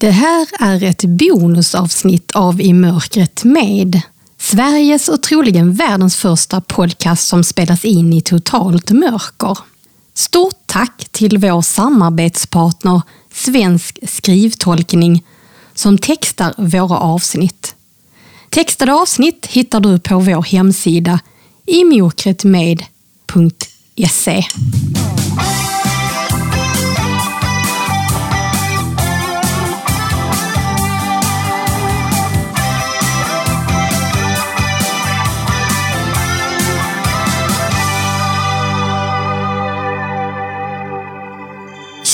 Det 0.00 0.10
här 0.10 0.48
är 0.60 0.82
ett 0.82 1.04
bonusavsnitt 1.04 2.32
av 2.32 2.60
I 2.60 2.72
mörkret 2.72 3.44
med. 3.44 4.00
Sveriges 4.38 5.08
och 5.08 5.22
troligen 5.22 5.72
världens 5.72 6.16
första 6.16 6.60
podcast 6.60 7.28
som 7.28 7.44
spelas 7.44 7.84
in 7.84 8.12
i 8.12 8.20
totalt 8.20 8.90
mörker. 8.90 9.58
Stort 10.14 10.58
tack 10.66 11.08
till 11.12 11.38
vår 11.38 11.62
samarbetspartner 11.62 13.02
Svensk 13.32 13.98
skrivtolkning 14.08 15.24
som 15.74 15.98
textar 15.98 16.54
våra 16.56 16.98
avsnitt. 16.98 17.74
Textade 18.50 18.94
avsnitt 18.94 19.46
hittar 19.46 19.80
du 19.80 19.98
på 19.98 20.18
vår 20.18 20.42
hemsida 20.42 21.20
imokretmed.se. 21.66 24.44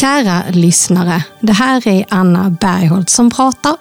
Kära 0.03 0.43
lyssnare, 0.51 1.25
det 1.41 1.53
här 1.53 1.89
är 1.89 2.05
Anna 2.09 2.51
Bergholt 2.51 3.11
som 3.11 3.31
pratar. 3.31 3.77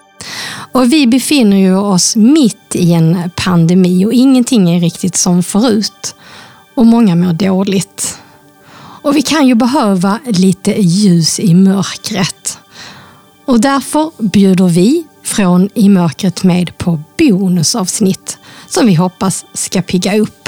Och 0.72 0.94
vi 0.94 1.08
befinner 1.08 1.58
ju 1.58 1.76
oss 1.76 2.16
mitt 2.16 2.76
i 2.76 2.94
en 2.94 3.32
pandemi 3.36 4.06
och 4.06 4.14
ingenting 4.14 4.70
är 4.70 4.80
riktigt 4.80 5.16
som 5.16 5.44
förut. 5.44 6.16
Och 6.76 6.86
många 6.86 7.16
mår 7.16 7.34
dåligt. 7.34 8.20
Och 8.74 9.16
vi 9.16 9.22
kan 9.22 9.48
ju 9.48 9.56
behöva 9.56 10.20
lite 10.26 10.82
ljus 10.82 11.40
i 11.40 11.54
mörkret. 11.54 12.58
Och 13.46 13.62
därför 13.62 14.12
bjuder 14.18 14.68
vi 14.68 15.04
från 15.24 15.70
I 15.74 15.90
mörkret 15.90 16.44
med 16.44 16.78
på 16.78 17.00
bonusavsnitt 17.18 18.38
som 18.68 18.85
vi 18.85 18.94
hoppas 18.94 19.46
ska 19.54 19.82
pigga 19.82 20.18
upp. 20.18 20.41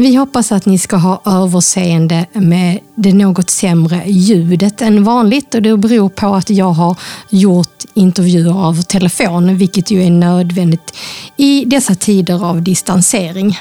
Vi 0.00 0.14
hoppas 0.14 0.52
att 0.52 0.66
ni 0.66 0.78
ska 0.78 0.96
ha 0.96 1.22
överseende 1.24 2.26
med 2.32 2.78
det 2.94 3.12
något 3.12 3.50
sämre 3.50 4.04
ljudet 4.06 4.82
än 4.82 5.04
vanligt 5.04 5.54
och 5.54 5.62
det 5.62 5.76
beror 5.76 6.08
på 6.08 6.34
att 6.34 6.50
jag 6.50 6.70
har 6.72 6.96
gjort 7.30 7.84
intervjuer 7.94 8.66
av 8.66 8.82
telefon, 8.82 9.56
vilket 9.56 9.90
ju 9.90 10.02
är 10.02 10.10
nödvändigt 10.10 10.96
i 11.36 11.64
dessa 11.64 11.94
tider 11.94 12.44
av 12.44 12.62
distansering. 12.62 13.58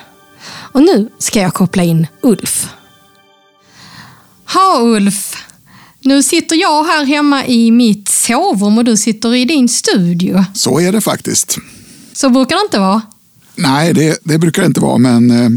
Och 0.49 0.81
nu 0.81 1.09
ska 1.17 1.39
jag 1.39 1.53
koppla 1.53 1.83
in 1.83 2.07
Ulf. 2.21 2.67
Ha 4.53 4.79
Ulf! 4.81 5.35
Nu 6.01 6.23
sitter 6.23 6.55
jag 6.55 6.83
här 6.83 7.05
hemma 7.05 7.45
i 7.45 7.71
mitt 7.71 8.07
sovrum 8.07 8.77
och 8.77 8.85
du 8.85 8.97
sitter 8.97 9.35
i 9.35 9.45
din 9.45 9.69
studio. 9.69 10.45
Så 10.53 10.79
är 10.79 10.91
det 10.91 11.01
faktiskt. 11.01 11.57
Så 12.13 12.29
brukar 12.29 12.55
det 12.55 12.61
inte 12.61 12.79
vara? 12.79 13.01
Nej, 13.55 13.93
det, 13.93 14.19
det 14.23 14.37
brukar 14.37 14.61
det 14.61 14.65
inte 14.65 14.79
vara, 14.79 14.97
men 14.97 15.31
eh, 15.31 15.49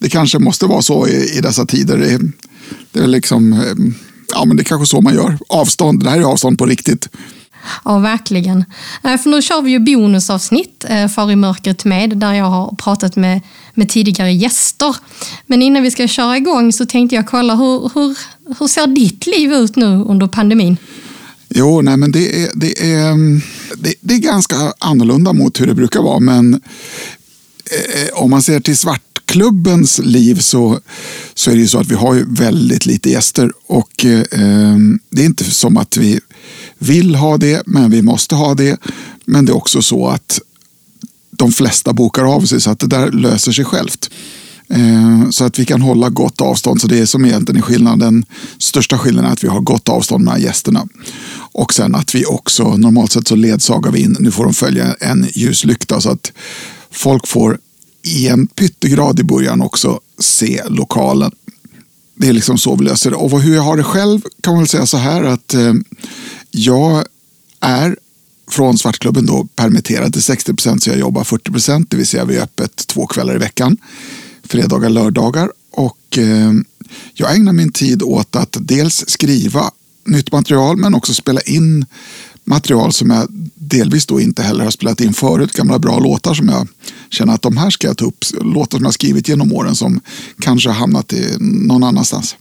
det 0.00 0.10
kanske 0.10 0.38
måste 0.38 0.66
vara 0.66 0.82
så 0.82 1.06
i, 1.06 1.36
i 1.36 1.40
dessa 1.40 1.66
tider. 1.66 1.98
Det, 1.98 2.20
det 2.92 3.00
är 3.00 3.06
liksom, 3.06 3.52
eh, 3.52 3.92
ja 4.32 4.44
men 4.44 4.56
det 4.56 4.62
är 4.62 4.64
kanske 4.64 4.86
så 4.86 5.00
man 5.00 5.14
gör. 5.14 5.38
Avstånd, 5.48 6.04
det 6.04 6.10
här 6.10 6.18
är 6.18 6.22
avstånd 6.22 6.58
på 6.58 6.66
riktigt. 6.66 7.08
Ja, 7.84 7.98
verkligen. 7.98 8.64
För 9.02 9.28
nu 9.28 9.42
kör 9.42 9.62
vi 9.62 9.70
ju 9.70 9.78
bonusavsnitt, 9.78 10.84
eh, 10.88 11.08
Far 11.08 11.30
i 11.30 11.36
mörkret 11.36 11.84
med, 11.84 12.18
där 12.18 12.32
jag 12.32 12.44
har 12.44 12.74
pratat 12.76 13.16
med, 13.16 13.40
med 13.74 13.88
tidigare 13.88 14.32
gäster. 14.32 14.96
Men 15.46 15.62
innan 15.62 15.82
vi 15.82 15.90
ska 15.90 16.08
köra 16.08 16.36
igång 16.36 16.72
så 16.72 16.86
tänkte 16.86 17.16
jag 17.16 17.26
kolla, 17.26 17.54
hur, 17.54 17.90
hur, 17.94 18.16
hur 18.58 18.66
ser 18.66 18.86
ditt 18.86 19.26
liv 19.26 19.52
ut 19.52 19.76
nu 19.76 19.86
under 19.86 20.26
pandemin? 20.26 20.76
Jo, 21.48 21.80
nej 21.80 21.96
men 21.96 22.12
det 22.12 22.42
är, 22.42 22.50
det, 22.54 22.92
är, 22.92 23.40
det, 23.76 23.94
det 24.00 24.14
är 24.14 24.18
ganska 24.18 24.56
annorlunda 24.78 25.32
mot 25.32 25.60
hur 25.60 25.66
det 25.66 25.74
brukar 25.74 26.02
vara, 26.02 26.20
men 26.20 26.54
eh, 26.54 28.22
om 28.22 28.30
man 28.30 28.42
ser 28.42 28.60
till 28.60 28.76
svart 28.76 29.09
klubbens 29.30 29.98
liv 29.98 30.38
så, 30.38 30.80
så 31.34 31.50
är 31.50 31.54
det 31.54 31.60
ju 31.60 31.68
så 31.68 31.78
att 31.78 31.86
vi 31.86 31.94
har 31.94 32.14
ju 32.14 32.24
väldigt 32.28 32.86
lite 32.86 33.10
gäster 33.10 33.52
och 33.66 34.04
eh, 34.04 34.76
det 35.10 35.22
är 35.22 35.26
inte 35.26 35.44
som 35.44 35.76
att 35.76 35.96
vi 35.96 36.20
vill 36.78 37.14
ha 37.14 37.36
det, 37.36 37.62
men 37.66 37.90
vi 37.90 38.02
måste 38.02 38.34
ha 38.34 38.54
det. 38.54 38.80
Men 39.24 39.46
det 39.46 39.52
är 39.52 39.56
också 39.56 39.82
så 39.82 40.08
att 40.08 40.40
de 41.30 41.52
flesta 41.52 41.92
bokar 41.92 42.24
av 42.24 42.40
sig 42.40 42.60
så 42.60 42.70
att 42.70 42.78
det 42.78 42.86
där 42.86 43.10
löser 43.10 43.52
sig 43.52 43.64
självt. 43.64 44.10
Eh, 44.68 45.30
så 45.30 45.44
att 45.44 45.58
vi 45.58 45.64
kan 45.64 45.82
hålla 45.82 46.08
gott 46.08 46.40
avstånd. 46.40 46.80
Så 46.80 46.86
det 46.86 46.98
är 46.98 47.06
som 47.06 47.24
egentligen 47.24 47.62
är 47.62 47.66
skillnaden. 47.66 48.24
Största 48.58 48.98
skillnaden 48.98 49.30
är 49.30 49.32
att 49.32 49.44
vi 49.44 49.48
har 49.48 49.60
gott 49.60 49.88
avstånd 49.88 50.24
mellan 50.24 50.42
gästerna. 50.42 50.88
Och 51.52 51.74
sen 51.74 51.94
att 51.94 52.14
vi 52.14 52.24
också, 52.24 52.76
normalt 52.76 53.12
sett 53.12 53.28
så 53.28 53.36
ledsagar 53.36 53.92
vi 53.92 54.02
in, 54.02 54.16
nu 54.20 54.30
får 54.30 54.44
de 54.44 54.54
följa 54.54 54.94
en 55.00 55.26
ljuslykta 55.34 56.00
så 56.00 56.10
att 56.10 56.32
folk 56.90 57.26
får 57.26 57.58
i 58.02 58.28
en 58.28 58.46
pyttegrad 58.46 59.20
i 59.20 59.22
början 59.22 59.62
också 59.62 60.00
se 60.18 60.62
lokalen. 60.68 61.32
Det 62.14 62.28
är 62.28 62.32
liksom 62.32 62.58
så 62.58 62.76
vi 62.76 62.84
löser 62.84 63.10
det. 63.10 63.16
Och 63.16 63.40
hur 63.40 63.54
jag 63.54 63.62
har 63.62 63.76
det 63.76 63.84
själv 63.84 64.20
kan 64.40 64.52
man 64.52 64.62
väl 64.62 64.68
säga 64.68 64.86
så 64.86 64.96
här 64.96 65.22
att 65.22 65.54
eh, 65.54 65.74
jag 66.50 67.04
är 67.60 67.96
från 68.50 68.78
Svartklubben 68.78 69.26
då 69.26 69.48
permitterad 69.56 70.12
till 70.12 70.22
60 70.22 70.54
procent 70.54 70.82
så 70.82 70.90
jag 70.90 70.98
jobbar 70.98 71.24
40 71.24 71.50
procent. 71.50 71.90
Det 71.90 71.96
vill 71.96 72.06
säga 72.06 72.24
vi 72.24 72.36
är 72.36 72.42
öppet 72.42 72.86
två 72.86 73.06
kvällar 73.06 73.34
i 73.34 73.38
veckan. 73.38 73.76
Fredagar, 74.42 74.88
lördagar. 74.90 75.52
Och 75.70 76.18
eh, 76.18 76.52
jag 77.14 77.36
ägnar 77.36 77.52
min 77.52 77.72
tid 77.72 78.02
åt 78.02 78.36
att 78.36 78.56
dels 78.60 79.04
skriva 79.08 79.70
nytt 80.04 80.32
material 80.32 80.76
men 80.76 80.94
också 80.94 81.14
spela 81.14 81.40
in 81.40 81.86
material 82.44 82.92
som 82.92 83.10
jag 83.10 83.26
delvis 83.54 84.06
då 84.06 84.20
inte 84.20 84.42
heller 84.42 84.64
har 84.64 84.70
spelat 84.70 85.00
in 85.00 85.14
förut. 85.14 85.52
Gamla 85.52 85.78
bra 85.78 85.98
låtar 85.98 86.34
som 86.34 86.48
jag 86.48 86.68
känner 87.10 87.34
att 87.34 87.42
de 87.42 87.56
här 87.56 87.70
ska 87.70 87.86
jag 87.86 87.96
ta 87.96 88.04
upp. 88.04 88.24
Låtar 88.40 88.78
som 88.78 88.84
jag 88.84 88.94
skrivit 88.94 89.28
genom 89.28 89.52
åren 89.52 89.76
som 89.76 90.00
kanske 90.38 90.68
har 90.68 90.76
hamnat 90.76 91.12
i 91.12 91.36
någon 91.40 91.82
annanstans. 91.82 92.36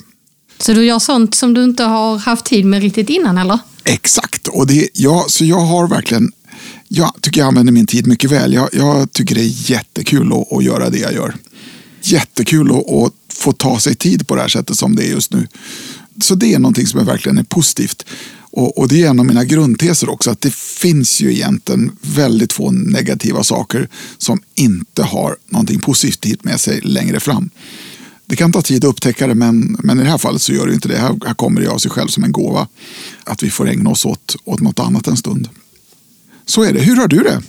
Så 0.59 0.73
du 0.73 0.85
gör 0.85 0.99
sånt 0.99 1.35
som 1.35 1.53
du 1.53 1.63
inte 1.63 1.83
har 1.83 2.17
haft 2.17 2.45
tid 2.45 2.65
med 2.65 2.81
riktigt 2.81 3.09
innan 3.09 3.37
eller? 3.37 3.59
Exakt, 3.83 4.47
och 4.47 4.67
det, 4.67 4.89
ja, 4.93 5.25
så 5.27 5.45
jag 5.45 5.59
har 5.59 5.87
verkligen 5.87 6.31
jag 6.91 7.13
tycker 7.21 7.41
jag 7.41 7.47
använder 7.47 7.73
min 7.73 7.87
tid 7.87 8.07
mycket 8.07 8.31
väl. 8.31 8.53
Jag, 8.53 8.69
jag 8.73 9.11
tycker 9.11 9.35
det 9.35 9.41
är 9.41 9.71
jättekul 9.71 10.33
att, 10.33 10.53
att, 10.53 10.63
göra 10.63 10.89
det 10.89 10.97
jag 10.97 11.13
gör. 11.13 11.35
Jättekul 12.01 12.71
att, 12.71 12.91
att 12.93 13.13
få 13.33 13.51
ta 13.51 13.79
sig 13.79 13.95
tid 13.95 14.27
på 14.27 14.35
det 14.35 14.41
här 14.41 14.47
sättet 14.47 14.77
som 14.77 14.95
det 14.95 15.03
är 15.03 15.09
just 15.09 15.33
nu. 15.33 15.47
Så 16.21 16.35
det 16.35 16.53
är 16.53 16.59
någonting 16.59 16.87
som 16.87 16.99
är 16.99 17.03
verkligen 17.03 17.37
är 17.37 17.43
positivt. 17.43 18.05
Och, 18.51 18.77
och, 18.77 18.87
det 18.87 19.03
är 19.03 19.09
en 19.09 19.19
av 19.19 19.25
mina 19.25 19.45
grundteser 19.45 20.09
också, 20.09 20.31
att 20.31 20.41
det 20.41 20.53
finns 20.53 21.21
ju 21.21 21.31
egentligen 21.33 21.91
väldigt 22.01 22.53
få 22.53 22.71
negativa 22.71 23.43
saker 23.43 23.89
som 24.17 24.41
inte 24.55 25.03
har 25.03 25.37
någonting 25.49 25.79
positivt 25.79 26.43
med 26.43 26.59
sig 26.59 26.81
längre 26.81 27.19
fram. 27.19 27.49
Det 28.25 28.35
kan 28.35 28.51
ta 28.51 28.61
tid 28.61 28.85
att 28.85 28.89
upptäcka 28.89 29.27
det, 29.27 29.35
men, 29.35 29.77
men 29.83 29.99
i 29.99 30.03
det 30.03 30.09
här 30.09 30.17
fallet 30.17 30.41
så 30.41 30.53
gör 30.53 30.67
det 30.67 30.73
inte 30.73 30.87
det. 30.87 30.97
Här, 30.97 31.17
här 31.25 31.33
kommer 31.33 31.61
det 31.61 31.67
av 31.67 31.77
sig 31.77 31.91
själv 31.91 32.07
som 32.07 32.23
en 32.23 32.31
gåva. 32.31 32.67
Att 33.23 33.43
vi 33.43 33.49
får 33.49 33.69
ägna 33.69 33.89
oss 33.89 34.05
åt, 34.05 34.35
åt 34.45 34.59
något 34.59 34.79
annat 34.79 35.07
en 35.07 35.17
stund. 35.17 35.49
Så 36.45 36.63
är 36.63 36.73
det. 36.73 36.81
Hur 36.81 36.95
har 36.95 37.07
du 37.07 37.19
det? 37.19 37.41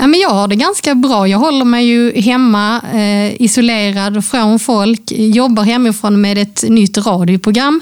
Ja, 0.00 0.06
men 0.06 0.20
jag 0.20 0.30
har 0.30 0.48
det 0.48 0.56
ganska 0.56 0.94
bra. 0.94 1.28
Jag 1.28 1.38
håller 1.38 1.64
mig 1.64 1.86
ju 1.86 2.20
hemma, 2.20 2.80
eh, 2.94 3.42
isolerad 3.42 4.24
från 4.24 4.58
folk. 4.58 5.12
Jobbar 5.12 5.62
hemifrån 5.62 6.20
med 6.20 6.38
ett 6.38 6.64
nytt 6.68 6.98
radioprogram 6.98 7.80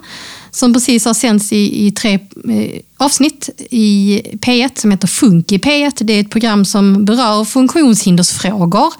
som 0.51 0.75
precis 0.75 1.05
har 1.05 1.15
sänts 1.15 1.53
i, 1.53 1.87
i 1.87 1.93
tre 1.93 2.15
eh, 2.15 2.81
avsnitt 2.97 3.51
i 3.71 4.21
P1 4.33 4.71
som 4.75 4.91
heter 4.91 5.09
Funk 5.09 5.53
i 5.53 5.59
P1. 5.59 5.93
Det 6.01 6.13
är 6.13 6.21
ett 6.21 6.31
program 6.31 6.65
som 6.65 7.05
berör 7.05 7.45
funktionshindersfrågor, 7.45 8.93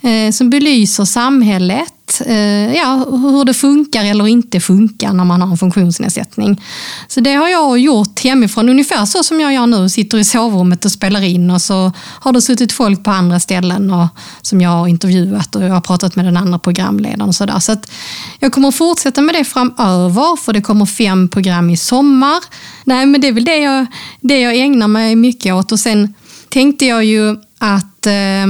eh, 0.00 0.32
som 0.32 0.50
belyser 0.50 1.04
samhället 1.04 1.92
Eh, 2.26 2.74
ja, 2.74 3.06
hur 3.10 3.44
det 3.44 3.54
funkar 3.54 4.04
eller 4.04 4.26
inte 4.26 4.60
funkar 4.60 5.12
när 5.12 5.24
man 5.24 5.42
har 5.42 5.50
en 5.50 5.58
funktionsnedsättning. 5.58 6.62
Så 7.08 7.20
det 7.20 7.34
har 7.34 7.48
jag 7.48 7.78
gjort 7.78 8.24
hemifrån, 8.24 8.68
ungefär 8.68 9.04
så 9.04 9.22
som 9.22 9.40
jag 9.40 9.54
gör 9.54 9.66
nu. 9.66 9.88
Sitter 9.88 10.18
i 10.18 10.24
sovrummet 10.24 10.84
och 10.84 10.92
spelar 10.92 11.22
in 11.22 11.50
och 11.50 11.62
så 11.62 11.92
har 12.20 12.32
det 12.32 12.42
suttit 12.42 12.72
folk 12.72 13.04
på 13.04 13.10
andra 13.10 13.40
ställen 13.40 13.90
och, 13.90 14.06
som 14.42 14.60
jag 14.60 14.70
har 14.70 14.88
intervjuat 14.88 15.54
och 15.56 15.62
jag 15.62 15.74
har 15.74 15.80
pratat 15.80 16.16
med 16.16 16.24
den 16.24 16.36
andra 16.36 16.58
programledaren. 16.58 17.28
Och 17.28 17.34
så 17.34 17.46
där. 17.46 17.58
så 17.58 17.72
att 17.72 17.90
jag 18.38 18.52
kommer 18.52 18.70
fortsätta 18.70 19.20
med 19.20 19.34
det 19.34 19.44
framöver 19.44 20.36
för 20.36 20.52
det 20.52 20.60
kommer 20.60 20.86
fem 20.86 21.28
program 21.28 21.70
i 21.70 21.76
sommar. 21.76 22.38
Nej, 22.84 23.06
men 23.06 23.20
det 23.20 23.28
är 23.28 23.32
väl 23.32 23.44
det 23.44 23.58
jag, 23.58 23.86
det 24.20 24.40
jag 24.40 24.56
ägnar 24.56 24.88
mig 24.88 25.16
mycket 25.16 25.54
åt 25.54 25.72
och 25.72 25.80
sen 25.80 26.14
tänkte 26.48 26.86
jag 26.86 27.04
ju 27.04 27.36
att 27.58 28.06
eh, 28.06 28.46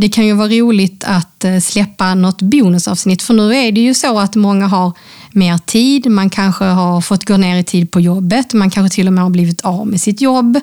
det 0.00 0.08
kan 0.08 0.26
ju 0.26 0.32
vara 0.32 0.48
roligt 0.48 1.04
att 1.06 1.44
eh, 1.44 1.60
släppa 1.60 2.14
något 2.14 2.42
bonusavsnitt 2.42 3.22
för 3.22 3.34
nu 3.34 3.54
är 3.54 3.72
det 3.72 3.80
ju 3.80 3.94
så 3.94 4.18
att 4.18 4.36
många 4.36 4.66
har 4.66 4.92
mer 5.32 5.58
tid, 5.58 6.10
man 6.10 6.30
kanske 6.30 6.64
har 6.64 7.00
fått 7.00 7.24
gå 7.24 7.36
ner 7.36 7.58
i 7.58 7.64
tid 7.64 7.90
på 7.90 8.00
jobbet, 8.00 8.52
man 8.52 8.70
kanske 8.70 8.94
till 8.94 9.06
och 9.06 9.12
med 9.12 9.24
har 9.24 9.30
blivit 9.30 9.60
av 9.60 9.86
med 9.86 10.00
sitt 10.00 10.20
jobb. 10.20 10.60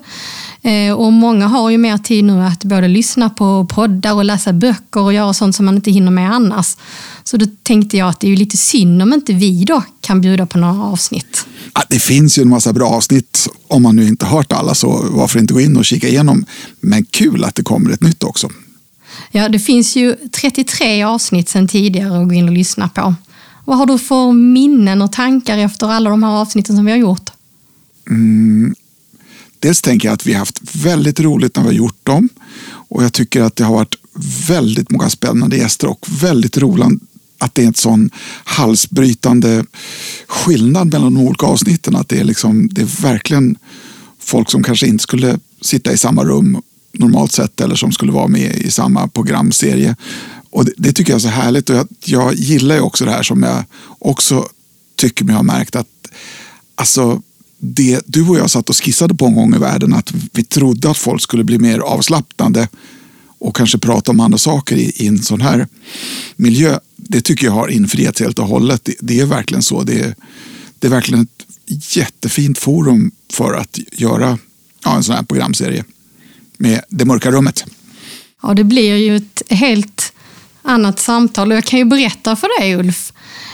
Eh, 0.62 0.94
och 0.94 1.14
många 1.14 1.48
har 1.48 1.70
ju 1.70 1.78
mer 1.78 1.98
tid 1.98 2.24
nu 2.24 2.44
att 2.44 2.64
både 2.64 2.88
lyssna 2.88 3.30
på 3.30 3.66
poddar 3.66 4.14
och 4.14 4.26
läsa 4.26 4.54
böcker 4.54 5.02
och 5.02 5.14
göra 5.14 5.34
sånt 5.34 5.56
som 5.56 5.66
man 5.66 5.76
inte 5.76 5.92
hinner 5.92 6.12
med 6.12 6.32
annars. 6.32 6.78
Så 7.24 7.38
då 7.38 7.46
tänkte 7.64 7.98
jag 7.98 8.10
att 8.10 8.20
det 8.20 8.28
är 8.28 8.30
ju 8.30 8.36
lite 8.36 8.58
synd 8.58 9.02
om 9.02 9.14
inte 9.14 9.34
vi 9.34 9.64
då 9.64 9.84
kan 10.02 10.22
bjuda 10.22 10.46
på 10.46 10.58
några 10.58 10.84
avsnitt. 10.84 11.46
Det 11.90 12.00
finns 12.00 12.38
ju 12.38 12.42
en 12.42 12.50
massa 12.50 12.74
bra 12.74 12.88
avsnitt. 12.88 13.48
Om 13.68 13.84
man 13.84 13.96
nu 13.96 14.08
inte 14.08 14.26
hört 14.26 14.52
alla 14.52 14.76
så 14.76 15.06
varför 15.12 15.40
inte 15.40 15.54
gå 15.54 15.62
in 15.62 15.78
och 15.78 15.86
kika 15.86 16.08
igenom. 16.08 16.46
Men 16.80 17.06
kul 17.06 17.44
att 17.44 17.56
det 17.56 17.64
kommer 17.64 17.92
ett 17.92 18.02
nytt 18.02 18.24
också. 18.24 18.50
Ja, 19.36 19.50
det 19.50 19.60
finns 19.60 19.96
ju 19.96 20.16
33 20.32 21.04
avsnitt 21.04 21.50
sedan 21.50 21.68
tidigare 21.68 22.22
att 22.22 22.28
gå 22.28 22.34
in 22.34 22.48
och 22.48 22.54
lyssna 22.54 22.90
på. 22.90 23.16
Vad 23.66 23.78
har 23.78 23.86
du 23.86 24.00
för 24.00 24.32
minnen 24.32 25.02
och 25.02 25.12
tankar 25.12 25.58
efter 25.58 25.88
alla 25.88 26.10
de 26.10 26.24
här 26.24 26.32
avsnitten 26.32 26.76
som 26.76 26.86
vi 26.86 26.92
har 26.92 27.00
gjort? 27.00 27.30
Mm. 28.10 28.76
Dels 29.60 29.82
tänker 29.82 30.08
jag 30.08 30.14
att 30.14 30.26
vi 30.26 30.34
har 30.34 30.40
haft 30.40 30.76
väldigt 30.76 31.20
roligt 31.20 31.56
när 31.56 31.64
vi 31.64 31.70
har 31.70 31.74
gjort 31.74 32.06
dem. 32.06 32.30
Och 32.66 33.04
jag 33.04 33.14
tycker 33.14 33.42
att 33.42 33.56
det 33.56 33.64
har 33.64 33.74
varit 33.74 33.96
väldigt 34.48 34.92
många 34.92 35.10
spännande 35.10 35.58
gäster 35.58 35.88
och 35.88 36.06
väldigt 36.22 36.58
roligt 36.58 37.02
att 37.38 37.56
det 37.56 37.64
är 37.64 37.68
en 37.68 37.74
sån 37.74 38.10
halsbrytande 38.44 39.66
skillnad 40.28 40.94
mellan 40.94 41.14
de 41.14 41.28
olika 41.28 41.46
avsnitten. 41.46 41.96
Att 41.96 42.10
det 42.10 42.20
är, 42.20 42.24
liksom, 42.24 42.70
det 42.72 42.82
är 42.82 43.02
verkligen 43.02 43.56
folk 44.20 44.52
som 44.52 44.64
kanske 44.64 44.88
inte 44.88 45.04
skulle 45.04 45.40
sitta 45.62 45.94
i 45.94 45.98
samma 45.98 46.24
rum 46.24 46.62
normalt 46.94 47.32
sett 47.32 47.62
eller 47.62 47.76
som 47.76 47.92
skulle 47.92 48.12
vara 48.12 48.28
med 48.28 48.56
i 48.56 48.72
samma 48.72 49.08
programserie. 49.08 49.96
Och 50.50 50.66
det, 50.66 50.74
det 50.78 50.94
tycker 50.94 51.12
jag 51.12 51.18
är 51.18 51.22
så 51.22 51.28
härligt 51.28 51.70
och 51.70 51.76
jag, 51.76 51.88
jag 52.06 52.34
gillar 52.34 52.76
ju 52.76 52.82
också 52.82 53.06
det 53.06 53.12
här 53.12 53.24
som 53.24 53.44
jag 53.44 53.64
också 54.00 54.48
tycker 54.96 55.26
mig 55.26 55.36
ha 55.36 55.44
märkt 55.44 55.76
att 55.76 55.88
alltså 56.76 57.22
det 57.58 58.02
du 58.06 58.30
och 58.30 58.38
jag 58.38 58.50
satt 58.50 58.70
och 58.70 58.84
skissade 58.84 59.16
på 59.16 59.26
en 59.26 59.36
gång 59.36 59.56
i 59.56 59.58
världen 59.58 59.94
att 59.94 60.14
vi 60.34 60.44
trodde 60.44 60.90
att 60.90 60.98
folk 60.98 61.22
skulle 61.22 61.44
bli 61.44 61.60
mer 61.60 61.80
avslappnade 61.80 62.68
och 63.40 63.56
kanske 63.56 63.78
prata 63.78 64.12
om 64.12 64.20
andra 64.20 64.38
saker 64.38 64.76
i, 64.76 64.92
i 64.96 65.08
en 65.08 65.20
sån 65.20 65.42
här 65.42 65.68
miljö. 66.36 66.80
Det 66.96 67.22
tycker 67.22 67.46
jag 67.46 67.54
har 67.54 67.68
infriats 67.68 68.20
helt 68.20 68.40
och 68.40 68.48
hållet. 68.48 68.82
Det, 68.84 68.96
det 69.00 69.20
är 69.20 69.26
verkligen 69.26 69.64
så. 69.64 69.84
Det 69.84 70.00
är, 70.00 70.16
det 70.80 70.88
är 70.88 70.92
verkligen 70.92 71.22
ett 71.22 71.96
jättefint 71.96 72.58
forum 72.58 73.12
för 73.34 73.54
att 73.54 73.80
göra 73.92 74.38
ja, 74.84 74.96
en 74.96 75.04
sån 75.04 75.16
här 75.16 75.24
programserie 75.24 75.84
med 76.64 76.82
Det 76.90 77.06
mörka 77.06 77.32
rummet. 77.32 77.66
Ja, 78.42 78.54
det 78.54 78.64
blir 78.64 78.96
ju 78.96 79.16
ett 79.18 79.42
helt 79.50 80.14
annat 80.62 81.00
samtal 81.00 81.52
och 81.52 81.58
jag 81.58 81.64
kan 81.64 81.80
ju 81.80 81.86
berätta 81.86 82.36
för 82.36 82.62
dig 82.62 82.76
Ulf. 82.76 83.14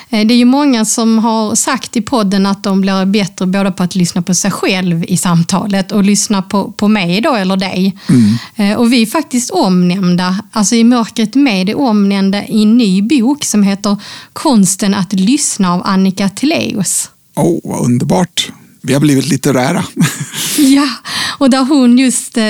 Eh, 0.09 0.27
det 0.27 0.33
är 0.33 0.37
ju 0.37 0.45
många 0.45 0.85
som 0.85 1.19
har 1.19 1.55
sagt 1.55 1.97
i 1.97 2.01
podden 2.01 2.45
att 2.45 2.63
de 2.63 2.81
blir 2.81 3.05
bättre 3.05 3.45
både 3.45 3.71
på 3.71 3.83
att 3.83 3.95
lyssna 3.95 4.21
på 4.21 4.33
sig 4.33 4.51
själv 4.51 5.05
i 5.07 5.17
samtalet 5.17 5.91
och 5.91 6.03
lyssna 6.03 6.41
på, 6.41 6.71
på 6.71 6.87
mig 6.87 7.21
då, 7.21 7.35
eller 7.35 7.57
dig. 7.57 7.97
Mm. 8.09 8.37
Eh, 8.55 8.77
och 8.77 8.93
vi 8.93 9.01
är 9.01 9.05
faktiskt 9.05 9.49
omnämnda, 9.49 10.39
alltså 10.51 10.75
i 10.75 10.83
Mörkret 10.83 11.35
med 11.35 11.69
är 11.69 11.77
omnämnda 11.77 12.45
i 12.45 12.63
en 12.63 12.77
ny 12.77 13.01
bok 13.01 13.45
som 13.45 13.63
heter 13.63 13.97
Konsten 14.33 14.93
att 14.93 15.13
lyssna 15.13 15.73
av 15.73 15.81
Annika 15.85 16.29
Teleus. 16.29 17.09
Åh, 17.35 17.45
oh, 17.45 17.59
vad 17.63 17.85
underbart! 17.85 18.51
Vi 18.81 18.93
har 18.93 18.99
blivit 18.99 19.27
litterära. 19.27 19.85
ja, 20.57 20.89
och 21.37 21.49
där 21.49 21.65
hon 21.65 21.97
just 21.97 22.37
eh, 22.37 22.43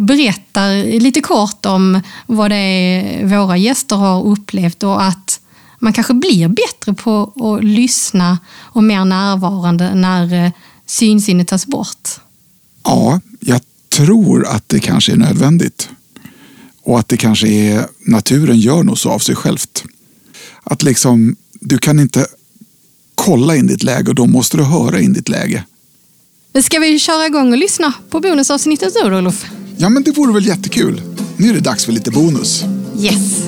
berättar 0.00 1.00
lite 1.00 1.20
kort 1.20 1.66
om 1.66 2.00
vad 2.26 2.50
det 2.50 2.56
är 2.56 3.26
våra 3.26 3.56
gäster 3.56 3.96
har 3.96 4.26
upplevt 4.26 4.82
och 4.82 5.02
att 5.02 5.40
man 5.78 5.92
kanske 5.92 6.14
blir 6.14 6.48
bättre 6.48 6.94
på 6.94 7.22
att 7.22 7.64
lyssna 7.64 8.38
och 8.56 8.84
mer 8.84 9.04
närvarande 9.04 9.94
när 9.94 10.44
eh, 10.44 10.52
synsinnet 10.86 11.48
tas 11.48 11.66
bort. 11.66 12.08
Ja, 12.84 13.20
jag 13.40 13.60
tror 13.88 14.46
att 14.46 14.68
det 14.68 14.80
kanske 14.80 15.12
är 15.12 15.16
nödvändigt. 15.16 15.88
Och 16.82 16.98
att 16.98 17.08
det 17.08 17.16
kanske 17.16 17.48
är 17.48 17.86
naturen 18.06 18.58
gör 18.58 18.82
nog 18.82 18.98
så 18.98 19.10
av 19.10 19.18
sig 19.18 19.34
självt. 19.34 19.84
Att 20.64 20.82
liksom, 20.82 21.36
du 21.52 21.78
kan 21.78 22.00
inte 22.00 22.26
kolla 23.20 23.56
in 23.56 23.66
ditt 23.66 23.82
läge 23.82 24.08
och 24.08 24.14
då 24.14 24.26
måste 24.26 24.56
du 24.56 24.62
höra 24.62 25.00
in 25.00 25.12
ditt 25.12 25.28
läge. 25.28 25.64
Ska 26.62 26.78
vi 26.78 26.98
köra 26.98 27.26
igång 27.26 27.52
och 27.52 27.58
lyssna 27.58 27.92
på 28.10 28.20
bonusavsnittet 28.20 28.92
nu 29.04 29.16
Olof? 29.16 29.46
Ja, 29.76 29.88
men 29.88 30.02
det 30.02 30.10
vore 30.10 30.32
väl 30.32 30.46
jättekul. 30.46 31.02
Nu 31.36 31.48
är 31.50 31.54
det 31.54 31.60
dags 31.60 31.84
för 31.84 31.92
lite 31.92 32.10
bonus. 32.10 32.64
Yes. 33.00 33.42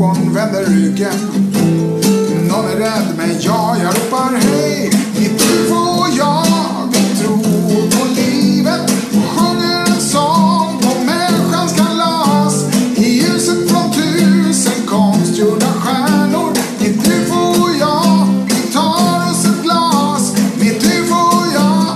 Någon 0.00 0.34
vänder 0.34 0.64
ryggen. 0.64 1.12
Någon 2.48 2.64
är 2.64 2.76
rädd, 2.76 3.06
men 3.16 3.28
jag, 3.40 3.76
jag 3.82 3.94
ropar 3.94 4.36
hej. 4.36 4.90
Mitt 5.18 5.50
liv 5.50 5.72
och 5.72 6.06
jag, 6.18 6.46
vi 6.92 7.20
tror 7.20 7.90
på 7.90 8.06
livet 8.14 8.90
och 9.12 9.38
sjunger 9.38 9.80
en 9.80 10.00
sång 10.00 10.78
på 10.82 11.04
människans 11.04 11.72
kalas. 11.76 12.64
I 12.96 13.20
ljuset 13.20 13.70
från 13.70 13.92
tusen 13.92 14.86
konstgjorda 14.86 15.66
stjärnor. 15.66 16.52
Mitt 16.78 17.06
liv 17.06 17.32
och 17.32 17.70
jag, 17.80 18.28
vi 18.46 18.72
tar 18.72 19.30
oss 19.30 19.44
ett 19.44 19.62
glas. 19.62 20.36
Mitt 20.60 20.82
liv 20.82 21.04
och 21.10 21.46
jag, 21.54 21.94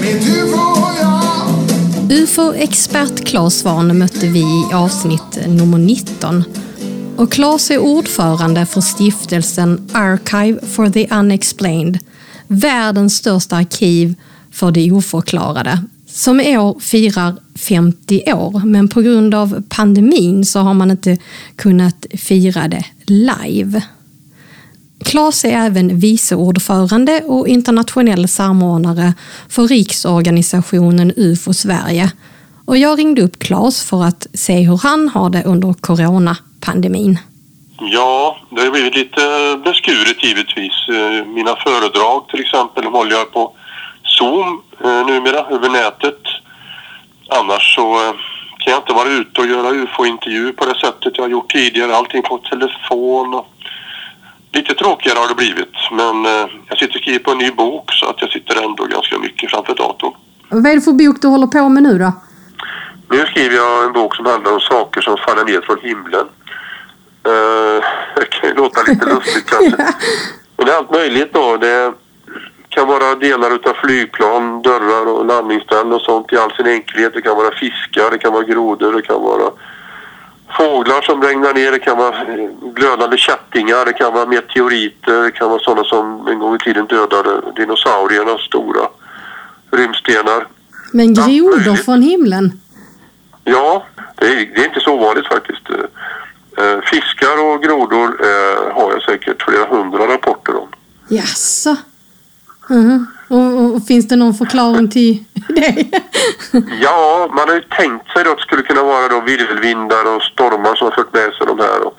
mitt 0.00 0.26
liv 0.26 0.52
och 0.54 0.90
jag. 1.00 2.22
UFO-expert 2.22 3.24
Claes 3.24 3.58
Svahn 3.58 3.98
mötte 3.98 4.26
vi 4.26 4.40
i 4.40 4.64
avsnitt 4.74 5.37
nummer 5.48 5.78
19 5.78 6.44
och 7.18 7.32
Claes 7.32 7.70
är 7.70 7.78
ordförande 7.78 8.66
för 8.66 8.80
stiftelsen 8.80 9.88
Archive 9.92 10.66
for 10.66 10.90
the 10.90 11.08
Unexplained, 11.14 11.98
världens 12.46 13.16
största 13.16 13.56
arkiv 13.56 14.14
för 14.50 14.70
det 14.70 14.92
oförklarade, 14.92 15.82
som 16.06 16.40
i 16.40 16.58
år 16.58 16.80
firar 16.80 17.36
50 17.54 18.32
år. 18.32 18.62
Men 18.64 18.88
på 18.88 19.00
grund 19.00 19.34
av 19.34 19.62
pandemin 19.68 20.44
så 20.44 20.60
har 20.60 20.74
man 20.74 20.90
inte 20.90 21.18
kunnat 21.56 22.06
fira 22.14 22.68
det 22.68 22.84
live. 23.06 23.82
Claes 25.04 25.44
är 25.44 25.50
även 25.50 25.98
vice 25.98 26.34
ordförande 26.34 27.22
och 27.26 27.48
internationell 27.48 28.28
samordnare 28.28 29.14
för 29.48 29.68
riksorganisationen 29.68 31.12
UFO 31.16 31.54
Sverige. 31.54 32.12
Och 32.68 32.78
jag 32.78 32.98
ringde 32.98 33.22
upp 33.22 33.38
Claes 33.38 33.88
för 33.90 34.04
att 34.04 34.26
se 34.34 34.60
hur 34.60 34.78
han 34.82 35.08
har 35.08 35.30
det 35.30 35.42
under 35.44 35.72
coronapandemin. 35.72 37.18
Ja, 37.80 38.36
det 38.50 38.60
har 38.60 38.70
blivit 38.70 38.96
lite 38.96 39.20
beskuret 39.64 40.24
givetvis. 40.24 40.76
Eh, 40.88 41.26
mina 41.26 41.56
föredrag 41.56 42.28
till 42.28 42.40
exempel 42.40 42.84
håller 42.84 43.12
jag 43.16 43.32
på 43.32 43.52
Zoom 44.04 44.62
eh, 44.84 45.06
numera 45.06 45.40
över 45.54 45.68
nätet. 45.68 46.22
Annars 47.28 47.74
så 47.74 47.94
eh, 47.94 48.12
kan 48.58 48.72
jag 48.72 48.80
inte 48.80 48.92
vara 48.92 49.08
ute 49.08 49.40
och 49.40 49.46
göra 49.46 49.70
UFO-intervju 49.70 50.52
på 50.52 50.64
det 50.64 50.78
sättet 50.80 51.12
jag 51.16 51.24
har 51.24 51.30
gjort 51.30 51.52
tidigare. 51.52 51.96
Allting 51.96 52.22
på 52.22 52.38
telefon 52.38 53.42
lite 54.52 54.74
tråkigare 54.74 55.18
har 55.18 55.28
det 55.28 55.34
blivit. 55.34 55.76
Men 55.92 56.16
jag 56.68 56.78
sitter 56.78 56.94
och 56.96 57.02
skriver 57.02 57.18
på 57.18 57.30
en 57.30 57.38
ny 57.38 57.50
bok 57.50 57.92
så 57.92 58.06
att 58.10 58.20
jag 58.22 58.30
sitter 58.30 58.64
ändå 58.64 58.84
ganska 58.84 59.18
mycket 59.18 59.50
framför 59.50 59.74
datorn. 59.74 60.12
Vad 60.48 60.66
är 60.66 60.74
det 60.74 60.80
för 60.80 60.92
bok 60.92 61.16
du 61.22 61.28
håller 61.28 61.46
på 61.46 61.68
med 61.68 61.82
nu 61.82 61.98
då? 61.98 62.12
Nu 63.10 63.26
skriver 63.26 63.56
jag 63.56 63.84
en 63.84 63.92
bok 63.92 64.16
som 64.16 64.26
handlar 64.26 64.52
om 64.52 64.60
saker 64.60 65.00
som 65.00 65.16
faller 65.16 65.44
ner 65.44 65.60
från 65.60 65.78
himlen. 65.80 66.26
Uh, 67.28 67.82
det 68.16 68.30
kan 68.30 68.48
ju 68.48 68.54
låta 68.54 68.82
lite 68.82 69.06
lustigt 69.14 69.50
kanske. 69.50 69.94
Och 70.56 70.64
det 70.64 70.72
är 70.72 70.76
allt 70.76 70.90
möjligt 70.90 71.32
då. 71.32 71.56
Det 71.56 71.92
kan 72.68 72.86
vara 72.86 73.14
delar 73.14 73.54
utav 73.54 73.74
flygplan, 73.74 74.62
dörrar 74.62 75.06
och 75.06 75.26
landningsställen 75.26 75.92
och 75.92 76.00
sånt 76.00 76.32
i 76.32 76.36
all 76.36 76.52
sin 76.52 76.66
enkelhet. 76.66 77.14
Det 77.14 77.22
kan 77.22 77.36
vara 77.36 77.50
fiskar, 77.50 78.10
det 78.10 78.18
kan 78.18 78.32
vara 78.32 78.42
grodor, 78.42 78.92
det 78.92 79.02
kan 79.02 79.22
vara 79.22 79.50
fåglar 80.56 81.00
som 81.02 81.22
regnar 81.22 81.54
ner, 81.54 81.72
det 81.72 81.78
kan 81.78 81.98
vara 81.98 82.16
glödande 82.74 83.16
kättingar, 83.16 83.84
det 83.84 83.92
kan 83.92 84.14
vara 84.14 84.26
meteoriter, 84.26 85.22
det 85.22 85.30
kan 85.30 85.50
vara 85.50 85.58
sådana 85.58 85.84
som 85.84 86.28
en 86.28 86.38
gång 86.38 86.54
i 86.54 86.58
tiden 86.58 86.86
dödade 86.86 87.42
dinosaurierna, 87.56 88.38
stora 88.38 88.88
rymdstenar. 89.70 90.46
Men 90.92 91.14
grodor 91.14 91.76
från 91.76 92.02
himlen? 92.02 92.60
Ja, 93.50 93.86
det 94.16 94.26
är, 94.26 94.36
det 94.54 94.60
är 94.60 94.64
inte 94.64 94.80
så 94.80 94.92
ovanligt 94.94 95.26
faktiskt. 95.26 95.70
Eh, 96.58 96.80
fiskar 96.80 97.44
och 97.44 97.62
grodor 97.62 98.08
eh, 98.22 98.74
har 98.74 98.92
jag 98.92 99.02
säkert 99.02 99.42
flera 99.42 99.66
hundra 99.66 100.14
rapporter 100.14 100.56
om. 100.56 100.68
Jaså? 101.08 101.76
Mm. 102.70 103.06
Och, 103.28 103.74
och, 103.74 103.86
finns 103.86 104.08
det 104.08 104.16
någon 104.16 104.34
förklaring 104.34 104.90
till 104.90 105.24
det? 105.48 105.86
Ja, 106.80 107.28
man 107.32 107.48
har 107.48 107.54
ju 107.54 107.60
tänkt 107.60 108.10
sig 108.12 108.22
att 108.28 108.36
det 108.36 108.42
skulle 108.42 108.62
kunna 108.62 108.82
vara 108.82 109.08
då 109.08 109.20
virvelvindar 109.20 110.16
och 110.16 110.22
stormar 110.22 110.74
som 110.74 110.84
har 110.84 110.94
fört 110.94 111.12
med 111.12 111.32
sig 111.32 111.46
de 111.46 111.58
här. 111.58 111.86
Och, 111.86 111.94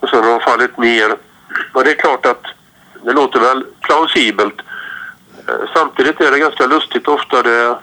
och 0.00 0.08
sen 0.08 0.24
har 0.24 0.30
de 0.30 0.40
fallit 0.40 0.78
ner. 0.78 1.16
Och 1.72 1.84
det 1.84 1.90
är 1.90 1.94
klart 1.94 2.26
att 2.26 2.42
det 3.04 3.12
låter 3.12 3.40
väl 3.40 3.64
plausibelt. 3.80 4.60
Eh, 5.48 5.54
Samtidigt 5.74 6.20
är 6.20 6.30
det 6.30 6.38
ganska 6.38 6.66
lustigt 6.66 7.08
ofta. 7.08 7.42
Det, 7.42 7.78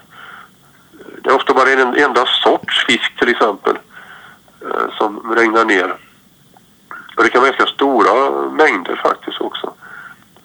det 1.22 1.30
är 1.30 1.34
ofta 1.34 1.54
bara 1.54 1.70
en 1.70 1.94
enda 1.96 2.26
sorts 2.26 2.84
fisk 2.86 3.18
till 3.18 3.28
exempel 3.28 3.78
eh, 4.62 4.96
som 4.98 5.34
regnar 5.36 5.64
ner. 5.64 5.94
Och 7.16 7.24
det 7.24 7.30
kan 7.30 7.40
vara 7.40 7.50
ganska 7.50 7.74
stora 7.74 8.30
mängder 8.50 8.96
faktiskt 9.02 9.40
också. 9.40 9.74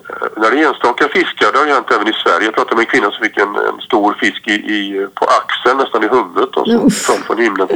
Eh, 0.10 0.28
När 0.38 0.52
det 0.52 0.60
är 0.64 0.68
enstaka 0.68 1.08
fiskar, 1.08 1.52
det 1.52 1.58
har 1.60 1.66
hänt 1.66 1.92
även 1.92 2.08
i 2.08 2.14
Sverige. 2.14 2.46
Jag 2.46 2.54
pratade 2.56 2.76
med 2.76 2.82
en 2.86 2.92
kvinna 2.92 3.12
som 3.12 3.24
fick 3.26 3.38
en, 3.38 3.56
en 3.56 3.82
stor 3.82 4.14
fisk 4.14 4.48
i, 4.48 4.54
i, 4.54 5.08
på 5.14 5.26
axeln, 5.26 5.78
nästan 5.78 6.04
i 6.04 6.08
huvudet, 6.08 6.56
och 6.56 6.68
Uff. 6.68 7.06
föll 7.06 7.22
från 7.24 7.38
himlen. 7.38 7.68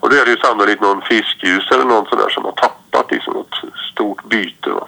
Och 0.00 0.10
då 0.10 0.16
är 0.16 0.24
det 0.24 0.30
ju 0.30 0.36
sannolikt 0.36 0.80
någon 0.82 1.02
fiskljus 1.02 1.70
eller 1.70 1.84
någon 1.84 2.06
sån 2.06 2.18
där 2.18 2.28
som 2.28 2.44
har 2.44 2.52
tappat 2.52 2.81
liksom 3.10 3.34
något 3.34 3.54
stort 3.92 4.24
byte. 4.24 4.70
Va? 4.70 4.86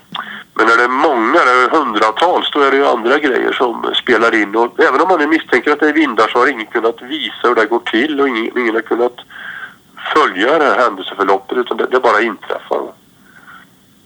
Men 0.55 0.67
när 0.67 0.77
det 0.77 0.85
är 0.85 0.89
många, 0.89 1.33
det 1.45 1.51
är 1.51 1.69
hundratals, 1.69 2.51
då 2.53 2.61
är 2.61 2.71
det 2.71 2.77
ju 2.77 2.87
andra 2.87 3.19
grejer 3.19 3.53
som 3.53 3.95
spelar 3.95 4.35
in. 4.35 4.57
Och 4.57 4.81
även 4.81 5.01
om 5.01 5.09
man 5.09 5.19
nu 5.19 5.27
misstänker 5.27 5.73
att 5.73 5.81
det 5.81 5.89
är 5.89 5.93
vindar 5.93 6.29
så 6.29 6.39
har 6.39 6.47
ingen 6.47 6.67
kunnat 6.67 7.03
visa 7.03 7.49
hur 7.49 7.55
det 7.55 7.67
går 7.67 7.79
till 7.79 8.21
och 8.21 8.29
ingen, 8.29 8.59
ingen 8.59 8.75
har 8.75 8.83
kunnat 8.83 9.17
följa 10.15 10.59
det 10.59 10.65
här 10.65 10.79
händelseförloppet 10.79 11.59
utan 11.59 11.77
det, 11.77 11.87
det 11.91 12.01
bara 12.01 12.21
inträffar. 12.21 12.79
Va? 12.79 12.93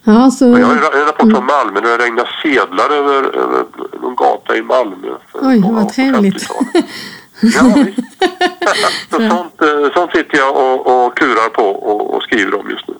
Ja, 0.05 0.31
så... 0.31 0.45
Jag 0.45 0.67
har 0.67 0.75
en 0.75 1.07
rapport 1.07 1.33
från 1.33 1.47
Malmö 1.47 1.81
där 1.81 1.99
det 1.99 2.05
regnar 2.05 2.31
sedlar 2.43 2.91
över, 2.91 3.37
över 3.37 3.65
någon 4.03 4.17
gata 4.17 4.57
i 4.57 4.63
Malmö. 4.63 5.09
för 5.33 5.49
Oj, 5.49 5.63
vad 5.73 5.89
trevligt. 5.93 6.35
50-talet. 6.35 6.85
Ja. 7.41 7.75
Så 9.11 9.29
sånt, 9.29 9.63
eh, 9.63 9.93
sånt 9.95 10.13
sitter 10.13 10.39
jag 10.39 10.57
och, 10.57 11.07
och 11.07 11.17
klurar 11.17 11.49
på 11.49 11.63
och, 11.63 12.15
och 12.15 12.23
skriver 12.23 12.61
om 12.61 12.71
just 12.71 12.89
nu. 12.89 12.95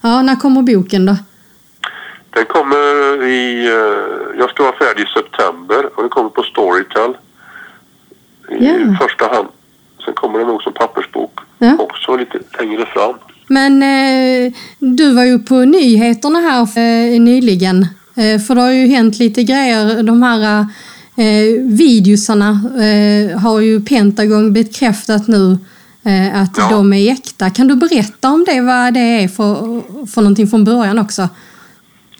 Ja, 0.00 0.22
när 0.22 0.36
kommer 0.36 0.62
boken 0.62 1.06
då? 1.06 1.16
Den 2.30 2.44
kommer 2.46 3.26
i... 3.26 3.66
eh, 3.66 4.38
Jag 4.38 4.50
ska 4.50 4.62
vara 4.62 4.76
färdig 4.76 5.02
i 5.02 5.06
september 5.06 5.86
och 5.96 6.02
den 6.02 6.10
kommer 6.10 6.28
på 6.30 6.42
Storytel. 6.42 7.10
I 8.60 8.66
Ja. 8.66 8.96
första 9.00 9.34
hand. 9.34 9.48
Sen 10.04 10.14
kommer 10.14 10.38
den 10.38 10.48
nog 10.48 10.62
som 10.62 10.72
pappersbok 10.72 11.38
Ja. 11.58 11.76
också 11.78 12.16
lite 12.16 12.38
längre 12.58 12.86
fram. 12.86 13.14
Men 13.46 13.82
eh, 13.82 14.52
du 14.78 15.12
var 15.14 15.24
ju 15.24 15.38
på 15.38 15.54
nyheterna 15.54 16.38
här 16.40 16.60
eh, 16.78 17.20
nyligen. 17.20 17.86
Eh, 18.16 18.40
för 18.40 18.54
det 18.54 18.60
har 18.60 18.70
ju 18.70 18.86
hänt 18.86 19.18
lite 19.18 19.42
grejer. 19.44 20.02
De 20.02 20.22
här 20.22 20.60
eh, 21.16 21.62
videosarna 21.64 22.48
eh, 22.84 23.38
har 23.38 23.60
ju 23.60 23.80
Pentagon 23.80 24.52
bekräftat 24.52 25.28
nu 25.28 25.58
att 26.34 26.56
Ja. 26.58 26.68
de 26.70 26.92
är 26.92 27.12
äkta. 27.12 27.50
Kan 27.50 27.68
du 27.68 27.76
berätta 27.76 28.28
om 28.28 28.44
det, 28.44 28.60
vad 28.60 28.94
det 28.94 29.00
är 29.00 29.28
för, 29.28 29.54
för 30.06 30.20
någonting 30.20 30.46
från 30.46 30.64
början 30.64 30.98
också? 30.98 31.28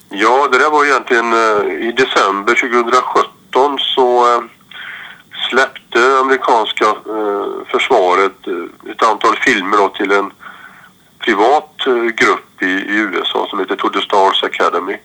Ja, 0.08 0.48
det 0.52 0.58
där 0.58 0.70
var 0.70 0.84
egentligen 0.84 1.32
eh, 1.32 1.88
i 1.88 1.92
december 1.92 2.54
2017 2.54 3.78
så 3.78 4.34
eh, 4.34 4.42
släppte 5.50 6.18
amerikanska 6.20 6.84
eh, 6.84 7.66
försvaret 7.72 8.46
eh, 8.46 8.90
ett 8.92 9.02
antal 9.02 9.36
filmer 9.36 9.76
då, 9.76 9.88
till 9.88 10.12
en 10.12 10.30
privat 11.18 11.86
eh, 11.86 11.94
grupp 11.94 12.62
i, 12.62 12.66
i 12.66 12.96
USA 12.96 13.46
som 13.50 13.58
heter 13.58 13.76
To 13.76 13.88
the 13.88 14.00
Stars 14.00 14.42
Academy. 14.44 14.96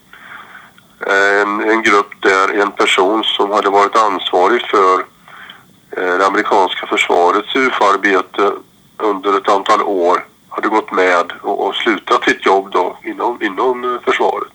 Eh, 1.07 1.41
En, 1.41 1.69
en 1.69 1.81
grupp 1.83 2.11
där 2.21 2.61
en 2.61 2.71
person 2.71 3.23
som 3.23 3.51
hade 3.51 3.69
varit 3.69 3.95
ansvarig 3.95 4.61
för 4.61 4.99
eh, 4.99 5.05
Eh, 5.97 6.17
det 6.17 6.25
amerikanska 6.25 6.87
försvarets 6.87 7.55
UFO-arbete 7.55 8.51
under 8.97 9.37
ett 9.37 9.49
antal 9.49 9.81
år 9.81 10.25
hade 10.49 10.67
gått 10.67 10.91
med 10.91 11.33
och, 11.41 11.67
och 11.67 11.75
slutat 11.75 12.23
sitt 12.23 12.45
jobb 12.45 12.71
då 12.71 12.97
inom, 13.03 13.43
inom 13.43 13.83
eh, 13.83 14.01
försvaret. 14.01 14.53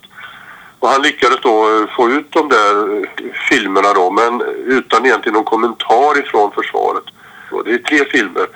Och 0.79 0.89
han 0.89 1.03
lyckades 1.03 1.41
då 1.43 1.79
eh, 1.79 1.97
få 1.97 2.11
ut 2.11 2.33
de 2.33 2.49
där 2.49 3.07
filmerna 3.49 3.93
då 3.93 4.11
men 4.11 4.43
utan 4.67 5.07
egentligen 5.07 5.35
någon 5.35 5.45
kommentar 5.45 6.19
ifrån 6.19 6.51
försvaret. 6.53 7.05
Och 7.51 7.65
det 7.65 7.73
är 7.73 7.79
tre 7.79 8.05
filmer. 8.05 8.47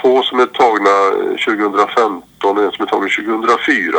Två 0.00 0.22
som 0.22 0.40
är 0.40 0.46
tagna 0.46 0.90
2015 1.44 2.58
och 2.58 2.64
en 2.64 2.72
som 2.72 2.82
är 2.82 2.88
tagen 2.88 3.08
2004. 3.26 3.98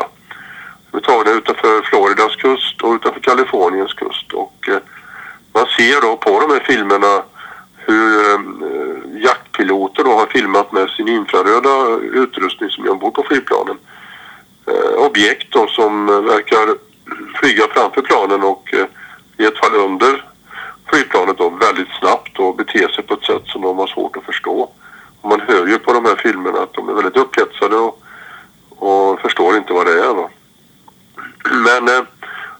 De 0.93 0.97
är 0.97 1.01
tagna 1.01 1.31
utanför 1.31 1.81
Floridas 1.81 2.35
kust 2.35 2.81
och 2.81 2.93
utanför 2.93 3.19
Kaliforniens 3.19 3.93
kust. 3.93 4.33
Och 4.33 4.69
eh, 4.69 4.77
man 5.53 5.65
ser 5.77 6.01
då 6.01 6.17
på 6.17 6.39
de 6.39 6.53
här 6.53 6.59
filmerna 6.59 7.23
hur 7.77 8.33
eh, 8.33 8.39
jaktpiloter 9.21 10.03
då 10.03 10.11
har 10.11 10.25
filmat 10.25 10.71
med 10.71 10.89
sin 10.89 11.07
infraröda 11.07 11.99
utrustning 11.99 12.69
som 12.69 12.85
är 12.85 12.91
ombord 12.91 13.13
på 13.13 13.23
flygplanen. 13.23 13.77
Eh, 14.67 15.05
objekt 15.05 15.47
då 15.51 15.67
som 15.67 16.09
eh, 16.09 16.21
verkar 16.21 16.75
flyga 17.39 17.67
framför 17.73 18.01
planen 18.01 18.43
och 18.43 18.73
eh, 18.73 18.85
i 19.37 19.45
ett 19.45 19.57
fall 19.57 19.75
under 19.75 20.25
flygplanet 20.89 21.37
då 21.37 21.49
väldigt 21.49 21.93
snabbt 21.99 22.39
och 22.39 22.55
bete 22.55 22.87
sig 22.95 23.03
på 23.03 23.13
ett 23.13 23.25
sätt 23.25 23.43
som 23.45 23.61
de 23.61 23.77
har 23.77 23.87
svårt 23.87 24.17
att 24.17 24.25
förstå. 24.25 24.71
Och 25.21 25.29
man 25.29 25.41
hör 25.41 25.67
ju 25.67 25.79
på 25.79 25.93
de 25.93 26.05
här 26.05 26.15
filmerna 26.15 26.59
att 26.59 26.73
de 26.73 26.89
är 26.89 26.93
väldigt 26.93 27.17
upphetsade 27.17 27.75
och, 27.75 28.01
och 28.69 29.19
förstår 29.19 29.57
inte 29.57 29.73
vad 29.73 29.85
det 29.85 29.99
är. 29.99 30.13
Va? 30.13 30.29
Men 31.51 31.87
eh, 31.87 32.03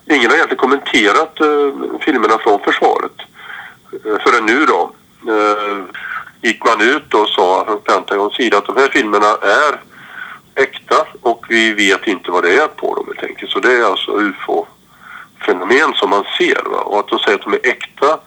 ingen 0.06 0.30
har 0.30 0.36
egentligen 0.36 0.58
kommenterat 0.58 1.39
eh, 1.42 2.00
filmerna 2.00 2.38
från 2.38 2.60
försvaret 2.60 3.18
eh, 4.06 4.18
förrän 4.24 4.46
nu 4.46 4.65
då. 4.65 4.92
Eh, 5.27 5.84
gick 6.42 6.65
man 6.65 6.82
ut 6.82 7.13
och 7.13 7.30
sa 7.30 7.65
från 7.65 7.82
Pentagons 7.82 8.36
sida 8.36 8.58
att 8.58 8.65
de 8.65 8.77
här 8.77 8.89
filmerna 8.89 9.38
är 9.42 9.82
äkta 10.56 10.96
och 11.22 11.46
vi 11.50 11.74
vet 11.74 12.08
inte 12.08 12.32
vad 12.32 12.44
det 12.44 12.56
är 12.56 12.68
på 12.68 12.96
dem 12.96 13.06
helt 13.08 13.29
enkelt. 13.29 13.51
Så 13.51 13.60
det 13.60 13.74
är 13.77 13.84
alltså 13.84 14.12
ufo-fenomen 14.12 15.94
som 15.94 16.10
man 16.10 16.24
ser. 16.38 16.70
Va? 16.70 16.82
Och 16.82 17.00
att 17.00 17.08
de 17.08 17.20
säger 17.20 17.38
att 17.38 17.44
de 17.44 17.53
är 17.53 17.68
äkta 17.70 18.20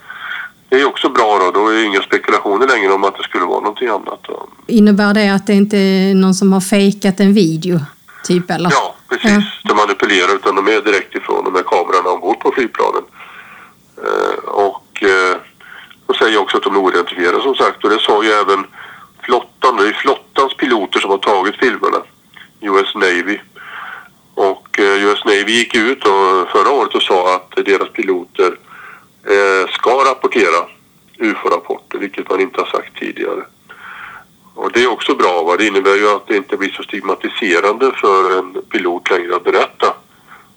det 0.68 0.80
är 0.80 0.86
också 0.86 1.08
bra 1.08 1.38
då. 1.38 1.50
Då 1.50 1.68
är 1.68 1.74
det 1.74 1.84
inga 1.84 2.02
spekulationer 2.02 2.66
längre 2.66 2.92
om 2.92 3.04
att 3.04 3.16
det 3.16 3.22
skulle 3.22 3.44
vara 3.44 3.60
någonting 3.60 3.88
annat. 3.88 4.28
Va? 4.28 4.46
Innebär 4.76 5.14
det 5.14 5.28
att 5.28 5.46
det 5.46 5.54
inte 5.54 5.76
är 5.76 6.14
någon 6.14 6.34
som 6.34 6.52
har 6.52 6.60
fejkat 6.60 7.20
en 7.20 7.32
video? 7.34 7.80
Typ 8.24 8.50
eller? 8.50 8.70
Ja, 8.70 8.94
precis. 9.08 9.30
Ja. 9.30 9.68
De 9.68 9.76
manipulerar 9.76 10.34
utan 10.34 10.56
de 10.56 10.68
är 10.68 10.80
direkt 10.80 11.14
ifrån 11.14 11.44
de 11.44 11.54
här 11.54 11.62
kamerorna 11.62 12.10
ombord 12.10 12.40
på 12.40 12.52
flygplanen. 12.52 13.02
Eh, 14.04 14.38
och 14.44 15.02
eh, 15.02 15.36
de 16.06 16.14
säger 16.14 16.38
också 16.38 16.56
att 16.56 16.62
de 16.62 16.74
är 16.74 16.80
oidentifierade 16.80 17.42
som 17.42 17.54
sagt 17.54 17.84
och 17.84 17.90
det 17.90 18.00
sa 18.00 18.24
ju 18.24 18.30
även 18.30 18.66
flottan. 19.22 19.76
Det 19.76 19.88
är 19.88 19.92
flottans 19.92 20.56
piloter 20.56 21.00
som 21.00 21.10
har 21.10 21.18
tagit 21.18 21.56
filmerna. 21.56 22.00
US 22.60 22.94
Navy. 22.94 23.38
Och 24.34 24.78
eh, 24.78 25.04
US 25.04 25.24
Navy 25.24 25.52
gick 25.52 25.74
ut 25.74 26.04
och 26.04 26.48
förra 26.52 26.70
året 26.70 26.94
och 26.94 27.02
sa 27.02 27.34
att 27.36 27.64
deras 27.64 27.92
piloter 27.92 28.58
eh, 29.24 29.70
ska 29.70 29.90
rapportera 29.90 30.60
UFO-rapporter, 31.18 31.98
vilket 31.98 32.30
man 32.30 32.40
inte 32.40 32.60
har 32.60 32.66
sagt 32.66 32.98
tidigare. 32.98 33.42
Och 34.56 34.72
det 34.72 34.82
är 34.82 34.90
också 34.92 35.14
bra. 35.14 35.42
Va? 35.42 35.56
Det 35.56 35.66
innebär 35.66 35.96
ju 35.96 36.08
att 36.16 36.26
det 36.26 36.36
inte 36.36 36.56
blir 36.56 36.72
så 36.72 36.82
stigmatiserande 36.82 37.92
för 38.00 38.38
en 38.38 38.62
pilot 38.62 39.10
längre 39.10 39.36
att 39.36 39.44
berätta 39.44 39.86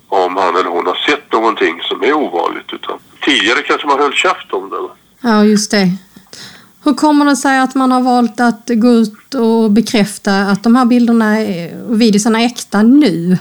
om 0.07 0.37
han 0.37 0.55
eller 0.55 0.69
hon 0.69 0.85
har 0.85 0.95
sett 0.95 1.31
någonting 1.31 1.81
som 1.81 2.03
är 2.03 2.13
ovanligt. 2.13 2.73
Utan 2.73 2.99
tidigare 3.21 3.61
kanske 3.61 3.87
man 3.87 3.99
höll 3.99 4.13
käft 4.13 4.53
om 4.53 4.69
det. 4.69 4.79
Va? 4.79 4.89
Ja, 5.21 5.45
just 5.45 5.71
det. 5.71 5.87
Hur 6.83 6.93
kommer 6.93 7.25
det 7.25 7.35
sig 7.35 7.59
att 7.59 7.75
man 7.75 7.91
har 7.91 8.01
valt 8.01 8.39
att 8.39 8.63
gå 8.67 8.87
ut 8.87 9.33
och 9.33 9.71
bekräfta 9.71 10.31
att 10.41 10.63
de 10.63 10.75
här 10.75 10.85
bilderna 10.85 11.37
och 11.89 12.01
videorna 12.01 12.41
är 12.41 12.45
äkta 12.45 12.81
nu? 12.81 13.37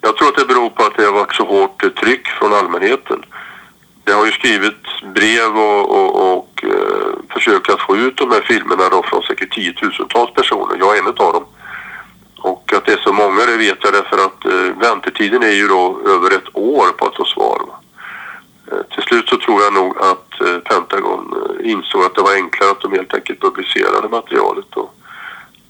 Jag 0.00 0.16
tror 0.16 0.28
att 0.28 0.36
det 0.36 0.44
beror 0.44 0.70
på 0.70 0.82
att 0.82 0.96
det 0.96 1.04
har 1.04 1.12
varit 1.12 1.34
så 1.34 1.44
hårt 1.44 1.96
tryck 2.00 2.26
från 2.26 2.52
allmänheten. 2.52 3.22
Det 4.06 4.12
har 4.12 4.26
ju 4.26 4.32
skrivit 4.32 4.84
brev 5.14 5.58
och, 5.58 5.84
och, 5.98 6.32
och 6.32 6.64
eh, 6.64 7.12
försökt 7.34 7.70
att 7.70 7.80
få 7.80 7.96
ut 7.96 8.16
de 8.16 8.30
här 8.30 8.40
filmerna 8.40 8.88
då 8.88 9.02
från 9.02 9.22
säkert 9.22 9.54
tiotusentals 9.54 10.34
personer. 10.34 10.76
Jag 10.78 10.96
är 10.96 11.02
en 11.02 11.06
av 11.06 11.32
dem. 11.32 11.44
Och 12.38 12.72
att 12.72 12.84
det 12.84 12.92
är 12.92 12.96
så 12.96 13.12
många 13.12 13.46
det 13.46 13.56
vet 13.56 13.78
jag 13.84 13.92
därför 13.92 14.18
att 14.26 14.44
eh, 14.44 14.78
väntetiden 14.80 15.42
är 15.42 15.56
ju 15.60 15.68
då 15.68 16.00
över 16.06 16.30
ett 16.36 16.48
år 16.52 16.86
på 16.98 17.06
att 17.06 17.16
få 17.16 17.24
svar. 17.24 17.60
Eh, 18.72 18.82
till 18.94 19.02
slut 19.02 19.28
så 19.28 19.36
tror 19.36 19.62
jag 19.62 19.72
nog 19.74 19.98
att 19.98 20.40
eh, 20.40 20.58
Pentagon 20.58 21.34
eh, 21.36 21.70
insåg 21.70 22.04
att 22.04 22.14
det 22.14 22.22
var 22.22 22.34
enklare 22.34 22.70
att 22.70 22.80
de 22.80 22.92
helt 22.92 23.14
enkelt 23.14 23.40
publicerade 23.40 24.08
materialet 24.08 24.76
och 24.76 24.94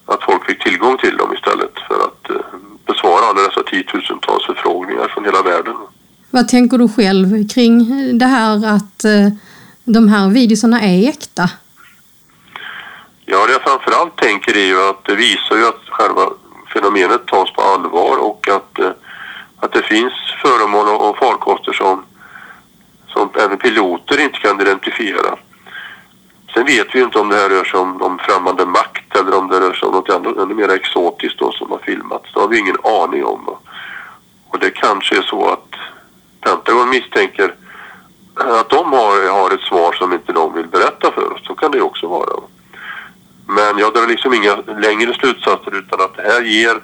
att 0.07 0.25
folk 0.25 0.47
fick 0.47 0.64
tillgång 0.64 0.97
till 0.99 1.16
dem 1.16 1.35
istället 1.35 1.75
för 1.88 1.95
att 1.95 2.31
eh, 2.31 2.59
besvara 2.87 3.25
alla 3.25 3.43
dessa 3.43 3.62
tiotusentals 3.62 4.47
förfrågningar 4.47 5.09
från 5.09 5.25
hela 5.25 5.43
världen. 5.43 5.76
Vad 6.37 6.49
tänker 6.49 6.78
du 6.78 6.88
själv 6.88 7.49
kring 7.49 7.78
det 8.19 8.26
här 8.26 8.57
att 8.76 9.05
eh, 9.05 9.28
de 9.85 10.09
här 10.09 10.28
videorna 10.28 10.81
är 10.81 11.09
äkta? 11.09 11.50
Ja, 13.25 13.47
det 13.47 13.52
jag 13.52 13.62
framförallt 13.62 14.16
tänker 14.16 14.57
är 14.57 14.66
ju 14.66 14.88
att 14.88 15.05
det 15.05 15.14
visar 15.14 15.57
ju 15.57 15.69
att 15.69 15.85
själva 15.88 16.23
fenomenet 16.73 17.26
tas 17.26 17.52
på 17.52 17.62
allvar 17.62 18.16
och 18.16 18.49
att, 18.49 18.78
eh, 18.78 18.90
att 19.61 19.73
det 19.73 19.83
finns 19.83 20.12
föremål 20.43 20.88
och, 20.88 21.11
och 21.11 21.19
farkoster 21.19 21.73
som, 21.73 22.05
som 23.09 23.31
även 23.45 23.59
piloter 23.59 24.21
inte 24.21 24.38
kan 24.38 24.61
identifiera. 24.61 25.37
Sen 26.55 26.66
vet 26.66 26.95
vi 26.95 27.00
inte 27.00 27.19
om 27.19 27.28
det 27.28 27.37
här 27.37 27.49
rör 27.49 27.64
sig 27.64 27.81
om, 27.81 28.02
om 28.02 28.19
främmande 28.19 28.66
makt 28.66 29.16
eller 29.16 29.38
om 29.38 29.49
det 29.49 29.61
rör 29.61 29.73
sig 29.73 29.88
om 29.88 29.95
något 29.95 30.09
ännu, 30.09 30.43
ännu 30.43 30.55
mer 30.55 30.69
exotiskt 30.69 31.38
då 31.38 31.52
som 31.52 31.71
har 31.71 31.78
filmats. 31.78 32.25
Det 32.35 32.40
har 32.40 32.49
vi 32.49 32.59
ingen 32.59 32.78
aning 32.85 33.25
om. 33.25 33.43
Då. 33.47 33.59
Och 34.49 34.59
det 34.59 34.71
kanske 34.71 35.16
är 35.19 35.23
så 35.23 35.49
att 35.49 35.76
Pentagon 36.47 36.91
misstänker 36.91 37.55
att 38.35 38.69
de 38.69 38.93
har, 38.93 39.29
har 39.31 39.50
ett 39.50 39.61
svar 39.61 39.93
som 39.93 40.12
inte 40.12 40.33
de 40.33 40.55
vill 40.55 40.67
berätta 40.67 41.12
för 41.12 41.33
oss. 41.33 41.47
Så 41.47 41.55
kan 41.55 41.71
det 41.71 41.81
också 41.81 42.07
vara. 42.07 42.41
Men 43.47 43.79
jag 43.79 43.95
drar 43.95 44.07
liksom 44.07 44.35
inga 44.35 44.57
längre 44.57 45.15
slutsatser 45.15 45.79
utan 45.79 46.00
att 46.00 46.17
det 46.17 46.23
här 46.23 46.43
ger 46.43 46.81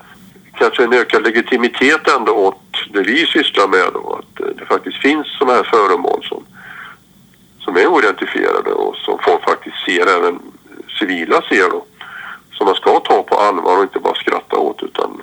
kanske 0.54 0.84
en 0.84 0.92
ökad 0.92 1.22
legitimitet 1.22 2.08
ändå 2.08 2.32
åt 2.32 2.62
det 2.92 3.02
vi 3.02 3.26
sysslar 3.26 3.68
med 3.68 3.92
då. 3.92 4.18
Att 4.18 4.56
det 4.58 4.64
faktiskt 4.64 5.02
finns 5.02 5.26
sådana 5.38 5.56
här 5.56 5.64
föremål 5.64 6.24
som, 6.24 6.44
som 7.60 7.76
är 7.76 7.86
oidentifierade 7.86 8.70
och 8.70 8.96
som 8.96 9.18
folk 9.22 9.44
faktiskt 9.44 9.84
ser, 9.86 10.06
även 10.06 10.38
civila 10.98 11.42
ser 11.48 11.70
då. 11.70 11.84
Som 12.52 12.66
man 12.66 12.74
ska 12.74 13.00
ta 13.00 13.22
på 13.22 13.34
allvar 13.34 13.76
och 13.76 13.82
inte 13.82 13.98
bara 13.98 14.14
skratta 14.14 14.56
åt 14.56 14.82
utan 14.82 15.22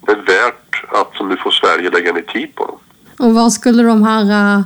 det 0.00 0.12
är 0.12 0.16
värt 0.16 0.84
att 0.88 1.16
som 1.16 1.28
nu 1.28 1.36
får 1.36 1.50
Sverige 1.50 1.90
lägga 1.90 2.12
ner 2.12 2.22
tid 2.22 2.54
på 2.54 2.66
dem. 2.66 2.78
Och 3.28 3.34
var 3.34 3.50
skulle 3.50 3.82
de 3.82 4.02
här 4.02 4.56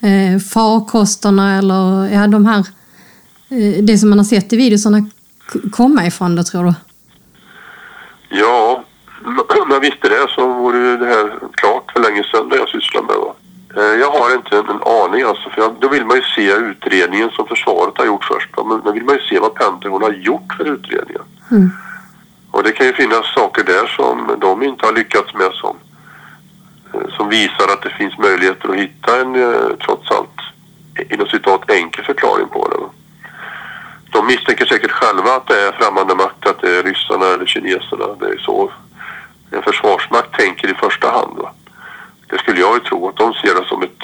eh, 0.00 0.38
farkosterna 0.38 1.58
eller 1.58 2.08
ja, 2.14 2.26
de 2.26 2.46
här, 2.46 2.58
eh, 3.48 3.84
det 3.84 3.98
som 3.98 4.10
man 4.10 4.18
har 4.18 4.24
sett 4.24 4.52
i 4.52 4.56
videorna 4.56 4.98
komma 5.72 6.06
ifrån 6.06 6.36
då 6.36 6.42
tror 6.42 6.64
du? 6.64 6.74
Ja, 8.28 8.84
om 9.62 9.70
jag 9.70 9.80
visste 9.80 10.08
det 10.08 10.26
så 10.28 10.46
vore 10.46 10.96
det 10.96 11.06
här 11.06 11.32
klart 11.52 11.92
för 11.92 12.00
länge 12.00 12.22
sedan 12.24 12.48
det 12.48 12.56
jag 12.56 12.68
sysslar 12.68 13.02
med. 13.02 13.16
Va? 13.16 13.34
Eh, 13.76 14.00
jag 14.00 14.10
har 14.10 14.34
inte 14.34 14.58
en 14.58 14.82
aning 15.04 15.22
alltså, 15.22 15.50
för 15.50 15.60
jag, 15.62 15.74
då 15.80 15.88
vill 15.88 16.06
man 16.06 16.16
ju 16.16 16.22
se 16.22 16.52
utredningen 16.52 17.30
som 17.30 17.46
försvaret 17.46 17.98
har 17.98 18.06
gjort 18.06 18.24
först. 18.24 18.50
Men 18.56 18.80
då 18.84 18.92
vill 18.92 19.04
man 19.04 19.14
ju 19.14 19.20
se 19.20 19.38
vad 19.38 19.54
Pentagon 19.54 20.02
har 20.02 20.12
gjort 20.12 20.52
för 20.56 20.64
utredningen. 20.64 21.22
Mm. 21.50 21.70
Och 22.50 22.62
det 22.62 22.72
kan 22.72 22.86
ju 22.86 22.92
finnas 22.92 23.34
saker 23.34 23.64
där 23.64 23.86
som 23.86 24.36
de 24.40 24.62
inte 24.62 24.86
har 24.86 24.92
lyckats 24.92 25.34
med 25.34 25.52
som, 25.52 25.76
eh, 26.94 27.08
som 27.16 27.28
visar 27.28 27.72
att 27.72 27.82
det 27.82 27.90
finns 27.90 28.18
möjligheter 28.18 28.68
att 28.68 28.76
hitta 28.76 29.20
en 29.20 29.34
eh, 29.34 29.76
trots 29.84 30.10
allt 30.10 30.40
inom 31.10 31.26
citat 31.26 31.70
enkel 31.70 32.04
förklaring 32.04 32.48
på 32.48 32.68
det. 32.68 32.76
De 34.10 34.26
misstänker 34.26 34.66
säkert 34.66 34.90
själva 34.90 35.30
att 35.36 35.46
det 35.46 35.60
är 35.60 35.72
främmande 35.72 36.14
makt, 36.14 36.46
att 36.46 36.60
det 36.60 36.78
är 36.78 36.82
ryssarna 36.82 37.26
eller 37.26 37.46
kineserna. 37.46 38.06
Det 38.20 38.26
är 38.26 38.38
så 38.38 38.70
en 39.50 39.62
försvarsmakt 39.62 40.38
tänker 40.38 40.70
i 40.70 40.74
första 40.74 41.10
hand. 41.10 41.36
Va? 41.38 41.50
Det 42.26 42.38
skulle 42.38 42.60
jag 42.60 42.74
ju 42.74 42.80
tro 42.80 43.08
att 43.08 43.16
de 43.16 43.34
ser 43.34 43.54
det 43.54 43.66
som 43.68 43.82
ett, 43.82 44.02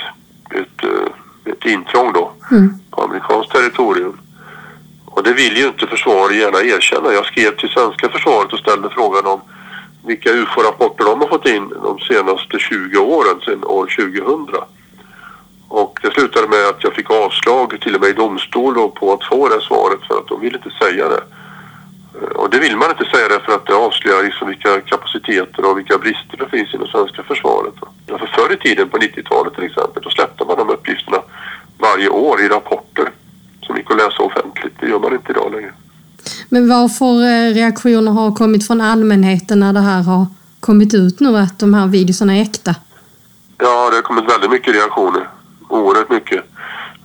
ett, 0.51 0.85
eh, 0.85 1.53
ett 1.53 1.65
intrång 1.67 2.13
då 2.13 2.33
mm. 2.51 2.75
på 2.91 3.03
amerikanskt 3.03 3.53
territorium. 3.53 4.19
Och 5.07 5.23
det 5.23 5.33
vill 5.33 5.57
ju 5.57 5.69
gärna 6.33 6.63
erkänna. 6.63 7.13
Jag 7.13 7.27
skrev 7.27 7.57
till 7.57 7.69
svenska 7.69 8.09
försvaret 8.09 8.53
och 8.53 8.59
ställde 8.59 8.91
frågan 8.91 9.27
om 9.27 9.41
vilka 10.07 10.31
UFO-rapporter 10.31 11.05
de 11.05 11.21
har 11.21 11.29
fått 11.29 11.47
in 11.47 11.69
de 11.83 11.99
senaste 11.99 12.59
20 12.59 12.99
åren, 12.99 13.41
sedan 13.45 13.65
år 13.65 13.87
2000. 13.87 14.57
Och 15.69 15.99
det 16.03 16.11
slutade 16.11 16.49
med 16.49 16.69
att 16.69 16.85
jag 16.85 16.95
fick 16.95 17.11
avslag 17.11 17.81
till 17.81 17.95
och 17.95 18.01
med 18.01 18.11
i 18.11 18.13
domstol 18.13 18.91
på 18.91 19.13
att 19.13 19.25
få 19.25 19.49
det 19.49 19.61
svaret 19.61 20.01
för 20.09 20.19
att 20.19 20.29
de 20.29 20.41
ville 20.41 20.57
inte 20.57 20.71
säga 20.85 21.09
det. 21.09 21.23
Eh, 22.21 22.37
och 22.41 22.51
det 22.51 22.59
vill 22.59 22.77
man 22.77 22.91
inte 22.91 23.05
säga 23.05 23.29
därför 23.29 23.53
att 23.53 23.67
det 23.67 23.75
avslöjar 23.75 24.23
liksom 24.23 24.49
vilka 24.49 24.81
kapaciteter 24.81 25.65
och 25.65 25.79
vilka 25.79 25.99
brister 25.99 26.37
det 26.39 26.49
finns 26.49 26.75
inom 26.75 26.87
svenska 26.87 27.23
försvaret. 27.23 27.75
För 28.07 28.27
förr 28.27 28.53
i 28.53 28.57
tiden 28.57 28.89
på 28.89 28.99
90-talet 28.99 29.55
till 29.55 29.65
exempel, 29.65 30.03
då 30.03 30.11
släppte 30.11 30.45
man 30.45 30.57
de 30.57 30.71
uppgifterna 30.71 31.19
varje 31.79 32.09
år 32.09 32.41
i 32.41 32.49
rapporter 32.49 33.11
som 33.63 33.77
gick 33.77 33.91
att 33.91 33.97
läsa 33.97 34.23
offentligt. 34.23 34.75
Det 34.81 34.89
gör 34.89 34.99
man 34.99 35.13
inte 35.13 35.33
idag 35.33 35.53
längre. 35.53 35.73
Men 36.55 36.69
varför 36.69 36.95
för 36.95 37.23
eh, 37.23 37.55
reaktioner 37.55 38.13
har 38.13 38.35
kommit 38.35 38.67
från 38.67 38.81
allmänheten 38.81 39.61
när 39.61 39.73
det 39.73 39.81
här 39.81 40.03
har 40.03 40.27
kommit 40.61 40.95
ut 40.95 41.21
nu 41.21 41.37
att 41.37 41.59
de 41.59 41.75
här 41.75 41.87
videorna 41.87 42.37
är 42.37 42.43
äkta? 42.43 42.75
Ja, 43.59 43.91
det 43.91 43.97
har 43.97 44.03
kommit 44.03 44.31
väldigt 44.31 44.51
mycket 44.51 44.75
reaktioner. 44.75 45.29
Oerhört 45.69 46.11
mycket. 46.11 46.45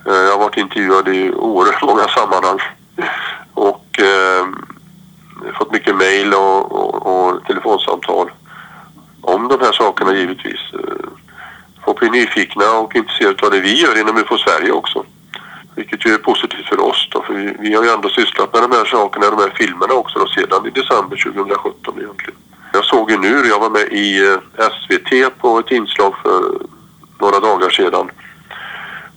Eh, 0.06 0.14
jag 0.14 0.32
har 0.32 0.40
varit 0.40 0.58
intervjuad 0.58 1.08
i 1.08 1.32
oerhört 1.32 1.84
många 1.84 2.08
sammanhang. 2.08 2.60
Och 3.54 4.00
eh, 4.00 4.46
fått 5.58 5.72
mycket 5.72 5.96
mejl 5.96 6.34
och, 6.34 6.72
och, 6.72 6.96
och, 7.06 7.44
telefonsamtal 7.44 8.32
om 9.22 9.48
de 9.48 9.60
här 9.60 9.72
sakerna 9.72 10.14
givetvis. 10.16 10.62
Eh, 10.74 11.08
folk 11.86 12.00
blir 12.00 12.10
nyfikna 12.10 12.72
och 12.72 12.96
intresserade 12.96 13.46
av 13.46 13.52
det 13.52 13.60
vi 13.60 13.82
gör 13.82 14.00
inom 14.02 14.18
UFO 14.18 14.38
Sverige 14.38 14.72
också. 14.72 15.06
Vilket 15.78 16.06
ju 16.06 16.14
är 16.14 16.18
positivt 16.18 16.68
för 16.70 16.80
oss 16.80 17.08
då, 17.12 17.24
för 17.24 17.34
vi, 17.34 17.56
vi 17.60 17.74
har 17.76 17.84
ju 17.84 17.90
ändå 17.90 18.10
sysslat 18.10 18.54
med 18.54 18.62
de 18.62 18.72
här 18.72 18.86
sakerna, 18.86 19.30
de 19.30 19.40
här 19.46 19.54
filmerna 19.56 19.94
också 19.94 20.20
då, 20.20 20.28
sedan 20.28 20.66
i 20.66 20.70
december 20.70 21.18
2017 21.24 21.94
egentligen. 22.02 22.40
Jag 22.74 22.86
såg 22.86 23.12
ju 23.12 23.18
nu, 23.18 23.48
jag 23.48 23.60
var 23.60 23.70
med 23.70 23.88
i 23.92 24.08
eh, 24.28 24.70
SVT 24.76 25.40
på 25.40 25.60
ett 25.60 25.72
inslag 25.72 26.14
för 26.24 26.42
några 27.20 27.40
dagar 27.40 27.70
sedan. 27.70 28.10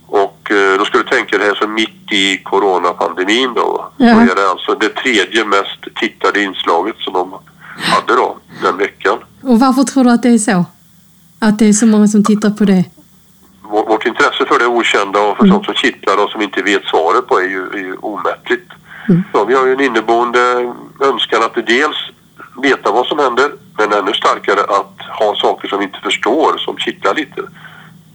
Och 0.07 0.51
eh, 0.51 0.77
då 0.77 0.85
ska 0.85 0.97
du 0.97 1.03
tänka 1.03 1.37
dig 1.37 1.47
här 1.47 1.55
så 1.55 1.67
mitt 1.67 2.11
i 2.11 2.37
coronapandemin 2.37 3.53
då. 3.53 3.91
Ja. 3.97 4.13
Så 4.15 4.21
är 4.31 4.35
det 4.35 4.49
alltså 4.49 4.75
det 4.75 4.89
tredje 4.89 5.45
mest 5.45 5.81
tittade 5.95 6.43
inslaget 6.43 6.95
som 6.97 7.13
de 7.13 7.33
hade 7.77 8.15
då 8.15 8.37
den 8.63 8.77
veckan. 8.77 9.17
Och 9.41 9.59
varför 9.59 9.83
tror 9.83 10.03
du 10.03 10.11
att 10.11 10.23
det 10.23 10.29
är 10.29 10.37
så? 10.37 10.65
Att 11.39 11.59
det 11.59 11.65
är 11.65 11.73
så 11.73 11.85
många 11.85 12.07
som 12.07 12.23
tittar 12.23 12.49
på 12.49 12.65
det? 12.65 12.83
Vårt 13.71 14.05
intresse 14.05 14.45
för 14.47 14.59
det 14.59 14.65
okända 14.65 15.19
och 15.19 15.37
för 15.37 15.43
mm. 15.43 15.53
sånt 15.53 15.65
som 15.65 15.73
kittlar 15.73 16.23
och 16.23 16.29
som 16.29 16.39
vi 16.39 16.45
inte 16.45 16.61
vet 16.61 16.83
svaret 16.85 17.27
på 17.27 17.39
är 17.39 17.49
ju, 17.55 17.63
är 17.77 17.83
ju 17.89 17.95
omättligt. 17.95 18.69
Mm. 19.09 19.23
Så 19.31 19.45
vi 19.45 19.53
har 19.55 19.65
ju 19.65 19.73
en 19.73 19.81
inneboende 19.81 20.39
önskan 20.99 21.43
att 21.43 21.55
dels 21.67 21.97
veta 22.63 22.91
vad 22.91 23.05
som 23.07 23.19
händer 23.19 23.51
men 23.77 23.93
ännu 23.93 24.13
starkare 24.13 24.61
att 24.61 24.95
ha 25.19 25.35
saker 25.35 25.67
som 25.67 25.79
vi 25.79 25.85
inte 25.85 25.99
förstår 25.99 26.57
som 26.57 26.77
kittlar 26.77 27.13
lite. 27.15 27.41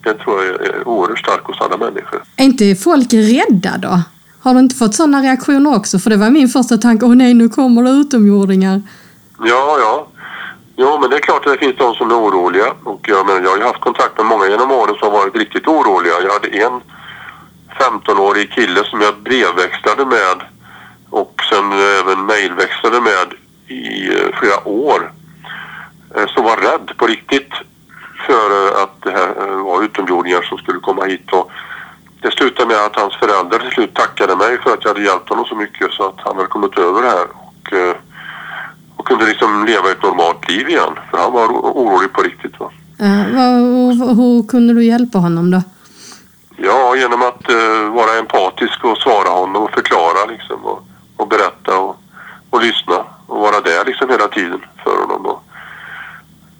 Det 0.04 0.14
tror 0.14 0.44
jag 0.44 0.66
är 0.66 0.88
oerhört 0.88 1.18
starkt 1.18 1.46
hos 1.46 1.60
alla 1.60 1.76
människor. 1.76 2.22
Är 2.36 2.44
inte 2.44 2.74
folk 2.74 3.12
rädda 3.12 3.78
då? 3.78 4.02
Har 4.40 4.54
du 4.54 4.60
inte 4.60 4.74
fått 4.76 4.94
sådana 4.94 5.22
reaktioner 5.22 5.76
också? 5.76 5.98
För 5.98 6.10
det 6.10 6.16
var 6.16 6.30
min 6.30 6.48
första 6.48 6.76
tanke, 6.76 7.06
åh 7.06 7.14
nej 7.14 7.34
nu 7.34 7.48
kommer 7.48 7.82
det 7.82 7.90
utomjordingar. 7.90 8.82
Ja, 9.38 9.76
ja. 9.80 10.06
Jo, 10.76 10.98
men 11.00 11.10
det 11.10 11.16
är 11.16 11.20
klart 11.20 11.46
att 11.46 11.52
det 11.52 11.58
finns 11.58 11.76
de 11.76 11.94
som 11.94 12.10
är 12.10 12.14
oroliga. 12.14 12.74
Och 12.84 13.00
jag, 13.08 13.26
menar, 13.26 13.40
jag 13.40 13.50
har 13.50 13.56
ju 13.56 13.64
haft 13.64 13.80
kontakt 13.80 14.16
med 14.16 14.26
många 14.26 14.46
genom 14.46 14.70
åren 14.70 14.94
som 14.94 15.12
har 15.12 15.18
varit 15.18 15.36
riktigt 15.36 15.66
oroliga. 15.66 16.14
Jag 16.22 16.32
hade 16.32 16.48
en 16.48 16.80
15-årig 17.78 18.52
kille 18.52 18.84
som 18.84 19.00
jag 19.00 19.18
brevväxlade 19.18 20.04
med 20.06 20.42
och 21.10 21.42
sen 21.50 21.72
även 21.72 22.26
mejlväxlade 22.26 23.00
med 23.00 23.34
i 23.66 24.08
eh, 24.08 24.28
flera 24.38 24.68
år. 24.68 25.12
Eh, 26.16 26.26
som 26.26 26.44
var 26.44 26.56
rädd 26.56 26.92
på 26.96 27.06
riktigt 27.06 27.52
för 28.26 28.50
eh, 28.50 28.82
att 28.82 29.02
det 29.02 29.10
här 29.10 29.34
var 29.62 29.82
utomjordingar 29.82 30.42
som 30.42 30.58
skulle 30.58 30.80
komma 30.80 31.04
hit. 31.04 31.32
Och 31.32 31.50
det 32.20 32.30
slutade 32.30 32.68
med 32.68 32.84
att 32.84 32.96
hans 32.96 33.16
föräldrar 33.16 33.58
till 33.58 33.70
slut 33.70 33.94
tackade 33.94 34.36
mig 34.36 34.58
för 34.62 34.74
att 34.74 34.84
jag 34.84 34.90
hade 34.90 35.06
hjälpt 35.06 35.28
honom 35.28 35.44
så 35.44 35.54
mycket 35.54 35.92
så 35.92 36.08
att 36.08 36.20
han 36.20 36.36
hade 36.36 36.48
kommit 36.48 36.78
över 36.78 37.02
det 37.02 37.08
här. 37.08 37.26
Och, 37.32 37.72
och 38.96 39.06
kunde 39.06 39.26
liksom 39.26 39.64
leva 39.66 39.90
ett 39.90 40.02
normalt 40.02 40.48
liv 40.48 40.68
igen. 40.68 40.92
För 41.10 41.18
han 41.18 41.32
var 41.32 41.46
orolig 41.48 42.12
på 42.12 42.22
riktigt. 42.22 42.60
Va? 42.60 42.70
Uh, 43.00 44.14
hur 44.18 44.48
kunde 44.48 44.74
du 44.74 44.84
hjälpa 44.84 45.18
honom 45.18 45.50
då? 45.50 45.62
Ja, 46.56 46.96
genom 46.96 47.22
att 47.22 47.50
uh, 47.50 47.94
vara 47.94 48.18
empatisk 48.18 48.84
och 48.84 48.98
svara 48.98 49.28
honom 49.28 49.62
och 49.62 49.70
förklara 49.70 50.24
liksom 50.28 50.64
och, 50.64 50.88
och 51.16 51.28
berätta 51.28 51.78
och, 51.78 51.96
och 52.50 52.60
lyssna 52.60 53.04
och 53.26 53.40
vara 53.40 53.60
där 53.60 53.84
liksom 53.84 54.08
hela 54.08 54.28
tiden 54.28 54.60
för 54.84 55.00
honom. 55.00 55.22
Då. 55.22 55.40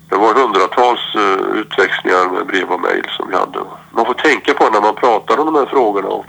Det 0.09 0.17
var 0.17 0.35
hundratals 0.35 1.15
uh, 1.17 1.59
utväxlingar 1.61 2.33
med 2.33 2.47
brev 2.47 2.69
och 2.69 2.81
mejl 2.81 3.07
som 3.17 3.29
vi 3.29 3.37
hade. 3.37 3.59
Man 3.91 4.07
får 4.07 4.15
tänka 4.15 4.55
på 4.55 4.71
när 4.71 4.81
man 4.81 4.95
pratar 4.95 5.39
om 5.39 5.47
de 5.47 5.55
här 5.55 5.67
frågorna 5.67 6.09
och 6.09 6.27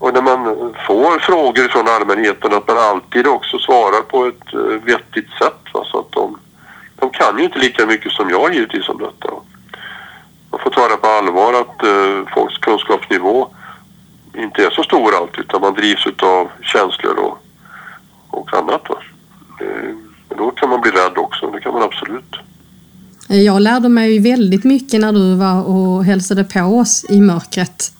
och 0.00 0.14
när 0.14 0.22
man 0.22 0.44
får 0.86 1.18
frågor 1.18 1.68
från 1.68 1.88
allmänheten 1.88 2.54
att 2.54 2.68
man 2.68 2.78
alltid 2.78 3.26
också 3.26 3.58
svarar 3.58 4.02
på 4.02 4.26
ett 4.26 4.54
eh, 4.54 4.84
vettigt 4.84 5.30
sätt. 5.42 5.62
Va? 5.74 5.84
Så 5.84 5.98
att 5.98 6.12
de, 6.12 6.38
de 6.96 7.10
kan 7.10 7.38
ju 7.38 7.44
inte 7.44 7.58
lika 7.58 7.86
mycket 7.86 8.12
som 8.12 8.30
jag 8.30 8.54
givetvis 8.54 8.88
om 8.88 8.98
detta. 8.98 9.34
Man 10.50 10.60
får 10.60 10.70
ta 10.70 10.88
det 10.88 10.96
på 10.96 11.06
allvar 11.06 11.52
att 11.52 11.82
eh, 11.82 12.34
folks 12.34 12.58
kunskapsnivå 12.58 13.48
inte 14.34 14.64
är 14.64 14.70
så 14.70 14.82
stor 14.82 15.14
alltid 15.14 15.40
utan 15.40 15.60
man 15.60 15.74
drivs 15.74 16.06
av 16.22 16.48
känslor 16.62 17.16
och, 17.18 17.38
och 18.30 18.54
annat. 18.54 18.82
Va? 18.88 18.96
Eh, 19.60 19.94
då 20.36 20.50
kan 20.50 20.68
man 20.68 20.80
bli 20.80 20.90
rädd 20.90 21.18
också, 21.18 21.50
det 21.50 21.60
kan 21.60 21.72
man 21.72 21.82
absolut. 21.82 22.36
Jag 23.28 23.62
lärde 23.62 23.88
mig 23.88 24.18
väldigt 24.18 24.64
mycket 24.64 25.00
när 25.00 25.12
du 25.12 25.34
var 25.34 25.64
och 25.64 26.04
hälsade 26.04 26.44
på 26.44 26.60
oss 26.60 27.04
i 27.08 27.20
mörkret. 27.20 27.99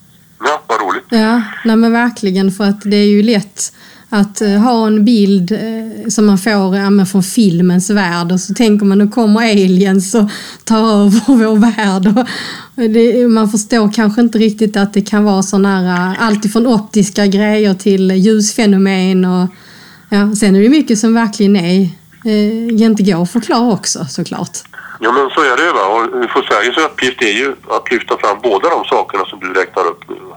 Ja, 0.91 0.97
roligt. 0.97 1.07
Ja, 1.11 1.43
nej 1.65 1.77
men 1.77 1.93
verkligen 1.93 2.51
för 2.51 2.65
att 2.65 2.81
det 2.85 2.97
är 2.97 3.07
ju 3.07 3.23
lätt 3.23 3.73
att 4.13 4.43
uh, 4.43 4.59
ha 4.59 4.87
en 4.87 5.05
bild 5.05 5.53
uh, 5.53 6.09
som 6.09 6.27
man 6.27 6.39
får 6.39 6.77
uh, 6.77 7.05
från 7.05 7.23
filmens 7.23 7.91
värld 7.91 8.33
och 8.33 8.41
så 8.41 8.55
tänker 8.55 8.87
man 8.87 8.99
nu 8.99 9.09
kommer 9.09 9.41
aliens 9.41 10.15
och 10.15 10.31
tar 10.65 11.05
över 11.05 11.21
vår 11.27 11.57
värld. 11.57 12.27
Det, 12.75 13.29
man 13.29 13.51
förstår 13.51 13.93
kanske 13.93 14.21
inte 14.21 14.39
riktigt 14.39 14.77
att 14.77 14.95
det 14.95 15.03
kan 15.03 15.25
vara 15.25 15.43
sådana 15.43 15.81
här, 15.81 16.17
allt 16.21 16.45
ifrån 16.45 16.67
optiska 16.67 17.27
grejer 17.27 17.75
till 17.75 18.11
ljusfenomen 18.11 19.25
och 19.25 19.49
ja, 20.09 20.35
sen 20.41 20.57
är 20.57 20.63
det 20.63 20.69
mycket 20.69 20.99
som 20.99 21.15
verkligen 21.15 21.57
är, 21.57 21.89
eh, 22.25 22.83
inte 22.83 23.03
går 23.03 23.23
att 23.23 23.31
förklara 23.31 23.73
också 23.73 24.05
såklart. 24.05 24.59
Ja 25.01 25.13
men 25.13 25.31
så 25.31 25.41
är 25.41 25.57
det 25.57 25.65
ju 25.65 25.73
va. 25.73 25.87
Och 25.95 26.31
för 26.31 26.43
Sveriges 26.43 26.79
uppgift 26.79 27.23
är 27.23 27.33
ju 27.43 27.53
att 27.69 27.93
lyfta 27.93 28.19
fram 28.19 28.37
båda 28.43 28.69
de 28.69 28.85
sakerna 28.85 29.25
som 29.25 29.41
du 29.41 29.53
räknar 29.53 29.87
upp 29.87 30.09
nu. 30.09 30.30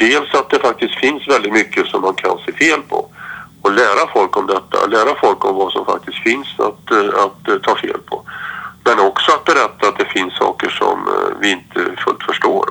Dels 0.00 0.34
att 0.34 0.50
det 0.50 0.58
faktiskt 0.58 0.94
finns 1.00 1.28
väldigt 1.28 1.52
mycket 1.52 1.86
som 1.86 2.00
man 2.02 2.14
kan 2.14 2.38
se 2.46 2.52
fel 2.52 2.80
på 2.88 3.08
och 3.62 3.72
lära 3.72 4.12
folk 4.12 4.36
om 4.36 4.46
detta, 4.46 4.86
lära 4.86 5.14
folk 5.20 5.44
om 5.44 5.56
vad 5.56 5.72
som 5.72 5.84
faktiskt 5.84 6.18
finns 6.22 6.48
att, 6.58 6.90
eh, 6.90 7.24
att, 7.24 7.48
eh, 7.48 7.58
ta 7.62 7.76
fel 7.76 8.00
på. 8.06 8.24
Men 8.84 8.98
också 8.98 9.32
att 9.32 9.44
berätta 9.44 9.88
att 9.88 9.98
det 9.98 10.04
finns 10.04 10.34
saker 10.34 10.68
som 10.68 10.98
eh, 10.98 11.38
vi 11.40 11.50
inte 11.50 12.02
fullt 12.04 12.22
förstår. 12.22 12.70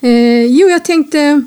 Eh, 0.00 0.44
jo, 0.44 0.68
jag 0.68 0.84
tänkte 0.84 1.42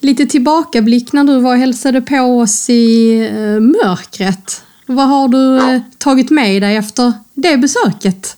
lite 0.00 0.26
tillbakablick 0.26 1.12
när 1.12 1.24
du 1.24 1.40
var 1.40 1.52
och 1.52 1.58
hälsade 1.58 2.00
på 2.00 2.40
oss 2.40 2.70
i 2.70 3.18
eh, 3.26 3.60
mörkret. 3.60 4.64
Vad 4.86 5.08
har 5.08 5.28
du 5.28 5.56
ja. 5.56 5.80
tagit 5.98 6.30
med 6.30 6.62
dig 6.62 6.76
efter 6.76 7.12
det 7.34 7.56
besöket? 7.56 8.36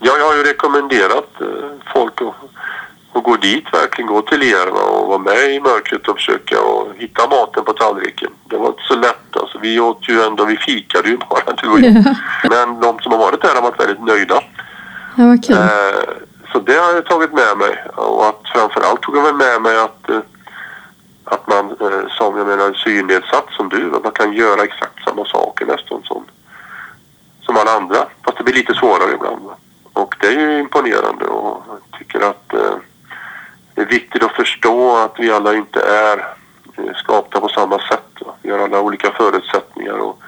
Ja, 0.00 0.12
jag 0.18 0.26
har 0.26 0.36
ju 0.36 0.42
rekommenderat 0.42 1.30
folk 1.94 2.22
att 2.22 2.45
och 3.16 3.24
gå 3.24 3.36
dit 3.36 3.64
verkligen, 3.72 4.08
gå 4.08 4.22
till 4.22 4.42
er 4.42 4.68
och 4.68 5.08
vara 5.08 5.18
med 5.18 5.54
i 5.54 5.60
mörkret 5.60 6.08
och 6.08 6.16
försöka 6.16 6.60
och 6.60 6.88
hitta 6.96 7.28
maten 7.28 7.64
på 7.64 7.72
tallriken. 7.72 8.30
Det 8.44 8.56
var 8.56 8.68
inte 8.68 8.82
så 8.82 8.96
lätt 8.96 9.36
alltså. 9.36 9.58
Vi 9.58 9.80
åt 9.80 10.08
ju 10.08 10.22
ändå, 10.22 10.44
vi 10.44 10.56
fikade 10.56 11.08
ju 11.08 11.16
bara 11.30 11.52
du 11.62 11.68
och 11.68 11.80
jag. 11.80 11.92
Men 12.50 12.80
de 12.80 12.98
som 12.98 13.12
har 13.12 13.18
varit 13.18 13.42
där 13.42 13.54
har 13.54 13.62
varit 13.62 13.80
väldigt 13.80 14.04
nöjda. 14.04 14.42
Ja, 15.16 15.26
vad 15.26 15.44
kul. 15.44 15.56
Eh, 15.56 16.02
så 16.52 16.58
det 16.58 16.76
har 16.76 16.92
jag 16.92 17.06
tagit 17.06 17.32
med 17.32 17.58
mig 17.58 17.84
och 17.96 18.28
att 18.28 18.42
framförallt 18.54 19.00
tog 19.02 19.16
jag 19.16 19.22
väl 19.22 19.34
med 19.34 19.62
mig 19.62 19.78
att 19.78 20.10
eh, 20.10 20.20
att 21.24 21.48
man 21.48 21.70
eh, 21.70 22.08
som 22.08 22.36
jag 22.36 22.46
menar 22.46 22.72
synnedsatt 22.72 23.46
som 23.50 23.68
du, 23.68 23.96
att 23.96 24.04
man 24.04 24.12
kan 24.12 24.32
göra 24.32 24.62
exakt 24.62 25.04
samma 25.04 25.24
saker 25.24 25.66
nästan 25.66 26.02
som, 26.02 26.24
som 27.40 27.56
alla 27.56 27.70
andra. 27.70 28.06
Fast 28.24 28.38
det 28.38 28.44
blir 28.44 28.54
lite 28.54 28.74
svårare 28.74 29.14
ibland. 29.14 29.42
Och 29.92 30.14
det 30.20 30.26
är 30.26 30.32
ju 30.32 30.58
imponerande 30.58 31.24
och 31.24 31.62
jag 31.68 31.98
tycker 31.98 32.20
att 32.20 32.54
eh, 32.54 32.76
det 33.76 33.82
är 33.82 33.86
viktigt 33.86 34.22
att 34.22 34.32
förstå 34.32 34.96
att 34.96 35.14
vi 35.18 35.30
alla 35.32 35.54
inte 35.54 35.80
är 35.80 36.18
eh, 36.76 36.94
skapta 36.94 37.40
på 37.40 37.48
samma 37.48 37.78
sätt. 37.78 38.10
Vi 38.42 38.50
har 38.50 38.58
alla 38.58 38.80
olika 38.80 39.10
förutsättningar 39.10 39.92
och 39.92 40.20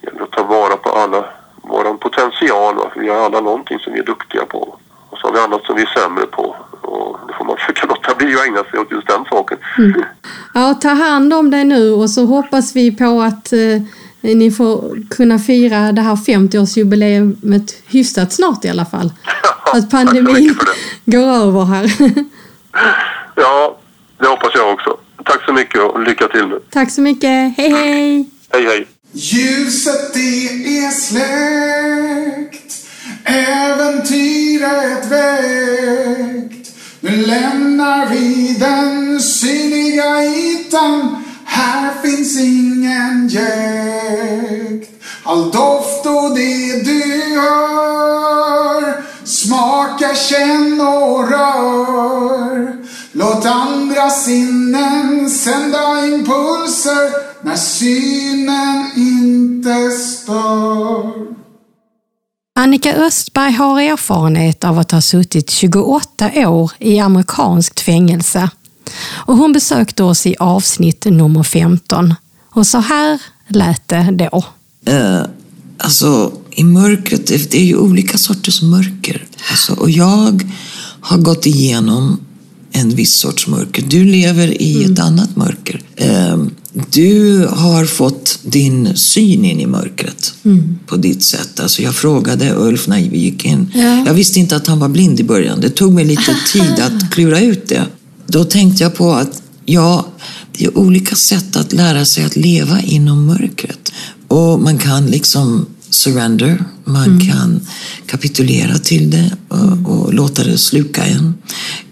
det 0.00 0.06
gäller 0.06 0.22
att 0.22 0.30
ta 0.30 0.42
vara 0.42 0.76
på 0.76 0.90
alla 0.90 1.24
vår 1.62 1.94
potential. 1.94 2.76
Vi 2.96 3.08
har 3.08 3.16
alla 3.16 3.40
någonting 3.40 3.78
som 3.78 3.92
vi 3.92 3.98
är 3.98 4.04
duktiga 4.04 4.44
på 4.44 4.78
och 5.10 5.18
så 5.18 5.26
har 5.26 5.32
vi 5.32 5.40
annat 5.40 5.64
som 5.64 5.76
vi 5.76 5.82
är 5.82 6.00
sämre 6.00 6.26
på. 6.26 6.56
Och 6.80 7.18
då 7.28 7.34
får 7.38 7.44
man 7.44 7.56
försöka 7.66 7.86
låta 7.86 8.14
bli 8.14 8.34
att 8.34 8.46
ägna 8.46 8.64
sig 8.64 8.78
åt 8.78 8.90
just 8.90 9.08
den 9.08 9.24
saken. 9.30 9.58
Mm. 9.78 10.04
Ja, 10.54 10.74
ta 10.74 10.88
hand 10.88 11.34
om 11.34 11.50
dig 11.50 11.64
nu 11.64 11.92
och 11.92 12.10
så 12.10 12.24
hoppas 12.24 12.76
vi 12.76 12.96
på 12.96 13.20
att 13.20 13.52
eh, 13.52 13.82
ni 14.20 14.50
får 14.50 15.08
kunna 15.10 15.38
fira 15.38 15.92
det 15.92 16.00
här 16.00 16.16
50-årsjubileumet 16.16 17.72
hyfsat 17.86 18.32
snart 18.32 18.64
i 18.64 18.68
alla 18.68 18.84
fall. 18.84 19.12
att 19.72 19.90
pandemin 19.90 20.58
går 21.04 21.26
över 21.26 21.64
här. 21.64 21.92
Ja, 23.34 23.78
det 24.18 24.26
hoppas 24.26 24.50
jag 24.54 24.72
också. 24.72 24.96
Tack 25.24 25.44
så 25.44 25.52
mycket 25.52 25.80
och 25.80 26.00
lycka 26.00 26.28
till 26.28 26.46
nu. 26.46 26.60
Tack 26.70 26.90
så 26.90 27.00
mycket. 27.00 27.56
Hej, 27.56 27.70
hej! 27.70 28.26
Hej, 28.52 28.64
hej! 28.64 28.86
Ljuset 29.14 30.14
det 30.14 30.46
är 30.78 30.90
släckt 30.90 32.74
Äventyret 33.24 35.06
väckt 35.06 36.70
Nu 37.00 37.16
lämnar 37.16 38.06
vi 38.06 38.56
den 38.60 39.20
synliga 39.20 40.24
ytan 40.24 41.24
Här 41.44 41.90
finns 42.02 42.40
ingen 42.40 43.28
jäkt 43.28 44.90
All 45.24 45.50
doft 45.50 46.06
och 46.06 46.34
det 46.36 46.84
du 46.84 47.34
hör 47.40 49.02
Smaka, 49.24 50.14
känn 50.14 50.80
och 50.80 51.28
rör 51.28 52.82
Låt 53.12 53.46
andra 53.46 54.10
sinnen 54.10 55.30
sända 55.30 56.06
impulser 56.06 57.10
när 57.44 57.56
synen 57.56 58.90
inte 58.96 59.90
stör. 59.90 61.12
Annika 62.54 62.94
Östberg 62.94 63.52
har 63.52 63.80
erfarenhet 63.80 64.64
av 64.64 64.78
att 64.78 64.90
ha 64.90 65.00
suttit 65.00 65.50
28 65.50 66.48
år 66.48 66.72
i 66.78 66.98
amerikanskt 66.98 67.80
fängelse. 67.80 68.50
Och 69.26 69.36
hon 69.36 69.52
besökte 69.52 70.02
oss 70.02 70.26
i 70.26 70.36
avsnitt 70.38 71.04
nummer 71.04 71.42
15. 71.42 72.14
Och 72.54 72.66
så 72.66 72.78
här 72.78 73.22
lät 73.48 73.88
det 73.88 74.08
då. 74.12 74.44
Uh, 74.92 75.26
alltså, 75.78 76.32
i 76.54 76.64
mörkret, 76.64 77.26
det 77.26 77.54
är 77.54 77.64
ju 77.64 77.76
olika 77.76 78.18
sorters 78.18 78.62
mörker. 78.62 79.26
Alltså, 79.50 79.72
och 79.72 79.90
jag 79.90 80.50
har 81.00 81.18
gått 81.18 81.46
igenom 81.46 82.20
en 82.72 82.90
viss 82.90 83.14
sorts 83.14 83.46
mörker. 83.46 83.82
Du 83.82 84.04
lever 84.04 84.62
i 84.62 84.76
mm. 84.76 84.92
ett 84.92 84.98
annat 84.98 85.36
mörker. 85.36 85.80
Ehm, 85.96 86.50
du 86.90 87.46
har 87.50 87.84
fått 87.84 88.38
din 88.42 88.96
syn 88.96 89.44
in 89.44 89.60
i 89.60 89.66
mörkret 89.66 90.34
mm. 90.44 90.78
på 90.86 90.96
ditt 90.96 91.22
sätt. 91.22 91.60
Alltså 91.60 91.82
jag 91.82 91.94
frågade 91.94 92.54
Ulf 92.54 92.88
när 92.88 93.10
vi 93.10 93.18
gick 93.18 93.44
in. 93.44 93.70
Ja. 93.74 94.06
Jag 94.06 94.14
visste 94.14 94.40
inte 94.40 94.56
att 94.56 94.66
han 94.66 94.78
var 94.78 94.88
blind 94.88 95.20
i 95.20 95.24
början. 95.24 95.60
Det 95.60 95.70
tog 95.70 95.92
mig 95.92 96.04
lite 96.04 96.36
tid 96.52 96.80
att 96.80 97.12
klura 97.12 97.40
ut 97.40 97.68
det. 97.68 97.86
Då 98.26 98.44
tänkte 98.44 98.82
jag 98.82 98.94
på 98.94 99.12
att 99.12 99.42
ja, 99.64 100.06
det 100.52 100.64
är 100.64 100.78
olika 100.78 101.16
sätt 101.16 101.56
att 101.56 101.72
lära 101.72 102.04
sig 102.04 102.24
att 102.24 102.36
leva 102.36 102.80
inom 102.80 103.26
mörkret. 103.26 103.92
Och 104.28 104.60
man 104.60 104.78
kan 104.78 105.06
liksom 105.06 105.66
surrender. 105.94 106.64
Man 106.84 107.04
mm. 107.04 107.20
kan 107.20 107.60
kapitulera 108.06 108.78
till 108.78 109.10
det 109.10 109.36
och, 109.48 109.92
och, 109.92 110.14
låta 110.14 110.44
det 110.44 110.58
sluka 110.58 111.04
en. 111.04 111.34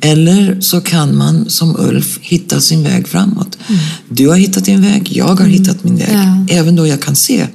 Eller 0.01 0.61
så 0.61 0.81
kan 0.81 1.17
man 1.17 1.51
som 1.51 1.77
Ulf 1.79 2.19
hitta 2.21 2.61
sin 2.61 2.83
väg 2.83 3.09
framåt. 3.09 3.59
Mm. 3.69 3.81
Du 4.09 4.29
har 4.29 4.37
hittat 4.37 4.65
din 4.65 4.83
väg, 4.83 5.09
jag 5.13 5.25
har 5.25 5.41
mm. 5.41 5.51
hittat 5.51 5.85
min 5.85 5.97
väg. 5.97 6.13
Ja. 6.13 6.57
Även 6.57 6.77
då 6.77 6.87
jag 6.87 7.03
kan 7.03 7.17
se. 7.17 7.47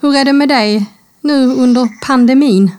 Hur 0.00 0.14
är 0.16 0.24
det 0.24 0.32
med 0.32 0.48
dig 0.48 0.86
nu 1.22 1.46
under 1.46 1.88
pandemin? 2.06 2.70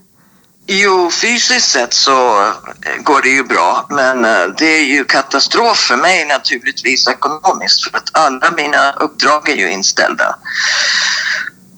Jo, 0.70 1.12
fysiskt 1.12 1.72
sett 1.72 1.94
så 1.94 2.42
eh, 2.86 3.02
går 3.04 3.22
det 3.22 3.30
ju 3.30 3.44
bra, 3.44 3.86
men 3.90 4.26
eh, 4.26 4.48
det 4.58 4.66
är 4.66 4.84
ju 4.84 5.06
katastrof 5.06 5.78
för 5.78 5.98
mig 5.98 6.26
naturligtvis 6.26 7.08
ekonomiskt 7.08 7.84
för 7.84 7.98
att 7.98 8.10
alla 8.18 8.52
mina 8.52 8.92
uppdrag 8.92 9.50
är 9.50 9.56
ju 9.56 9.72
inställda. 9.72 10.36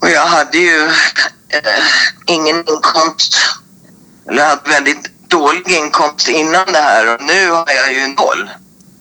Och 0.00 0.10
jag 0.10 0.26
hade 0.26 0.58
ju 0.58 0.86
eh, 1.48 1.84
ingen 2.26 2.56
inkomst, 2.68 3.38
eller 4.28 4.42
jag 4.42 4.48
hade 4.48 4.70
väldigt 4.70 5.28
dålig 5.28 5.68
inkomst 5.68 6.28
innan 6.28 6.66
det 6.72 6.82
här 6.82 7.14
och 7.14 7.22
nu 7.22 7.50
har 7.50 7.66
jag 7.68 7.92
ju 7.92 8.06
noll. 8.06 8.50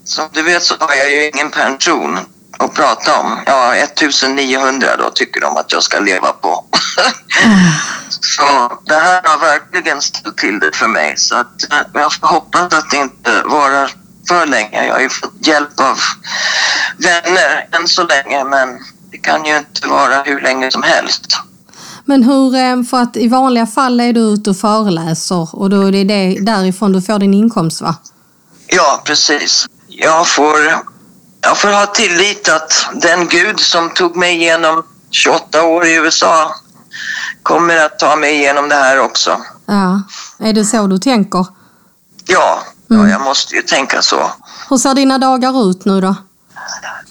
Som 0.03 0.29
du 0.33 0.41
vet 0.41 0.63
så 0.63 0.75
har 0.79 0.95
jag 0.95 1.11
ju 1.11 1.29
ingen 1.29 1.51
pension 1.51 2.19
att 2.57 2.73
prata 2.73 3.19
om. 3.19 3.39
Ja, 3.45 3.75
1900 3.75 4.87
då 4.97 5.09
tycker 5.09 5.41
de 5.41 5.57
att 5.57 5.71
jag 5.71 5.83
ska 5.83 5.99
leva 5.99 6.31
på. 6.31 6.65
Så 8.09 8.71
det 8.85 8.93
här 8.93 9.21
har 9.23 9.39
verkligen 9.39 10.01
ställt 10.01 10.37
till 10.37 10.59
det 10.59 10.75
för 10.75 10.87
mig. 10.87 11.17
Så 11.17 11.35
att, 11.35 11.71
eh, 11.71 11.77
jag 11.93 12.09
hoppas 12.21 12.73
att 12.73 12.89
det 12.91 12.97
inte 12.97 13.41
varar 13.45 13.91
för 14.27 14.45
länge. 14.45 14.85
Jag 14.85 14.93
har 14.93 15.01
ju 15.01 15.09
fått 15.09 15.47
hjälp 15.47 15.79
av 15.79 15.99
vänner 16.97 17.67
än 17.71 17.87
så 17.87 18.03
länge 18.03 18.43
men 18.43 18.79
det 19.11 19.17
kan 19.17 19.45
ju 19.45 19.57
inte 19.57 19.87
vara 19.87 20.21
hur 20.23 20.41
länge 20.41 20.71
som 20.71 20.83
helst. 20.83 21.25
Men 22.05 22.23
hur, 22.23 22.55
eh, 22.55 22.83
för 22.83 23.01
att 23.01 23.17
i 23.17 23.27
vanliga 23.27 23.67
fall 23.67 23.99
är 23.99 24.13
du 24.13 24.19
ute 24.19 24.49
och 24.49 24.57
föreläser 24.57 25.55
och 25.55 25.69
då 25.69 25.81
är 25.81 25.91
det 25.91 26.37
därifrån 26.41 26.91
du 26.93 27.01
får 27.01 27.19
din 27.19 27.33
inkomst 27.33 27.81
va? 27.81 27.95
Ja, 28.67 29.01
precis. 29.05 29.65
Jag 29.87 30.27
får, 30.27 30.55
jag 31.49 31.57
får 31.57 31.69
ha 31.69 31.85
tillit 31.85 32.49
att 32.49 32.89
den 32.93 33.27
gud 33.27 33.59
som 33.59 33.89
tog 33.89 34.15
mig 34.15 34.35
igenom 34.35 34.83
28 35.11 35.63
år 35.63 35.85
i 35.85 35.95
USA 35.95 36.55
kommer 37.43 37.85
att 37.85 37.99
ta 37.99 38.15
mig 38.15 38.35
igenom 38.35 38.69
det 38.69 38.75
här 38.75 38.99
också. 38.99 39.37
Ja, 39.65 40.01
är 40.39 40.53
det 40.53 40.65
så 40.65 40.87
du 40.87 40.97
tänker? 40.97 41.45
Ja, 42.25 42.59
mm. 42.89 43.01
ja 43.01 43.09
jag 43.09 43.21
måste 43.21 43.55
ju 43.55 43.61
tänka 43.61 44.01
så. 44.01 44.31
Hur 44.69 44.77
ser 44.77 44.93
dina 44.93 45.17
dagar 45.17 45.69
ut 45.69 45.85
nu 45.85 46.01
då? 46.01 46.15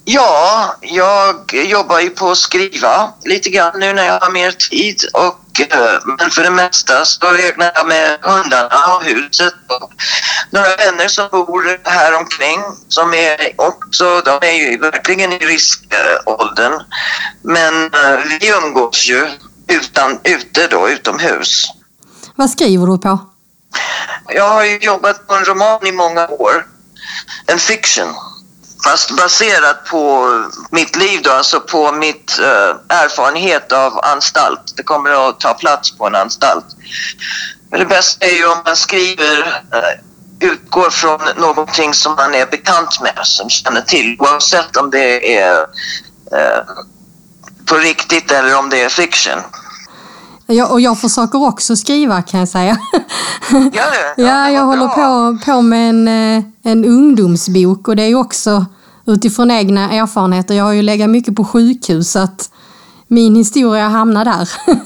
Ja, 0.04 0.76
jag 0.80 1.54
jobbar 1.54 2.00
ju 2.00 2.10
på 2.10 2.30
att 2.30 2.38
skriva 2.38 3.12
lite 3.24 3.50
grann 3.50 3.80
nu 3.80 3.92
när 3.92 4.06
jag 4.06 4.20
har 4.20 4.30
mer 4.30 4.50
tid. 4.50 5.04
Och, 5.12 5.60
eh, 5.60 6.00
men 6.18 6.30
för 6.30 6.42
det 6.42 6.50
mesta 6.50 7.04
så 7.04 7.26
räknar 7.26 7.72
jag 7.74 7.86
med 7.86 8.18
hundarna 8.22 8.94
och 8.96 9.02
huset 9.02 9.54
och 9.68 9.92
några 10.50 10.76
vänner 10.76 11.08
som 11.08 11.28
bor 11.30 11.80
här 11.84 12.16
omkring 12.16 12.60
som 12.88 13.14
är 13.14 13.50
också, 13.56 14.22
de 14.24 14.46
är 14.46 14.52
ju 14.52 14.78
verkligen 14.78 15.32
i 15.32 15.38
riskåldern. 15.38 16.82
Men 17.42 17.84
eh, 17.84 18.18
vi 18.40 18.48
umgås 18.48 19.08
ju 19.08 19.28
utan, 19.68 20.20
ute 20.24 20.66
då, 20.66 20.88
utomhus. 20.88 21.64
Vad 22.34 22.50
skriver 22.50 22.86
du 22.86 22.98
på? 22.98 23.18
Jag 24.28 24.48
har 24.48 24.64
ju 24.64 24.78
jobbat 24.78 25.26
på 25.26 25.34
en 25.34 25.44
roman 25.44 25.86
i 25.86 25.92
många 25.92 26.28
år. 26.28 26.66
En 27.46 27.58
fiction. 27.58 28.08
Fast 28.84 29.10
baserat 29.10 29.84
på 29.84 30.28
mitt 30.70 30.96
liv 30.96 31.20
då, 31.22 31.30
alltså 31.30 31.60
på 31.60 31.92
mitt 31.92 32.38
uh, 32.40 32.76
erfarenhet 32.88 33.72
av 33.72 34.04
anstalt. 34.04 34.72
Det 34.76 34.82
kommer 34.82 35.28
att 35.28 35.40
ta 35.40 35.54
plats 35.54 35.90
på 35.90 36.06
en 36.06 36.14
anstalt. 36.14 36.64
Men 37.70 37.80
det 37.80 37.86
bästa 37.86 38.26
är 38.26 38.34
ju 38.34 38.46
om 38.46 38.62
man 38.64 38.76
skriver, 38.76 39.38
uh, 39.38 40.48
utgår 40.50 40.90
från 40.90 41.20
någonting 41.36 41.94
som 41.94 42.14
man 42.14 42.34
är 42.34 42.46
bekant 42.46 43.00
med, 43.00 43.20
som 43.22 43.50
känner 43.50 43.80
till. 43.80 44.16
Oavsett 44.18 44.76
om 44.76 44.90
det 44.90 45.38
är 45.38 45.60
uh, 45.60 46.62
på 47.66 47.74
riktigt 47.74 48.30
eller 48.30 48.58
om 48.58 48.70
det 48.70 48.82
är 48.82 48.88
fiction. 48.88 49.38
Jag, 50.50 50.72
och 50.72 50.80
jag 50.80 51.00
försöker 51.00 51.42
också 51.42 51.76
skriva 51.76 52.22
kan 52.22 52.40
jag 52.40 52.48
säga. 52.48 52.78
Gör 53.50 54.16
du? 54.16 54.22
ja, 54.22 54.50
jag 54.50 54.62
håller 54.62 54.88
på, 54.88 55.38
på 55.44 55.62
med 55.62 55.90
en, 55.90 56.08
eh, 56.08 56.44
en 56.62 56.84
ungdomsbok 56.84 57.88
och 57.88 57.96
det 57.96 58.02
är 58.02 58.14
också 58.14 58.66
utifrån 59.06 59.50
egna 59.50 59.92
erfarenheter. 59.92 60.54
Jag 60.54 60.64
har 60.64 60.72
ju 60.72 60.82
legat 60.82 61.10
mycket 61.10 61.36
på 61.36 61.44
sjukhus 61.44 62.10
så 62.10 62.18
att 62.18 62.50
min 63.08 63.36
historia 63.36 63.88
hamnar 63.88 64.24
där. 64.24 64.48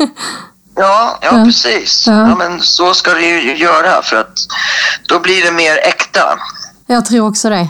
ja, 0.77 1.19
ja, 1.23 1.39
ja, 1.39 1.45
precis. 1.45 2.05
Ja. 2.07 2.29
ja. 2.29 2.37
men 2.37 2.61
så 2.61 2.95
ska 2.95 3.15
det 3.15 3.27
ju 3.27 3.57
göra 3.57 4.03
för 4.03 4.17
att 4.17 4.39
då 5.09 5.21
blir 5.21 5.43
det 5.43 5.53
mer 5.53 5.77
äkta. 5.77 6.39
Jag 6.87 7.05
tror 7.05 7.29
också 7.29 7.51
det. 7.51 7.69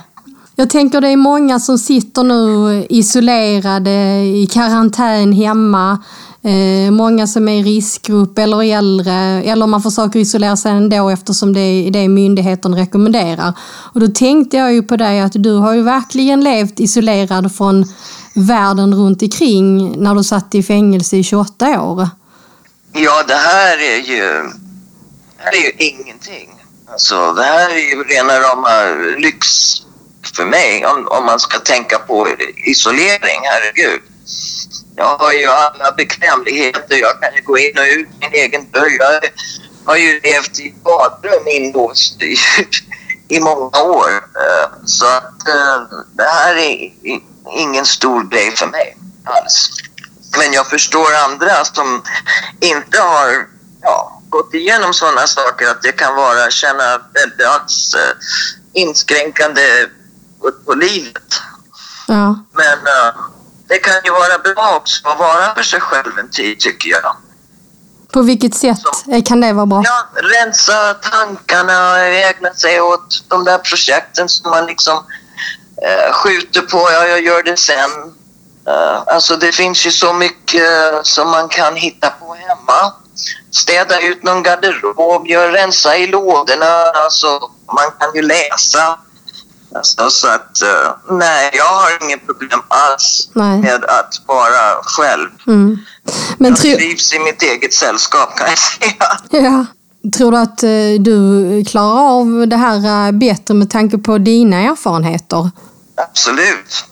Jag 0.57 0.71
tänker 0.71 1.01
det 1.01 1.09
är 1.09 1.17
många 1.17 1.61
som 1.61 1.79
sitter 1.79 2.23
nu 2.23 2.87
isolerade 2.91 3.91
i 4.25 4.49
karantän 4.53 5.33
hemma 5.33 6.03
Eh, 6.45 6.91
många 6.91 7.27
som 7.27 7.49
är 7.49 7.61
i 7.61 7.63
riskgrupp 7.63 8.39
eller 8.39 8.63
äldre, 8.63 9.43
eller 9.43 9.67
man 9.67 9.83
försöker 9.83 10.21
isolera 10.21 10.57
sig 10.57 10.73
ändå 10.73 11.09
eftersom 11.09 11.53
det 11.53 11.61
är 11.61 11.91
det 11.91 12.09
myndigheten 12.09 12.75
rekommenderar. 12.75 13.53
Och 13.95 14.01
då 14.01 14.07
tänkte 14.07 14.57
jag 14.57 14.73
ju 14.73 14.83
på 14.83 14.97
dig 14.97 15.21
att 15.21 15.33
du 15.35 15.55
har 15.55 15.75
ju 15.75 15.83
verkligen 15.83 16.45
levt 16.45 16.81
isolerad 16.81 17.57
från 17.57 17.85
världen 18.35 18.95
runt 18.95 19.23
omkring 19.23 20.03
när 20.03 20.15
du 20.15 20.25
satt 20.25 20.55
i 20.55 20.63
fängelse 20.63 21.17
i 21.17 21.25
28 21.25 21.83
år. 21.83 22.09
Ja, 22.93 23.23
det 23.29 23.35
här 23.35 23.79
är 23.79 23.97
ju, 23.97 24.23
det 25.37 25.43
här 25.45 25.53
är 25.53 25.63
ju 25.63 25.73
ingenting. 25.79 26.49
Alltså, 26.93 27.33
det 27.33 27.43
här 27.43 27.71
är 27.71 27.91
ju 27.91 28.05
rena 28.05 28.33
rama 28.33 28.71
lyx 29.19 29.47
för 30.37 30.45
mig 30.45 30.87
om, 30.87 31.09
om 31.09 31.27
man 31.27 31.41
ska 31.41 31.59
tänka 31.59 31.99
på 31.99 32.29
isolering, 32.67 33.41
herregud. 33.43 34.01
Jag 34.97 35.17
har 35.19 35.33
ju 35.33 35.47
alla 35.47 35.93
bekvämligheter. 35.93 36.97
Jag 36.97 37.21
kan 37.21 37.35
ju 37.35 37.43
gå 37.43 37.59
in 37.59 37.79
och 37.79 37.85
ut 37.85 38.09
min 38.21 38.33
egen 38.33 38.71
dörr. 38.71 38.91
Jag 38.99 39.21
har 39.85 39.97
ju 39.97 40.21
levt 40.21 40.61
i 40.61 40.75
badrum 40.85 41.47
inlåst 41.47 42.23
i, 42.23 42.37
i 43.29 43.41
många 43.41 43.83
år. 43.83 44.09
Eh, 44.11 44.71
så 44.85 45.07
att 45.07 45.49
eh, 45.49 45.83
det 46.13 46.29
här 46.29 46.57
är 46.57 46.93
ingen 47.57 47.87
stor 47.87 48.25
grej 48.25 48.51
för 48.51 48.67
mig 48.67 48.97
alls. 49.25 49.71
Men 50.39 50.53
jag 50.53 50.67
förstår 50.67 51.15
andra 51.15 51.65
som 51.65 52.03
inte 52.61 53.01
har 53.01 53.47
ja, 53.83 54.23
gått 54.29 54.55
igenom 54.55 54.95
sådana 54.95 55.27
saker 55.27 55.71
att 55.71 55.83
det 55.83 55.93
kan 55.93 56.17
vara 56.17 56.51
känna 56.51 57.01
väldigt 57.15 57.47
alltså, 57.47 57.99
inskränkande 58.73 59.63
på, 60.67 60.75
livet. 60.75 61.41
Ja. 62.09 62.45
Men 62.53 62.79
det 63.73 63.79
kan 63.79 64.01
ju 64.05 64.11
vara 64.11 64.39
bra 64.39 64.77
också 64.77 65.09
att 65.09 65.19
vara 65.19 65.55
för 65.55 65.63
sig 65.63 65.81
själv 65.81 66.19
en 66.19 66.31
tid 66.31 66.61
tycker 66.61 66.91
jag. 66.91 67.17
På 68.13 68.23
vilket 68.23 68.55
sätt 68.55 68.79
Så, 68.79 69.23
kan 69.23 69.41
det 69.41 69.53
vara 69.53 69.67
bra? 69.67 69.83
Ja, 69.85 70.21
rensa 70.23 70.95
tankarna, 70.95 71.99
ägna 72.07 72.55
sig 72.55 72.81
åt 72.81 73.25
de 73.29 73.45
där 73.45 73.59
projekten 73.59 74.29
som 74.29 74.51
man 74.51 74.67
liksom 74.67 74.97
eh, 75.87 76.13
skjuter 76.13 76.61
på. 76.61 76.79
Ja, 76.79 77.07
jag 77.07 77.23
gör 77.23 77.43
det 77.43 77.57
sen. 77.57 77.91
Uh, 78.69 79.03
alltså 79.07 79.37
det 79.37 79.53
finns 79.53 79.87
ju 79.87 79.91
så 79.91 80.13
mycket 80.13 80.71
som 81.03 81.31
man 81.31 81.49
kan 81.49 81.77
hitta 81.77 82.11
på 82.11 82.35
hemma. 82.35 82.93
Städa 83.51 84.01
ut 84.01 84.23
någon 84.23 84.43
garderob, 84.43 85.27
gör, 85.27 85.53
rensa 85.53 85.97
i 85.97 86.07
lådorna. 86.07 86.73
Alltså, 87.05 87.51
man 87.67 87.91
kan 87.99 88.15
ju 88.15 88.23
läsa. 88.23 88.99
Alltså, 89.75 90.11
så 90.11 90.29
att, 90.29 90.59
uh, 90.63 91.17
nej, 91.19 91.51
jag 91.53 91.65
har 91.65 92.05
inget 92.05 92.27
problem 92.27 92.61
alls 92.69 93.29
nej. 93.33 93.59
med 93.59 93.85
att 93.85 94.23
vara 94.27 94.83
själv. 94.83 95.29
Mm. 95.47 95.79
Men 96.39 96.51
jag 96.51 96.79
trivs 96.79 97.15
i 97.15 97.19
mitt 97.19 97.43
eget 97.43 97.75
sällskap 97.75 98.37
kan 98.37 98.49
jag 98.49 98.59
säga. 98.59 99.19
Ja. 99.49 99.67
Tror 100.17 100.33
du 100.33 100.39
att 100.39 100.65
uh, 100.65 101.01
du 101.01 101.65
klarar 101.65 102.01
av 102.01 102.49
det 102.49 102.57
här 102.57 103.07
uh, 103.07 103.19
bättre 103.19 103.55
med 103.55 103.71
tanke 103.71 103.99
på 103.99 104.19
dina 104.19 104.57
erfarenheter? 104.57 105.51
Absolut. 105.97 106.85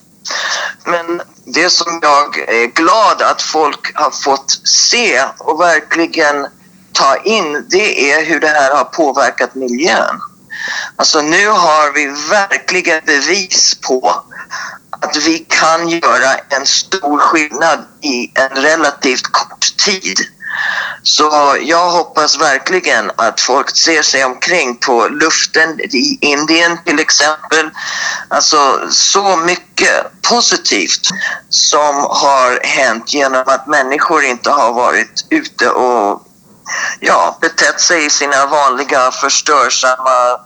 Men 0.84 1.22
det 1.44 1.70
som 1.70 2.00
jag 2.02 2.38
är 2.38 2.66
glad 2.66 3.22
att 3.22 3.42
folk 3.42 3.92
har 3.94 4.10
fått 4.10 4.60
se 4.64 5.22
och 5.38 5.60
verkligen 5.60 6.46
ta 6.92 7.16
in, 7.16 7.66
det 7.70 8.12
är 8.12 8.24
hur 8.24 8.40
det 8.40 8.48
här 8.48 8.76
har 8.76 8.84
påverkat 8.84 9.54
miljön. 9.54 10.20
Alltså 10.96 11.20
nu 11.20 11.48
har 11.48 11.94
vi 11.94 12.06
verkligen 12.28 13.00
bevis 13.06 13.74
på 13.74 14.22
att 14.90 15.16
vi 15.16 15.38
kan 15.38 15.88
göra 15.88 16.34
en 16.48 16.66
stor 16.66 17.18
skillnad 17.18 17.78
i 18.00 18.32
en 18.34 18.62
relativt 18.62 19.32
kort 19.32 19.76
tid. 19.76 20.18
Så 21.02 21.56
jag 21.62 21.90
hoppas 21.90 22.40
verkligen 22.40 23.10
att 23.16 23.40
folk 23.40 23.76
ser 23.76 24.02
sig 24.02 24.24
omkring 24.24 24.76
på 24.76 25.08
luften 25.08 25.80
i 25.80 26.18
Indien 26.20 26.78
till 26.84 26.98
exempel. 26.98 27.70
Alltså 28.28 28.88
så 28.90 29.36
mycket 29.36 30.22
positivt 30.22 31.08
som 31.48 31.96
har 31.96 32.66
hänt 32.66 33.14
genom 33.14 33.42
att 33.46 33.66
människor 33.66 34.24
inte 34.24 34.50
har 34.50 34.72
varit 34.72 35.26
ute 35.30 35.70
och 35.70 36.26
ja, 37.00 37.38
betett 37.40 37.80
sig 37.80 38.06
i 38.06 38.10
sina 38.10 38.46
vanliga 38.46 39.10
förstörsamma 39.10 40.40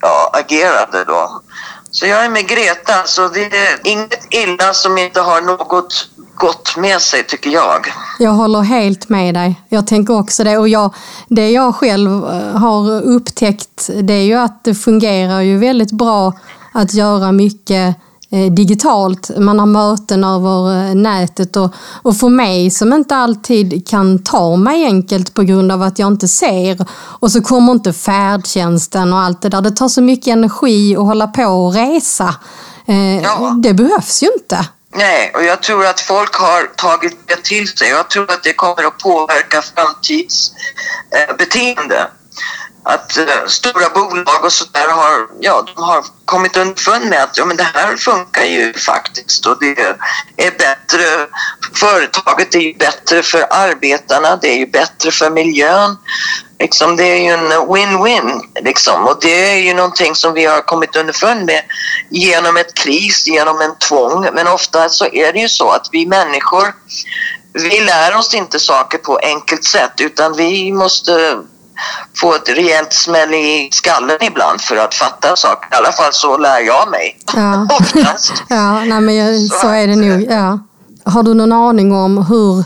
ja, 0.00 0.30
agerande 0.32 1.04
då. 1.04 1.42
Så 1.90 2.06
jag 2.06 2.24
är 2.24 2.28
med 2.28 2.48
Greta, 2.48 3.04
så 3.04 3.28
det 3.28 3.44
är 3.44 3.80
inget 3.84 4.34
illa 4.34 4.74
som 4.74 4.98
inte 4.98 5.20
har 5.20 5.40
något 5.40 6.08
gott 6.34 6.76
med 6.76 7.00
sig 7.00 7.26
tycker 7.26 7.50
jag. 7.50 7.86
Jag 8.18 8.30
håller 8.30 8.60
helt 8.60 9.08
med 9.08 9.34
dig. 9.34 9.60
Jag 9.68 9.86
tänker 9.86 10.18
också 10.18 10.44
det. 10.44 10.58
Och 10.58 10.68
jag, 10.68 10.94
det 11.28 11.50
jag 11.50 11.74
själv 11.74 12.10
eh, 12.10 12.56
har 12.56 13.02
upptäckt 13.02 13.90
det 14.02 14.14
är 14.14 14.24
ju 14.24 14.34
att 14.34 14.64
det 14.64 14.74
fungerar 14.74 15.40
ju 15.40 15.58
väldigt 15.58 15.92
bra 15.92 16.32
att 16.74 16.94
göra 16.94 17.32
mycket 17.32 17.96
digitalt. 18.30 19.30
Man 19.38 19.58
har 19.58 19.66
möten 19.66 20.24
över 20.24 20.88
eh, 20.88 20.94
nätet 20.94 21.56
och, 21.56 21.74
och 22.02 22.16
för 22.16 22.28
mig 22.28 22.70
som 22.70 22.92
inte 22.92 23.16
alltid 23.16 23.88
kan 23.88 24.22
ta 24.22 24.56
mig 24.56 24.84
enkelt 24.84 25.34
på 25.34 25.42
grund 25.42 25.72
av 25.72 25.82
att 25.82 25.98
jag 25.98 26.06
inte 26.06 26.28
ser 26.28 26.86
och 26.92 27.32
så 27.32 27.42
kommer 27.42 27.72
inte 27.72 27.92
färdtjänsten 27.92 29.12
och 29.12 29.18
allt 29.18 29.42
det 29.42 29.48
där. 29.48 29.60
Det 29.60 29.70
tar 29.70 29.88
så 29.88 30.02
mycket 30.02 30.32
energi 30.32 30.96
att 30.96 31.02
hålla 31.02 31.26
på 31.26 31.44
och 31.44 31.74
resa. 31.74 32.34
Eh, 32.86 33.22
ja. 33.22 33.56
Det 33.62 33.74
behövs 33.74 34.22
ju 34.22 34.28
inte. 34.38 34.66
Nej, 34.94 35.32
och 35.34 35.44
jag 35.44 35.62
tror 35.62 35.86
att 35.86 36.00
folk 36.00 36.34
har 36.34 36.66
tagit 36.76 37.18
det 37.26 37.44
till 37.44 37.68
sig. 37.68 37.88
Jag 37.88 38.10
tror 38.10 38.30
att 38.30 38.42
det 38.42 38.52
kommer 38.52 38.86
att 38.86 38.98
påverka 38.98 39.62
framtidsbeteende 39.62 42.06
att 42.94 43.18
uh, 43.18 43.46
stora 43.46 43.88
bolag 43.88 44.44
och 44.44 44.52
sådär 44.52 44.88
har, 44.88 45.28
ja, 45.40 45.64
de 45.74 45.82
har 45.82 46.04
kommit 46.24 46.56
underfund 46.56 47.06
med 47.06 47.22
att 47.22 47.38
ja, 47.38 47.44
men 47.44 47.56
det 47.56 47.70
här 47.74 47.96
funkar 47.96 48.44
ju 48.44 48.72
faktiskt 48.72 49.46
och 49.46 49.58
det 49.60 49.80
är 50.36 50.50
bättre. 50.50 51.26
Företaget 51.74 52.54
är 52.54 52.60
ju 52.60 52.74
bättre 52.74 53.22
för 53.22 53.46
arbetarna, 53.50 54.36
det 54.36 54.48
är 54.48 54.56
ju 54.56 54.66
bättre 54.66 55.10
för 55.10 55.30
miljön. 55.30 55.96
Liksom, 56.58 56.96
det 56.96 57.04
är 57.04 57.16
ju 57.16 57.30
en 57.30 57.52
win-win 57.52 58.40
liksom. 58.60 59.06
och 59.06 59.18
det 59.20 59.52
är 59.52 59.56
ju 59.56 59.74
någonting 59.74 60.14
som 60.14 60.34
vi 60.34 60.44
har 60.44 60.60
kommit 60.60 60.96
underfund 60.96 61.44
med 61.44 61.62
genom 62.10 62.56
ett 62.56 62.74
kris, 62.74 63.26
genom 63.26 63.60
en 63.60 63.78
tvång. 63.78 64.28
Men 64.32 64.46
ofta 64.46 64.88
så 64.88 65.06
är 65.06 65.32
det 65.32 65.38
ju 65.38 65.48
så 65.48 65.70
att 65.70 65.88
vi 65.92 66.06
människor, 66.06 66.74
vi 67.52 67.80
lär 67.80 68.16
oss 68.16 68.34
inte 68.34 68.60
saker 68.60 68.98
på 68.98 69.18
enkelt 69.22 69.64
sätt 69.64 69.92
utan 70.00 70.36
vi 70.36 70.72
måste 70.72 71.38
få 72.20 72.34
ett 72.34 72.48
rejält 72.48 72.92
smäll 72.92 73.34
i 73.34 73.68
skallen 73.72 74.18
ibland 74.20 74.60
för 74.60 74.76
att 74.76 74.94
fatta 74.94 75.36
saker. 75.36 75.68
I 75.72 75.78
alla 75.78 75.92
fall 75.92 76.12
så 76.12 76.38
lär 76.38 76.60
jag 76.60 76.90
mig. 76.90 77.18
Ja. 77.36 77.68
Oftast. 77.80 78.32
Ja, 78.48 78.84
nej, 78.84 79.00
men 79.00 79.14
jag, 79.16 79.40
Så 79.40 79.58
så 79.58 79.68
är 79.68 79.86
det 79.86 79.96
nog. 79.96 80.26
Ja. 80.30 80.58
Har 81.04 81.22
du 81.22 81.34
någon 81.34 81.52
aning 81.52 81.92
om 81.92 82.26
hur 82.26 82.58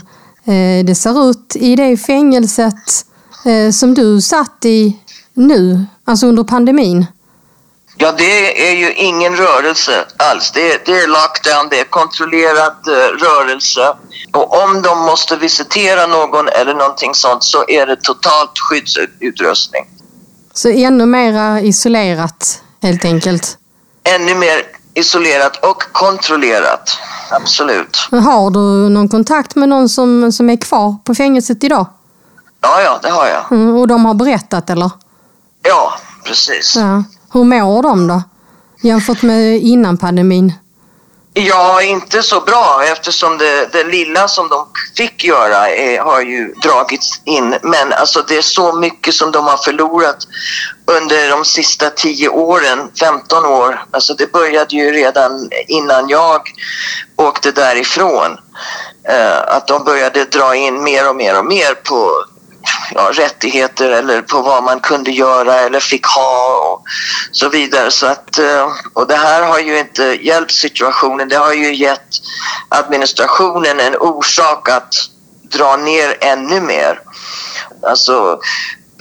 eh, 0.53 0.85
det 0.85 0.95
ser 0.95 1.29
ut 1.29 1.55
i 1.55 1.75
det 1.75 1.97
fängelset 1.97 3.05
eh, 3.45 3.71
som 3.71 3.93
du 3.93 4.21
satt 4.21 4.65
i 4.65 4.99
nu, 5.33 5.85
alltså 6.05 6.27
under 6.27 6.43
pandemin? 6.43 7.05
Ja, 7.97 8.11
det 8.11 8.69
är 8.69 8.75
ju 8.75 8.93
ingen 8.93 9.35
rörelse 9.35 10.05
alls. 10.17 10.51
Det 10.51 10.71
är, 10.73 10.81
det 10.85 10.91
är 10.91 11.07
lockdown, 11.07 11.67
det 11.69 11.79
är 11.79 11.83
kontrollerad 11.83 12.87
eh, 12.87 13.25
rörelse. 13.25 13.95
Och 14.33 14.63
om 14.63 14.81
de 14.81 14.99
måste 14.99 15.35
visitera 15.35 16.07
någon 16.07 16.47
eller 16.47 16.73
någonting 16.73 17.15
sånt 17.15 17.43
så 17.43 17.65
är 17.67 17.85
det 17.85 17.95
totalt 18.01 18.59
skyddsutrustning. 18.59 19.85
Så 20.53 20.69
ännu 20.69 21.05
mera 21.05 21.61
isolerat 21.61 22.61
helt 22.81 23.05
enkelt. 23.05 23.57
Ännu 24.03 24.35
mer 24.35 24.61
isolerat 24.93 25.65
och 25.65 25.83
kontrollerat. 25.91 26.97
Absolut. 27.31 27.97
Har 28.11 28.51
du 28.51 28.89
någon 28.89 29.09
kontakt 29.09 29.55
med 29.55 29.69
någon 29.69 29.89
som, 29.89 30.31
som 30.31 30.49
är 30.49 30.57
kvar 30.57 30.95
på 31.03 31.15
fängelset 31.15 31.63
idag? 31.63 31.85
Ja, 32.61 32.81
ja, 32.81 32.99
det 33.01 33.09
har 33.09 33.27
jag. 33.27 33.51
Mm, 33.51 33.75
och 33.75 33.87
de 33.87 34.05
har 34.05 34.13
berättat 34.13 34.69
eller? 34.69 34.91
Ja, 35.63 35.93
precis. 36.23 36.75
Ja. 36.75 37.03
Hur 37.35 37.43
mår 37.43 37.83
de 37.83 38.07
då? 38.07 38.23
Jämfört 38.81 39.21
med 39.21 39.57
innan 39.57 39.97
pandemin? 39.97 40.53
Ja, 41.33 41.81
inte 41.81 42.23
så 42.23 42.41
bra 42.41 42.83
eftersom 42.91 43.37
det, 43.37 43.69
det 43.71 43.83
lilla 43.83 44.27
som 44.27 44.49
de 44.49 44.67
fick 44.97 45.23
göra 45.23 45.69
är, 45.69 45.99
har 45.99 46.21
ju 46.21 46.53
dragits 46.53 47.21
in. 47.25 47.55
Men 47.63 47.93
alltså 47.93 48.23
det 48.27 48.37
är 48.37 48.41
så 48.41 48.73
mycket 48.73 49.13
som 49.13 49.31
de 49.31 49.45
har 49.45 49.57
förlorat 49.57 50.17
under 50.85 51.29
de 51.29 51.45
sista 51.45 51.89
10 51.89 52.29
åren, 52.29 52.79
15 52.99 53.45
år. 53.45 53.85
Alltså 53.91 54.13
det 54.13 54.31
började 54.31 54.75
ju 54.75 54.91
redan 54.91 55.49
innan 55.67 56.09
jag 56.09 56.41
åkte 57.15 57.51
därifrån. 57.51 58.37
Eh, 59.09 59.55
att 59.55 59.67
de 59.67 59.83
började 59.83 60.25
dra 60.25 60.55
in 60.55 60.83
mer 60.83 61.09
och 61.09 61.15
mer 61.15 61.39
och 61.39 61.45
mer 61.45 61.73
på 61.73 62.25
ja, 62.93 63.11
rättigheter 63.13 63.89
eller 63.89 64.21
på 64.21 64.41
vad 64.41 64.63
man 64.63 64.79
kunde 64.79 65.11
göra 65.11 65.59
eller 65.59 65.79
fick 65.79 66.05
ha 66.05 66.57
och 66.71 66.83
så 67.31 67.49
vidare. 67.49 67.91
Så 67.91 68.05
att, 68.05 68.39
eh, 68.39 68.71
och 68.93 69.07
det 69.07 69.15
här 69.15 69.41
har 69.41 69.59
ju 69.59 69.79
inte 69.79 70.03
hjälpt 70.03 70.51
situationen. 70.51 71.29
Det 71.29 71.35
har 71.35 71.53
ju 71.53 71.75
gett 71.75 72.09
administrationen 72.69 73.79
en 73.79 73.95
orsak 73.95 74.69
att 74.69 74.93
dra 75.43 75.77
ner 75.77 76.17
ännu 76.21 76.61
mer. 76.61 76.99
Alltså 77.83 78.39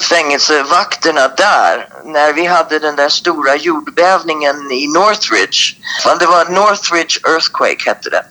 fängelsevakterna 0.03 1.29
där, 1.29 1.89
när 2.05 2.33
vi 2.33 2.47
hade 2.47 2.79
den 2.79 2.97
där 2.97 3.09
stora 3.09 3.57
jordbävningen 3.57 4.71
i 4.73 4.87
Northridge. 4.87 5.77
Det 6.19 6.27
var 6.27 6.45
Northridge 6.45 7.21
Earthquake 7.29 7.91
hette 7.91 8.11
det. 8.11 8.25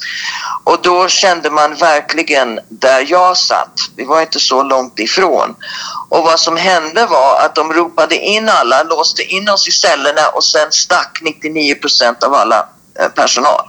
Och 0.63 0.79
då 0.81 1.07
kände 1.07 1.49
man 1.49 1.75
verkligen 1.75 2.59
där 2.69 3.05
jag 3.09 3.37
satt, 3.37 3.79
vi 3.95 4.05
var 4.05 4.21
inte 4.21 4.39
så 4.39 4.63
långt 4.63 4.99
ifrån. 4.99 5.55
Och 6.09 6.23
vad 6.23 6.39
som 6.39 6.57
hände 6.57 7.05
var 7.05 7.39
att 7.39 7.55
de 7.55 7.73
ropade 7.73 8.15
in 8.15 8.49
alla, 8.49 8.83
låste 8.83 9.23
in 9.23 9.49
oss 9.49 9.67
i 9.67 9.71
cellerna 9.71 10.27
och 10.33 10.43
sen 10.43 10.71
stack 10.71 11.19
99 11.21 11.75
procent 11.75 12.23
av 12.23 12.33
alla 12.33 12.69
eh, 12.99 13.07
personal. 13.07 13.65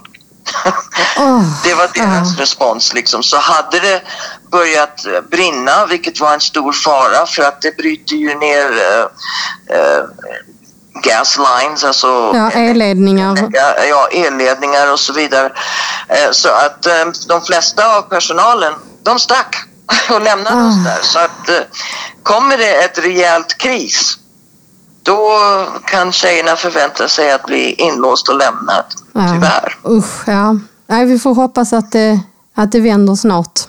Det 1.63 1.73
var 1.73 1.89
deras 1.93 2.33
ja. 2.37 2.41
respons. 2.41 2.93
Liksom. 2.93 3.23
Så 3.23 3.37
hade 3.37 3.79
det 3.79 4.01
börjat 4.51 5.05
eh, 5.05 5.21
brinna, 5.31 5.85
vilket 5.85 6.19
var 6.19 6.33
en 6.33 6.41
stor 6.41 6.71
fara 6.73 7.25
för 7.25 7.43
att 7.43 7.61
det 7.61 7.77
bryter 7.77 8.15
ju 8.15 8.35
ner 8.35 8.71
eh, 8.71 9.77
eh, 9.77 10.03
gas 11.03 11.37
lines, 11.37 11.83
alltså 11.83 12.07
Ja, 12.33 12.51
elledningar. 12.51 13.49
ja, 13.89 14.07
elledningar 14.11 14.91
och 14.91 14.99
så 14.99 15.13
vidare. 15.13 15.51
Eh, 16.09 16.31
så 16.31 16.49
att 16.49 16.85
eh, 16.85 17.05
de 17.27 17.41
flesta 17.41 17.97
av 17.97 18.01
personalen, 18.01 18.73
de 19.03 19.19
stack 19.19 19.55
och 20.09 20.21
lämnade 20.21 20.67
oss 20.67 20.75
Ah. 20.85 20.89
där. 20.89 20.99
Så 21.01 21.19
att 21.19 21.49
eh, 21.49 21.59
kommer 22.23 22.57
det 22.57 22.75
ett 22.75 22.97
rejält 22.97 23.57
kris, 23.57 24.17
då 25.03 25.39
kan 25.85 26.11
tjejerna 26.11 26.55
förvänta 26.55 27.07
sig 27.07 27.31
att 27.31 27.45
bli 27.45 27.73
inlåst 27.73 28.29
och 28.29 28.35
lämnad. 28.37 28.85
Ja. 29.15 29.29
Tyvärr. 29.33 29.77
Usch, 29.89 30.27
ja. 30.27 30.55
Nej, 30.87 31.05
vi 31.05 31.19
får 31.19 31.35
hoppas 31.35 31.73
att 31.73 31.91
det, 31.91 32.19
att 32.55 32.71
det 32.71 32.79
vänder 32.79 33.15
snart. 33.15 33.59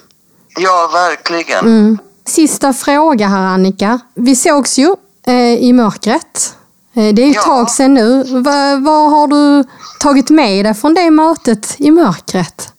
Ja, 0.58 0.90
verkligen. 0.92 1.58
Mm. 1.64 1.98
Sista 2.26 2.72
fråga 2.72 3.28
här 3.28 3.42
Annika. 3.46 3.98
Vi 4.14 4.36
sågs 4.36 4.78
ju 4.78 4.94
eh, 5.26 5.54
i 5.54 5.72
mörkret. 5.72 6.54
Eh, 6.94 7.14
det 7.14 7.22
är 7.22 7.26
ju 7.26 7.30
ett 7.30 7.36
Ja. 7.36 7.42
tag 7.42 7.70
sedan 7.70 7.94
nu. 7.94 8.22
Va, 8.42 8.76
vad 8.80 9.10
har 9.10 9.26
du 9.26 9.68
tagit 10.00 10.30
med 10.30 10.64
dig 10.64 10.74
från 10.74 10.94
det 10.94 11.10
mötet 11.10 11.74
i 11.78 11.90
mörkret? 11.90 12.72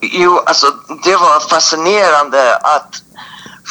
Jo, 0.00 0.38
alltså 0.46 0.66
det 1.04 1.16
var 1.16 1.48
fascinerande 1.48 2.56
att 2.56 3.02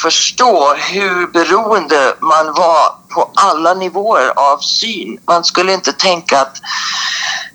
förstå 0.02 0.74
hur 0.74 1.26
beroende 1.32 2.14
man 2.20 2.46
var 2.46 3.14
på 3.14 3.30
alla 3.34 3.74
nivåer 3.74 4.32
av 4.36 4.58
syn. 4.58 5.18
Man 5.26 5.44
skulle 5.44 5.72
inte 5.74 5.92
tänka 5.92 6.40
att 6.40 6.56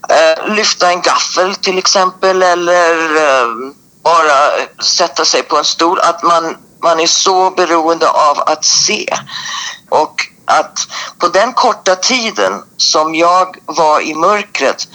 eh, 0.09 0.53
lyfta 0.55 0.91
en 0.91 1.01
gaffel 1.01 1.55
till 1.55 1.77
exempel 1.77 2.43
eller 2.43 3.15
eh, 3.15 3.47
bara 4.03 4.51
sätta 4.83 5.25
sig 5.25 5.43
på 5.43 5.57
en 5.57 5.65
stol. 5.65 5.99
Att 5.99 6.23
man, 6.23 6.57
man 6.83 6.99
är 6.99 7.07
så 7.07 7.51
beroende 7.51 8.09
av 8.09 8.39
att 8.45 8.65
se. 8.65 9.05
Och 9.89 10.25
att 10.45 10.87
på 11.19 11.27
den 11.27 11.53
korta 11.53 11.95
tiden 11.95 12.63
som 12.77 13.15
jag 13.15 13.57
var 13.65 14.01
i 14.01 14.15
mörkret 14.15 14.87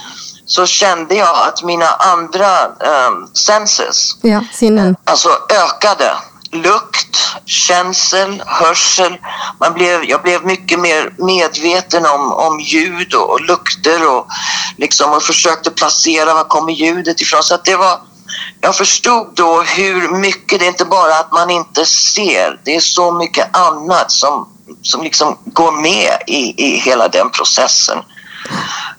så 0.47 0.67
kände 0.67 1.15
jag 1.15 1.49
att 1.49 1.63
mina 1.63 1.89
andra 1.89 2.67
um, 2.67 3.31
senses 3.35 4.17
Ja, 4.23 4.41
sinnen. 4.53 4.97
alltså 5.05 5.29
ökade. 5.51 6.13
Lukt, 6.55 7.19
känsel, 7.47 8.43
hörsel. 8.47 9.19
Man 9.61 9.75
blev, 9.75 10.05
jag 10.05 10.23
blev 10.23 10.45
mycket 10.45 10.81
mer 10.81 11.15
medveten 11.19 12.07
om, 12.07 12.33
om 12.33 12.61
ljud 12.61 13.15
och, 13.15 13.31
och 13.31 13.41
lukter 13.41 14.09
och, 14.09 14.27
liksom, 14.77 15.13
och 15.13 15.23
försökte 15.23 15.71
placera 15.71 16.35
var 16.35 16.45
kommer 16.45 16.73
ljudet 16.73 17.21
ifrån. 17.21 17.43
Så 17.43 17.55
att 17.55 17.65
det 17.65 17.77
var, 17.77 18.01
jag 18.61 18.77
förstod 18.77 19.27
då 19.35 19.63
hur 19.63 20.09
mycket, 20.09 20.59
det 20.59 20.67
är 20.67 20.69
inte 20.69 20.85
bara 20.85 21.19
att 21.19 21.33
man 21.33 21.51
inte 21.51 21.87
ser, 21.87 22.61
det 22.65 22.77
är 22.77 22.81
så 22.81 23.13
mycket 23.13 23.57
annat 23.57 24.11
som, 24.11 24.49
som 24.83 25.03
liksom 25.03 25.39
går 25.45 25.73
med 25.73 26.23
i, 26.27 26.67
i 26.67 26.77
hela 26.77 27.09
den 27.09 27.31
processen. 27.31 27.99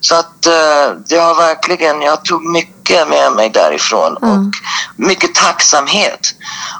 Så 0.08 0.16
att 0.16 0.46
eh, 0.46 0.96
det 1.08 1.18
har 1.18 1.36
verkligen, 1.36 2.02
jag 2.02 2.26
tog 2.26 2.46
mycket 2.46 3.10
med 3.10 3.32
mig 3.32 3.50
därifrån 3.50 4.18
och 4.18 4.38
mycket 4.96 5.36
tacksamhet 5.36 6.36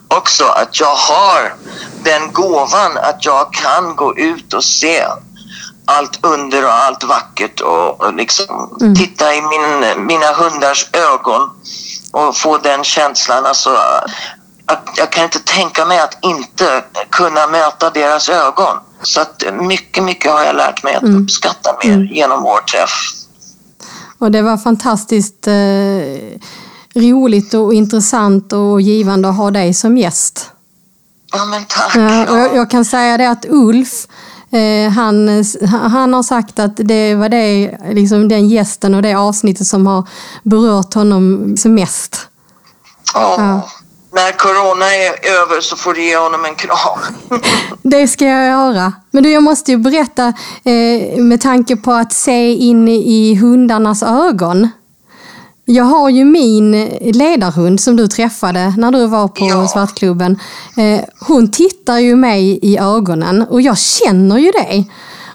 också 0.08 0.46
att 0.46 0.80
jag 0.80 0.96
har 0.96 1.56
den 2.04 2.32
gåvan 2.34 2.98
att 2.98 3.26
jag 3.26 3.54
kan 3.54 3.96
gå 3.96 4.18
ut 4.18 4.54
och 4.54 4.64
se 4.64 5.06
allt 5.86 6.26
under 6.26 6.66
och 6.66 6.74
allt 6.74 7.04
vackert 7.04 7.62
och, 7.62 8.02
och 8.02 8.14
liksom 8.14 8.78
titta 8.98 9.34
i 9.34 9.42
min, 9.42 10.06
mina 10.06 10.34
hundars 10.34 10.90
ögon 10.94 11.50
och 12.12 12.38
få 12.38 12.58
den 12.58 12.84
känslan. 12.84 13.46
Alltså, 13.46 13.78
att 14.66 14.90
jag 14.98 15.12
kan 15.12 15.24
inte 15.24 15.40
tänka 15.40 15.86
mig 15.86 16.00
att 16.00 16.18
inte 16.22 16.84
kunna 17.10 17.48
möta 17.48 17.90
deras 17.90 18.30
ögon. 18.30 18.78
Så 19.02 19.22
att 19.22 19.44
mycket, 19.62 20.04
mycket 20.04 20.32
har 20.32 20.44
jag 20.44 20.56
lärt 20.56 20.84
mig 20.84 20.96
att 20.96 21.04
uppskatta 21.04 21.76
mer 21.84 22.00
genom 22.14 22.44
vår 22.44 22.60
träff. 22.60 23.12
Och 24.18 24.32
det 24.32 24.42
var 24.42 24.58
fantastiskt 24.58 25.48
eh, 25.48 25.54
roligt 27.02 27.54
och 27.54 27.74
intressant 27.74 28.54
och 28.54 28.82
givande 28.82 29.30
att 29.30 29.38
ha 29.38 29.52
dig 29.52 29.74
som 29.74 29.98
gäst. 29.98 30.52
Ja, 31.34 31.46
men 31.46 31.66
tack. 31.66 31.96
Ja, 31.96 32.32
och 32.32 32.38
jag, 32.38 32.56
jag 32.56 32.70
kan 32.70 32.86
säga 32.86 33.18
det 33.18 33.30
att 33.30 33.46
Ulf, 33.50 34.08
eh, 34.52 34.92
han, 34.92 35.44
han 35.92 36.14
har 36.14 36.24
sagt 36.24 36.60
att 36.60 36.78
det 36.78 37.16
var 37.16 37.30
det, 37.30 37.78
liksom 37.92 38.28
den 38.28 38.50
gästen 38.50 38.96
och 38.96 39.02
det 39.02 39.14
avsnittet 39.14 39.68
som 39.68 39.88
har 39.88 40.08
berört 40.44 40.94
honom 40.94 41.56
mest. 41.66 42.28
Ja. 43.14 43.36
Ja. 43.38 43.70
När 44.16 44.32
corona 44.32 44.86
är 44.86 45.42
över 45.42 45.62
så 45.62 45.76
får 45.76 45.94
du 45.94 46.04
ge 46.04 46.18
honom 46.18 46.46
en 46.46 46.56
kram. 46.56 47.00
Det 47.82 48.08
ska 48.08 48.26
jag 48.26 48.46
göra. 48.46 48.94
Men 49.12 49.24
du, 49.24 49.32
jag 49.32 49.44
måste 49.44 49.72
ju 49.72 49.78
berätta 49.78 50.34
eh, 50.64 51.18
med 51.18 51.42
tanke 51.42 51.76
på 51.76 51.92
att 51.92 52.14
se 52.14 52.54
in 52.54 52.88
i 52.88 53.36
hundarnas 53.36 54.04
ögon. 54.04 54.70
Jag 55.66 55.84
har 55.84 56.10
ju 56.10 56.26
min 56.26 56.86
ledarhund 57.00 57.82
som 57.82 57.96
du 57.96 58.08
träffade 58.08 58.74
när 58.78 58.92
du 58.92 59.08
var 59.08 59.28
på 59.28 59.48
Ja. 59.50 59.68
Svartklubben. 59.68 60.40
Eh, 60.78 61.02
hon 61.20 61.52
tittar 61.52 62.00
ju 62.00 62.16
mig 62.16 62.60
i 62.62 62.78
ögonen 62.78 63.42
och 63.42 63.62
jag 63.62 63.78
känner 63.78 64.38
ju 64.38 64.52
det. 64.52 64.84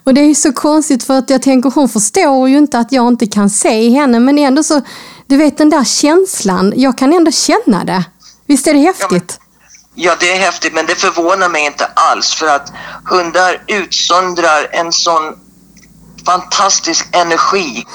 Och 0.03 0.13
det 0.13 0.21
är 0.21 0.33
så 0.33 0.53
konstigt 0.53 1.03
för 1.03 1.17
att 1.17 1.29
jag 1.29 1.41
tänker 1.41 1.71
hon 1.71 1.89
förstår 1.89 2.49
ju 2.49 2.57
inte 2.57 2.79
att 2.79 2.91
jag 2.91 3.07
inte 3.07 3.25
kan 3.25 3.49
se 3.49 3.89
henne 3.89 4.19
men 4.19 4.37
ändå 4.37 4.63
så, 4.63 4.81
du 5.25 5.37
vet 5.37 5.57
den 5.57 5.69
där 5.69 5.83
känslan, 5.83 6.73
jag 6.75 6.97
kan 6.97 7.13
ändå 7.13 7.31
känna 7.31 7.83
det. 7.83 8.03
Visst 8.51 8.67
är 8.67 8.73
det 8.73 8.79
häftigt? 8.79 9.39
Ja, 9.95 10.15
det 10.19 10.31
är 10.31 10.39
häftigt, 10.39 10.73
men 10.73 10.85
det 10.85 10.95
förvånar 10.95 11.49
mig 11.49 11.65
inte 11.65 11.85
alls 11.85 12.33
för 12.33 12.47
att 12.47 12.73
hundar 13.05 13.63
utsöndrar 13.67 14.67
en 14.71 14.91
sån 14.91 15.23
fantastisk 16.25 17.07
energi 17.11 17.85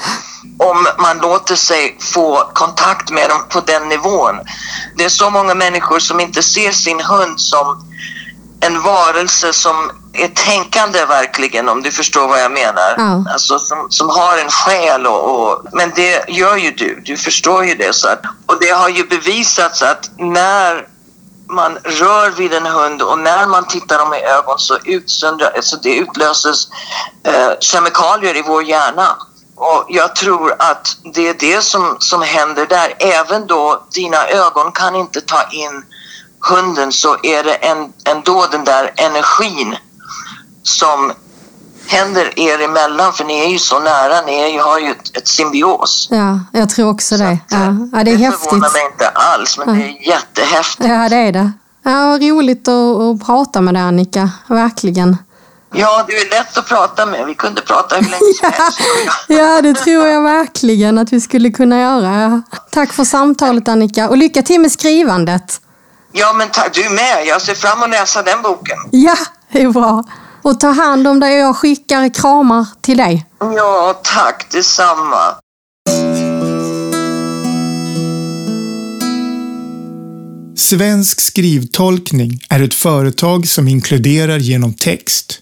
om 0.59 0.87
man 0.99 1.17
låter 1.17 1.55
sig 1.55 1.97
få 1.99 2.51
kontakt 2.53 3.09
med 3.11 3.29
dem 3.29 3.45
på 3.49 3.59
den 3.59 3.89
nivån. 3.89 4.35
Det 4.95 5.03
är 5.03 5.09
så 5.09 5.29
många 5.29 5.55
människor 5.55 5.99
som 5.99 6.19
inte 6.19 6.43
ser 6.43 6.71
sin 6.71 6.99
hund 6.99 7.39
som 7.39 7.86
en 8.59 8.81
varelse 8.81 9.53
som 9.53 9.91
är 10.13 10.27
tänkande 10.27 11.05
verkligen, 11.05 11.69
om 11.69 11.83
du 11.83 11.91
förstår 11.91 12.27
vad 12.27 12.41
jag 12.41 12.51
menar. 12.51 12.95
Ja. 12.97 13.23
Alltså 13.33 13.59
som, 13.59 13.87
som 13.89 14.09
har 14.09 14.37
en 14.37 14.49
själ 14.49 15.05
och, 15.05 15.41
och, 15.41 15.65
men 15.73 15.91
det 15.95 16.29
gör 16.29 16.57
ju 16.57 16.71
du, 16.71 17.01
du 17.05 17.17
förstår 17.17 17.65
ju 17.65 17.75
det. 17.75 17.93
Så 17.93 18.07
att, 18.07 18.21
och 18.45 18.57
det 18.61 18.69
har 18.69 18.89
ju 18.89 19.03
bevisats 19.03 19.81
att 19.81 20.09
när 20.17 20.87
man 21.49 21.77
rör 21.83 22.29
vid 22.29 22.53
en 22.53 22.65
hund 22.65 23.01
och 23.01 23.19
när 23.19 23.47
man 23.47 23.67
tittar 23.67 23.97
dem 23.97 24.13
i 24.13 24.21
ögon 24.21 24.59
så 24.59 24.77
utsöndrar, 24.85 25.51
alltså 25.55 25.77
det 25.83 25.95
utlöses 25.95 26.67
eh, 27.23 27.51
kemikalier 27.59 28.37
i 28.37 28.41
vår 28.41 28.63
hjärna. 28.63 29.17
Och 29.55 29.85
jag 29.87 30.15
tror 30.15 30.55
att 30.59 30.97
det 31.13 31.27
är 31.27 31.33
det 31.33 31.61
som, 31.61 31.95
som 31.99 32.21
händer 32.21 32.65
där. 32.65 32.93
Även 32.99 33.47
då 33.47 33.83
dina 33.93 34.27
ögon 34.27 34.71
kan 34.71 34.95
inte 34.95 35.21
ta 35.21 35.43
in 35.51 35.83
hunden 36.39 36.91
så 36.91 37.17
är 37.23 37.43
det 37.43 37.53
en, 37.53 37.93
ändå 38.05 38.47
den 38.51 38.63
där 38.63 38.91
energin 38.95 39.75
som 40.63 41.11
händer 41.87 42.39
er 42.39 42.61
emellan 42.61 43.13
för 43.13 43.25
ni 43.25 43.39
är 43.45 43.47
ju 43.49 43.59
så 43.59 43.79
nära, 43.79 44.21
ni 44.25 44.53
ju, 44.53 44.59
har 44.59 44.79
ju 44.79 44.91
ett, 44.91 45.17
ett 45.17 45.27
symbios. 45.27 46.07
Ja, 46.11 46.39
jag 46.51 46.69
tror 46.69 46.89
också 46.89 47.17
det. 47.17 47.37
Så 47.49 47.55
att, 47.55 47.61
Ja. 47.61 47.97
Ja, 47.97 48.03
det 48.03 48.11
är 48.11 48.15
häftigt. 48.17 48.49
förvånar 48.49 48.71
mig 48.73 48.81
inte 48.91 49.07
alls 49.07 49.57
men 49.57 49.79
det 49.79 49.83
är 49.85 50.07
jättehäftigt. 50.09 50.89
Ja, 50.89 51.09
det 51.09 51.15
är 51.15 51.31
det. 51.31 51.51
Ja, 51.83 52.17
roligt 52.21 52.67
att, 52.67 52.99
att 52.99 53.25
prata 53.25 53.61
med 53.61 53.73
dig 53.73 53.83
Annika, 53.83 54.29
verkligen. 54.47 55.17
Ja, 55.73 56.05
du 56.07 56.17
är 56.17 56.29
lätt 56.29 56.57
att 56.57 56.67
prata 56.67 57.05
med. 57.05 57.25
Vi 57.25 57.35
kunde 57.35 57.61
prata 57.61 57.95
hur 57.95 58.01
länge 58.03 58.33
som 58.39 58.51
helst. 58.51 58.79
Ja, 59.27 59.61
det 59.61 59.73
tror 59.73 60.07
jag 60.07 60.21
verkligen 60.21 60.97
att 60.97 61.13
vi 61.13 61.21
skulle 61.21 61.49
kunna 61.49 61.79
göra. 61.81 62.21
Ja. 62.21 62.41
Tack 62.71 62.93
för 62.93 63.03
samtalet 63.03 63.67
Annika 63.67 64.09
och 64.09 64.17
lycka 64.17 64.41
till 64.41 64.61
med 64.61 64.71
skrivandet. 64.71 65.61
Ja, 66.11 66.33
men 66.33 66.49
ta, 66.49 66.61
du 66.73 66.89
med. 66.89 67.25
Jag 67.27 67.41
ser 67.41 67.55
fram 67.55 67.77
emot 67.77 67.83
att 67.83 67.91
läsa 68.01 68.23
den 68.23 68.41
boken. 68.41 68.77
Ja, 68.91 69.17
det 69.51 69.61
är 69.61 69.69
bra. 69.69 70.03
Och 70.41 70.59
ta 70.59 70.67
hand 70.69 71.07
om 71.07 71.19
dig 71.19 71.33
och 71.33 71.47
jag 71.47 71.55
skickar 71.55 72.13
kramar 72.13 72.65
till 72.81 72.97
dig. 72.97 73.25
Ja, 73.39 74.01
tack 74.03 74.51
detsamma. 74.51 75.35
Svensk 80.55 81.21
skrivtolkning 81.21 82.39
är 82.49 82.63
ett 82.63 82.73
företag 82.73 83.47
som 83.47 83.67
inkluderar 83.67 84.37
genom 84.37 84.73
text. 84.73 85.39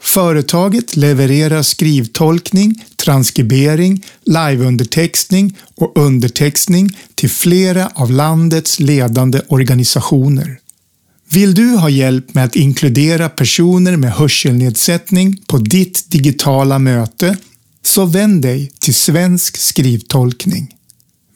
Företaget 0.00 0.96
levererar 0.96 1.62
skrivtolkning, 1.62 2.84
transkribering, 2.96 4.04
liveundertextning 4.24 5.58
och 5.74 5.92
undertextning 5.98 6.98
till 7.26 7.34
flera 7.34 7.90
av 7.94 8.10
landets 8.10 8.80
ledande 8.80 9.40
organisationer. 9.48 10.58
Vill 11.30 11.54
du 11.54 11.76
ha 11.76 11.88
hjälp 11.88 12.34
med 12.34 12.44
att 12.44 12.56
inkludera 12.56 13.28
personer 13.28 13.96
med 13.96 14.12
hörselnedsättning 14.12 15.36
på 15.46 15.58
ditt 15.58 16.10
digitala 16.10 16.78
möte 16.78 17.36
så 17.82 18.04
vänd 18.04 18.42
dig 18.42 18.70
till 18.78 18.94
Svensk 18.94 19.56
skrivtolkning. 19.56 20.74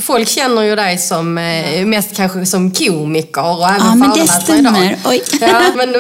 Folk 0.02 0.28
känner 0.28 0.62
ju 0.62 0.76
dig 0.76 0.98
som 0.98 1.38
eh, 1.38 1.86
mest 1.86 2.16
kanske 2.16 2.46
som 2.46 2.72
komiker 2.72 3.58
och 3.58 3.70
även 3.70 3.88
Ja, 3.88 3.96
men 3.96 4.10
det 4.10 4.28
stämmer. 4.28 4.98
Oj. 5.06 5.24
Ja, 5.42 5.62
men 5.76 5.96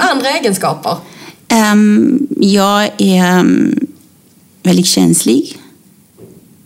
andra 0.10 0.30
egenskaper? 0.30 0.96
Ehm, 1.48 2.26
jag 2.40 2.82
är 2.98 3.38
ehm, 3.38 3.80
väldigt 4.62 4.86
känslig. 4.86 5.58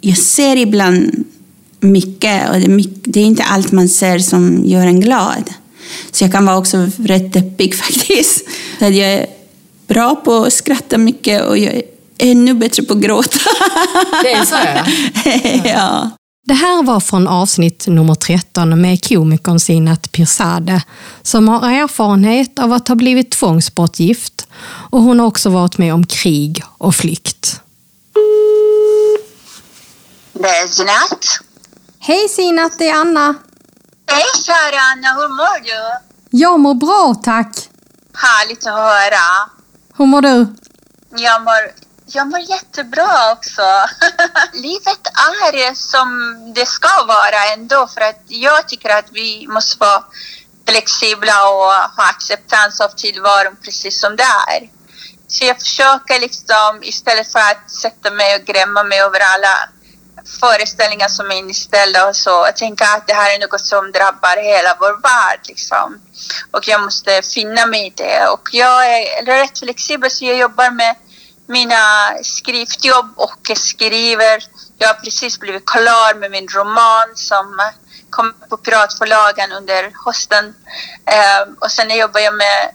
Jag 0.00 0.18
ser 0.18 0.56
ibland 0.56 1.24
mycket 1.80 2.48
och 2.48 2.54
det 2.54 2.64
är, 2.64 2.68
mycket, 2.68 3.00
det 3.04 3.20
är 3.20 3.24
inte 3.24 3.42
allt 3.42 3.72
man 3.72 3.88
ser 3.88 4.18
som 4.18 4.64
gör 4.64 4.86
en 4.86 5.00
glad. 5.00 5.50
Så 6.10 6.24
jag 6.24 6.32
kan 6.32 6.46
vara 6.46 6.58
också 6.58 6.88
rätt 6.98 7.32
deppig 7.32 7.74
faktiskt. 7.84 8.48
Så 8.78 8.84
jag 8.84 8.94
är 8.94 9.26
bra 9.86 10.16
på 10.16 10.44
att 10.44 10.52
skratta 10.52 10.98
mycket 10.98 11.42
och 11.42 11.58
jag 11.58 11.74
är 11.74 11.82
ännu 12.18 12.54
bättre 12.54 12.82
på 12.82 12.94
att 12.94 13.00
gråta. 13.00 13.38
Det 14.22 14.32
är 14.32 14.44
så 14.44 14.56
ja. 14.64 14.84
ja. 15.74 16.10
Det 16.44 16.54
här 16.54 16.82
var 16.82 17.00
från 17.00 17.28
avsnitt 17.28 17.86
nummer 17.86 18.14
13 18.14 18.80
med 18.80 19.08
komikern 19.08 19.60
Sinat 19.60 20.12
Pirzadeh 20.12 20.82
som 21.22 21.48
har 21.48 21.70
erfarenhet 21.70 22.58
av 22.58 22.72
att 22.72 22.88
ha 22.88 22.94
blivit 22.94 23.30
tvångsbortgift 23.30 24.46
och 24.90 25.02
hon 25.02 25.20
har 25.20 25.26
också 25.26 25.50
varit 25.50 25.78
med 25.78 25.94
om 25.94 26.06
krig 26.06 26.64
och 26.78 26.94
flykt. 26.94 27.60
Det 30.32 30.48
är 30.48 30.68
Zinat. 30.68 31.26
Hej 31.98 32.28
Sinat, 32.28 32.78
det 32.78 32.88
är 32.88 33.00
Anna. 33.00 33.34
Hej 34.06 34.24
kära 34.46 34.80
Anna, 34.92 35.08
hur 35.20 35.28
mår 35.28 35.62
du? 35.64 36.00
Jag 36.38 36.60
mår 36.60 36.74
bra 36.74 37.14
tack. 37.22 37.68
Härligt 38.14 38.66
att 38.66 38.74
höra. 38.74 39.50
Hur 39.96 40.06
mår 40.06 40.22
du? 40.22 40.46
Jag 41.16 41.42
mår, 41.42 41.70
jag 42.14 42.26
mår 42.26 42.40
jättebra 42.40 43.32
också. 43.32 43.62
Livet 44.52 45.06
är 45.06 45.74
som 45.74 46.36
det 46.54 46.66
ska 46.66 47.04
vara 47.04 47.52
ändå 47.54 47.86
för 47.86 48.00
att 48.00 48.22
jag 48.26 48.68
tycker 48.68 48.90
att 48.90 49.10
vi 49.12 49.46
måste 49.48 49.78
vara 49.78 50.04
flexibla 50.68 51.48
och 51.48 51.72
ha 51.96 52.10
acceptans 52.10 52.80
av 52.80 52.88
tillvaron 52.88 53.56
precis 53.64 54.00
som 54.00 54.16
det 54.16 54.22
är. 54.22 54.70
Så 55.28 55.44
jag 55.44 55.60
försöker 55.60 56.20
liksom 56.20 56.82
istället 56.82 57.32
för 57.32 57.38
att 57.38 57.70
sätta 57.70 58.10
mig 58.10 58.36
och 58.36 58.46
grämma 58.46 58.84
mig 58.84 59.00
över 59.00 59.20
alla 59.20 59.68
föreställningar 60.40 61.08
som 61.08 61.30
är 61.30 61.36
inställda 61.36 62.08
och 62.08 62.16
så. 62.16 62.30
Jag 62.30 62.56
tänker 62.56 62.84
att 62.84 63.06
det 63.06 63.14
här 63.14 63.34
är 63.34 63.38
något 63.38 63.60
som 63.60 63.92
drabbar 63.92 64.42
hela 64.42 64.76
vår 64.80 65.02
värld 65.02 65.40
liksom. 65.48 66.00
Och 66.50 66.68
jag 66.68 66.80
måste 66.80 67.22
finna 67.22 67.66
mig 67.66 67.86
i 67.86 67.90
det. 67.90 68.26
Och 68.26 68.48
jag 68.52 68.86
är 68.86 69.24
rätt 69.24 69.58
flexibel 69.58 70.10
så 70.10 70.24
jag 70.24 70.36
jobbar 70.36 70.70
med 70.70 70.96
mina 71.52 72.14
skriftjobb 72.22 73.12
och 73.16 73.50
skriver. 73.56 74.44
Jag 74.78 74.88
har 74.88 74.94
precis 74.94 75.38
blivit 75.40 75.66
klar 75.66 76.14
med 76.14 76.30
min 76.30 76.48
roman 76.48 77.08
som 77.14 77.60
kom 78.10 78.34
på 78.48 78.56
Piratförlagen 78.56 79.52
under 79.52 79.92
hösten. 80.04 80.54
Eh, 81.06 81.52
och 81.60 81.70
sen 81.70 81.96
jobbar 81.96 82.20
jag 82.20 82.34
med 82.34 82.74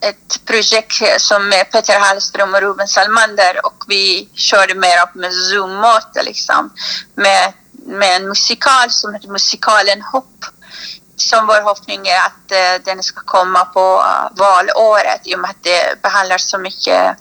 ett 0.00 0.44
projekt 0.44 1.20
som 1.20 1.52
är 1.52 1.64
Peter 1.64 2.00
Hallström 2.00 2.54
och 2.54 2.60
Ruben 2.60 2.88
Salmander 2.88 3.66
och 3.66 3.84
vi 3.86 4.28
körde 4.34 4.74
mer 4.74 5.02
upp 5.02 5.14
med 5.14 5.32
Zoom-möte 5.32 6.22
liksom. 6.22 6.72
Med, 7.14 7.52
med 7.72 8.16
en 8.16 8.28
musikal 8.28 8.90
som 8.90 9.14
heter 9.14 9.28
musikalen 9.28 10.02
Hopp. 10.02 10.44
Som 11.16 11.46
vår 11.46 11.54
förhoppning 11.54 12.06
är 12.06 12.18
att 12.18 12.52
eh, 12.52 12.84
den 12.84 13.02
ska 13.02 13.20
komma 13.24 13.64
på 13.64 13.96
uh, 13.98 14.38
valåret 14.38 15.20
i 15.24 15.34
och 15.34 15.38
med 15.38 15.50
att 15.50 15.62
det 15.62 16.02
behandlar 16.02 16.38
så 16.38 16.58
mycket 16.58 17.16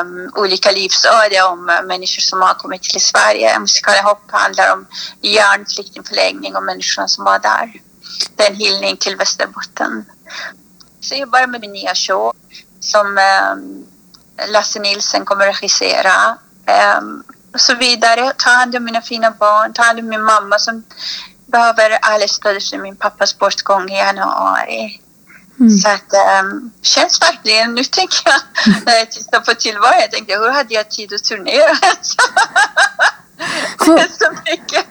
um, 0.00 0.32
olika 0.36 0.70
livsöden 0.70 1.44
om 1.44 1.68
eh, 1.68 1.82
människor 1.82 2.20
som 2.20 2.40
har 2.40 2.54
kommit 2.54 2.82
till 2.82 3.00
Sverige. 3.00 3.58
Musikalen 3.58 4.04
Hopp 4.04 4.30
handlar 4.30 4.72
om 4.72 4.86
järnflyktingförläggning 5.20 6.56
och 6.56 6.62
människorna 6.62 7.08
som 7.08 7.24
var 7.24 7.38
där. 7.38 7.72
Det 8.36 8.42
är 8.42 8.50
en 8.50 8.56
hyllning 8.56 8.96
till 8.96 9.16
Västerbotten. 9.16 10.04
Så 11.00 11.14
jag 11.14 11.20
jobbar 11.20 11.46
med 11.46 11.60
min 11.60 11.72
nya 11.72 11.94
show 11.94 12.32
som 12.80 13.18
um, 13.52 13.86
Lasse 14.48 14.78
Nilsen 14.78 15.24
kommer 15.24 15.48
att 15.48 15.54
regissera. 15.54 16.38
Um, 16.98 17.24
och 17.54 17.60
så 17.60 17.74
vidare. 17.74 18.32
Ta 18.36 18.50
hand 18.50 18.76
om 18.76 18.84
mina 18.84 19.02
fina 19.02 19.30
barn, 19.30 19.72
ta 19.72 19.82
hand 19.82 19.98
om 19.98 20.08
min 20.08 20.22
mamma 20.22 20.58
som 20.58 20.84
behöver 21.46 21.98
all 22.02 22.28
stöd 22.28 22.56
efter 22.56 22.78
min 22.78 22.96
pappas 22.96 23.38
bortgång 23.38 23.90
i 23.90 23.98
januari. 23.98 25.00
Så 25.58 25.88
att 25.88 26.12
um, 26.44 26.70
känns 26.82 27.22
verkligen, 27.22 27.74
nu 27.74 27.84
tänker 27.84 28.18
jag 28.24 28.40
när 28.86 28.94
jag 28.94 29.10
tittar 29.10 29.40
på 29.40 29.54
tillvaron, 29.54 30.00
jag 30.00 30.10
tänkte 30.10 30.34
hur 30.34 30.50
hade 30.50 30.74
jag 30.74 30.90
tid 30.90 31.12
att 31.12 31.24
turnera? 31.24 31.76
så 34.18 34.30
mycket. 34.44 34.86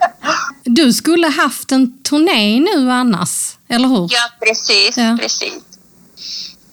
Du 0.64 0.94
skulle 0.94 1.28
haft 1.28 1.72
en 1.72 2.04
turné 2.04 2.60
nu 2.60 2.92
annars, 2.92 3.58
eller 3.70 3.88
hur? 3.88 4.08
Ja, 4.12 4.30
precis, 4.40 4.98
Ja. 4.98 5.18
precis. 5.22 5.54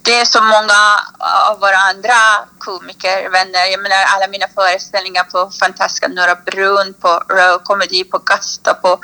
Det 0.04 0.20
är 0.20 0.24
så 0.24 0.42
många 0.42 0.80
av 1.50 1.60
våra 1.60 1.76
andra 1.76 2.18
komiker, 2.58 3.30
vänner, 3.30 3.64
jag 3.70 3.82
menar 3.82 3.96
alla 4.14 4.28
mina 4.28 4.46
föreställningar 4.54 5.24
på 5.24 5.50
Fantastiska 5.60 6.08
Norra 6.08 6.36
Brunn, 6.46 6.94
på 7.00 7.08
Row 7.08 7.58
Comedy, 7.64 8.04
på 8.04 8.18
Gasta, 8.18 8.74
på 8.74 8.98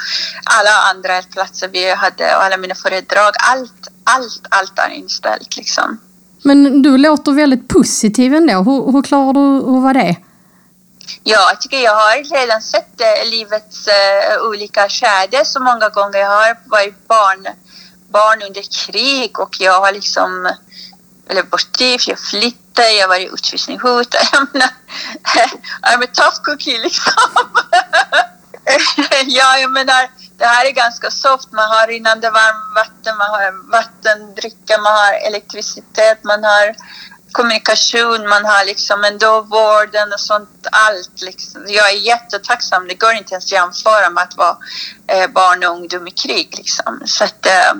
alla 0.44 0.74
andra 0.90 1.22
platser 1.22 1.68
vi 1.68 1.94
hade 1.94 2.36
och 2.36 2.42
alla 2.44 2.57
mina 2.57 2.74
föredrag. 2.74 3.32
Allt, 3.51 3.88
allt, 4.05 4.46
allt 4.48 4.78
är 4.78 4.90
inställt 4.90 5.57
liksom. 5.57 5.98
Men 6.42 6.82
du 6.82 6.98
låter 6.98 7.32
väldigt 7.32 7.68
positiv 7.68 8.34
ändå. 8.34 8.53
Hur, 8.53 8.92
hur 8.92 9.03
klarar 9.03 9.32
du 9.32 9.59
att 9.59 9.82
vara 9.82 9.92
det? 9.92 10.16
Ja, 11.24 11.51
jag 11.51 11.61
tycker 11.61 11.78
jag 11.78 11.94
har 11.94 12.38
redan 12.40 12.62
sett 12.62 13.01
eh, 13.01 13.30
livets 13.30 13.86
eh, 13.88 14.42
olika 14.48 14.88
skärder 14.88 15.44
så 15.44 15.61
många 15.61 15.88
gånger. 15.88 16.18
Jag 16.18 16.28
har 16.28 16.57
varit 16.64 17.09
barn, 17.09 17.46
barn 18.09 18.42
under 18.46 18.62
krig 18.86 19.38
och 19.38 19.57
jag 19.61 19.80
har 19.80 19.92
liksom 19.92 20.53
eller 21.31 21.43
bortgift, 21.43 22.09
jag 22.09 22.18
flyttade, 22.18 22.93
jag 22.93 23.09
var 23.09 23.16
i 23.16 23.31
utvisningshotad. 23.33 24.20
I'm 25.83 26.05
a 26.05 26.09
tough 26.12 26.43
cookie 26.45 26.78
liksom. 26.78 27.12
ja, 29.26 29.59
jag 29.59 29.70
menar, 29.70 30.11
det 30.39 30.45
här 30.45 30.66
är 30.66 30.70
ganska 30.70 31.11
soft. 31.11 31.53
Man 31.53 31.68
har 31.68 31.87
rinnande 31.87 32.31
varmvatten, 32.31 33.16
man 33.16 33.31
har 33.31 33.70
vattendricka, 33.70 34.78
man 34.78 34.93
har 34.93 35.12
elektricitet, 35.12 36.24
man 36.24 36.45
har 36.45 36.74
kommunikation, 37.33 38.28
man 38.28 38.45
har 38.45 38.64
liksom 38.64 39.05
ändå 39.05 39.41
vården 39.41 40.12
och 40.12 40.20
sånt, 40.20 40.66
allt. 40.72 41.20
Liksom. 41.20 41.64
Jag 41.68 41.91
är 41.91 41.97
jättetacksam. 41.97 42.89
Det 42.89 42.95
går 42.95 43.12
inte 43.12 43.35
ens 43.35 43.45
att 43.45 43.53
jämföra 43.53 44.11
med 44.11 44.22
att 44.22 44.37
vara 44.37 44.57
eh, 45.07 45.31
barn 45.31 45.64
och 45.64 45.70
ungdom 45.70 46.09
i 46.09 46.11
krig. 46.11 46.55
Liksom. 46.57 47.03
Så 47.07 47.24
att, 47.24 47.47
eh, 47.47 47.72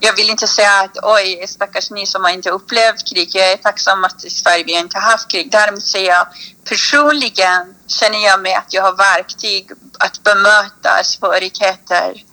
jag 0.00 0.16
vill 0.16 0.30
inte 0.30 0.46
säga 0.46 0.80
att 0.80 0.98
oj, 1.02 1.44
stackars 1.48 1.90
ni 1.90 2.06
som 2.06 2.24
har 2.24 2.30
inte 2.30 2.50
upplevt 2.50 3.08
krig. 3.08 3.30
Jag 3.34 3.52
är 3.52 3.56
tacksam 3.56 4.04
att 4.04 4.24
i 4.24 4.30
Sverige 4.30 4.64
vi 4.64 4.78
inte 4.78 4.98
har 4.98 5.10
haft 5.10 5.30
krig. 5.30 5.50
Däremot 5.50 5.86
säger 5.86 6.10
jag 6.10 6.26
personligen 6.64 7.74
känner 7.86 8.24
jag 8.24 8.40
mig 8.40 8.54
att 8.54 8.72
jag 8.72 8.82
har 8.82 8.96
verktyg 8.96 9.70
att 9.98 10.22
bemöta 10.22 11.04
svårigheter 11.04 12.24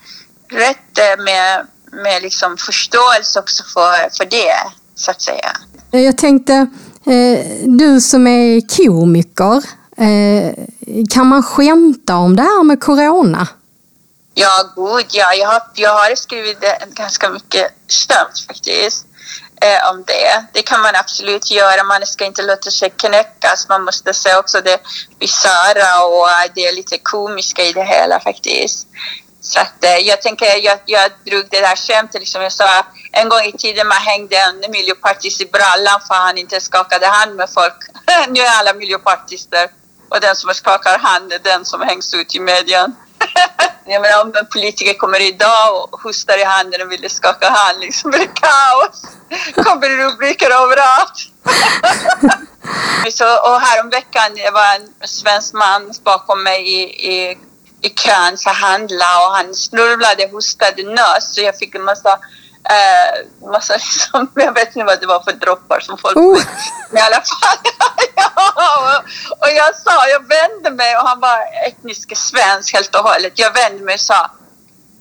rätt 0.49 0.97
eh, 0.97 1.24
med, 1.24 1.68
med 1.91 2.22
liksom 2.22 2.58
förståelse 2.58 3.39
också 3.39 3.64
för, 3.64 4.18
för 4.18 4.26
det, 4.26 4.56
så 4.95 5.12
att 5.12 5.22
säga. 5.22 5.58
Eh, 5.93 6.01
jag 6.01 6.17
tänkte, 6.17 6.53
eh, 7.05 7.45
du 7.65 8.01
som 8.01 8.27
är 8.27 8.61
komiker, 8.77 9.63
eh, 9.97 10.53
kan 11.09 11.27
man 11.27 11.43
skämta 11.43 12.15
om 12.15 12.35
det 12.35 12.41
här 12.41 12.63
med 12.63 12.83
corona? 12.83 13.47
Ja, 14.33 14.71
god 14.75 15.05
ja. 15.11 15.33
Jag 15.33 15.47
har, 15.47 15.61
jag 15.75 15.93
har 15.93 16.15
skrivit 16.15 16.57
ganska 16.87 17.29
mycket 17.29 17.71
skämt 17.87 18.45
faktiskt 18.47 19.05
eh, 19.61 19.91
om 19.91 20.03
det. 20.07 20.45
Det 20.53 20.61
kan 20.61 20.81
man 20.81 20.95
absolut 20.95 21.51
göra. 21.51 21.83
Man 21.83 22.05
ska 22.05 22.25
inte 22.25 22.41
låta 22.41 22.71
sig 22.71 22.89
knäckas. 22.89 23.69
Man 23.69 23.83
måste 23.83 24.13
se 24.13 24.35
också 24.35 24.61
det 24.61 24.79
bisarra 25.19 26.05
och 26.05 26.27
det 26.55 26.71
lite 26.71 26.97
komiska 26.97 27.61
i 27.63 27.73
det 27.73 27.83
hela 27.83 28.19
faktiskt. 28.19 28.87
Så 29.43 29.59
att, 29.59 29.83
eh, 29.83 29.97
jag 29.97 30.21
tänker, 30.21 30.45
jag, 30.45 30.79
jag 30.85 31.11
drog 31.25 31.45
det 31.49 31.61
där 31.61 31.75
skämtet, 31.75 32.21
liksom 32.21 32.41
jag 32.41 32.51
sa 32.51 32.85
en 33.11 33.29
gång 33.29 33.41
i 33.41 33.51
tiden 33.51 33.87
man 33.87 33.97
hängde 33.97 34.35
en 34.35 34.71
miljöpartist 34.71 35.41
i 35.41 35.45
brallan 35.45 36.01
för 36.07 36.15
han 36.15 36.37
inte 36.37 36.61
skakade 36.61 37.07
hand 37.07 37.35
med 37.35 37.49
folk. 37.49 37.75
nu 38.29 38.39
är 38.39 38.59
alla 38.59 38.73
miljöpartister 38.73 39.69
och 40.09 40.19
den 40.19 40.35
som 40.35 40.53
skakar 40.53 40.97
hand 40.97 41.33
är 41.33 41.39
den 41.39 41.65
som 41.65 41.81
hängs 41.81 42.13
ut 42.13 42.35
i 42.35 42.39
medien. 42.39 42.95
jag 43.85 44.01
menar 44.01 44.21
om 44.21 44.33
en 44.35 44.45
politiker 44.45 44.93
kommer 44.93 45.19
idag 45.19 45.89
och 45.91 46.01
hostar 46.01 46.37
i 46.37 46.43
handen 46.43 46.81
och 46.81 46.91
vill 46.91 47.09
skaka 47.09 47.49
hand, 47.49 47.79
liksom 47.79 48.11
blir 48.11 48.19
det 48.27 48.27
kaos. 48.27 49.01
kommer 49.65 49.89
det 49.89 50.05
rubriker 50.05 50.49
överallt. 50.51 51.17
så, 53.11 53.25
och 53.25 53.61
häromveckan 53.61 54.31
var 54.53 54.75
en 54.75 55.07
svensk 55.07 55.53
man 55.53 55.93
bakom 56.03 56.43
mig 56.43 56.61
i, 56.69 57.11
i 57.11 57.37
i 57.84 57.89
kön 57.89 58.38
för 58.38 58.49
att 58.49 58.57
handla 58.57 59.27
och 59.27 59.36
han 59.36 59.53
snurvlade, 59.53 60.29
hostade, 60.31 60.84
nös 60.84 61.34
så 61.36 61.41
jag 61.41 61.57
fick 61.57 61.75
en 61.75 61.84
massa 61.84 62.19
eh, 62.69 63.47
massa 63.51 63.73
liksom, 63.73 64.31
jag 64.36 64.53
vet 64.53 64.67
inte 64.67 64.84
vad 64.84 64.99
det 64.99 65.07
var 65.07 65.23
för 65.23 65.31
droppar 65.31 65.79
som 65.79 65.97
folk 65.97 66.17
oh. 66.17 66.41
Men 66.89 66.97
i 66.97 67.01
alla 67.01 67.21
fall, 67.21 67.57
ja, 68.15 68.31
och, 68.79 69.03
och, 69.39 69.51
jag 69.51 69.75
sa, 69.75 70.07
jag 70.07 70.27
vände 70.27 70.71
mig 70.71 70.97
och 70.97 71.07
han 71.07 71.19
var 71.19 71.39
etnisk 71.67 72.17
svensk 72.17 72.73
helt 72.73 72.95
och 72.95 73.03
hållet. 73.03 73.34
Jag 73.36 73.53
vände 73.53 73.84
mig 73.84 73.93
och 73.93 73.99
sa, 73.99 74.31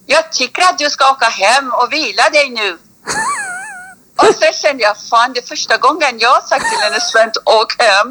jag 0.06 0.32
tycker 0.32 0.62
att 0.62 0.78
du 0.78 0.90
ska 0.90 1.10
åka 1.10 1.26
hem 1.26 1.72
och 1.72 1.92
vila 1.92 2.28
dig 2.30 2.50
nu. 2.50 2.78
Och 4.22 4.34
sen 4.34 4.52
kände 4.62 4.82
jag, 4.82 4.96
fan 5.10 5.32
det 5.32 5.40
är 5.40 5.46
första 5.46 5.76
gången 5.76 6.18
jag 6.18 6.30
har 6.30 6.40
sagt 6.40 6.66
till 6.70 6.94
en 6.94 7.00
svensk 7.00 7.50
åk 7.50 7.82
hem. 7.82 8.08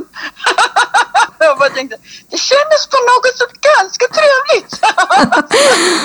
jag 1.39 1.57
bara 1.57 1.70
tänkte, 1.70 1.97
det 2.32 2.38
kändes 2.38 2.88
på 2.93 2.97
något 3.12 3.38
sätt 3.38 3.53
ganska 3.72 4.05
trevligt. 4.18 4.72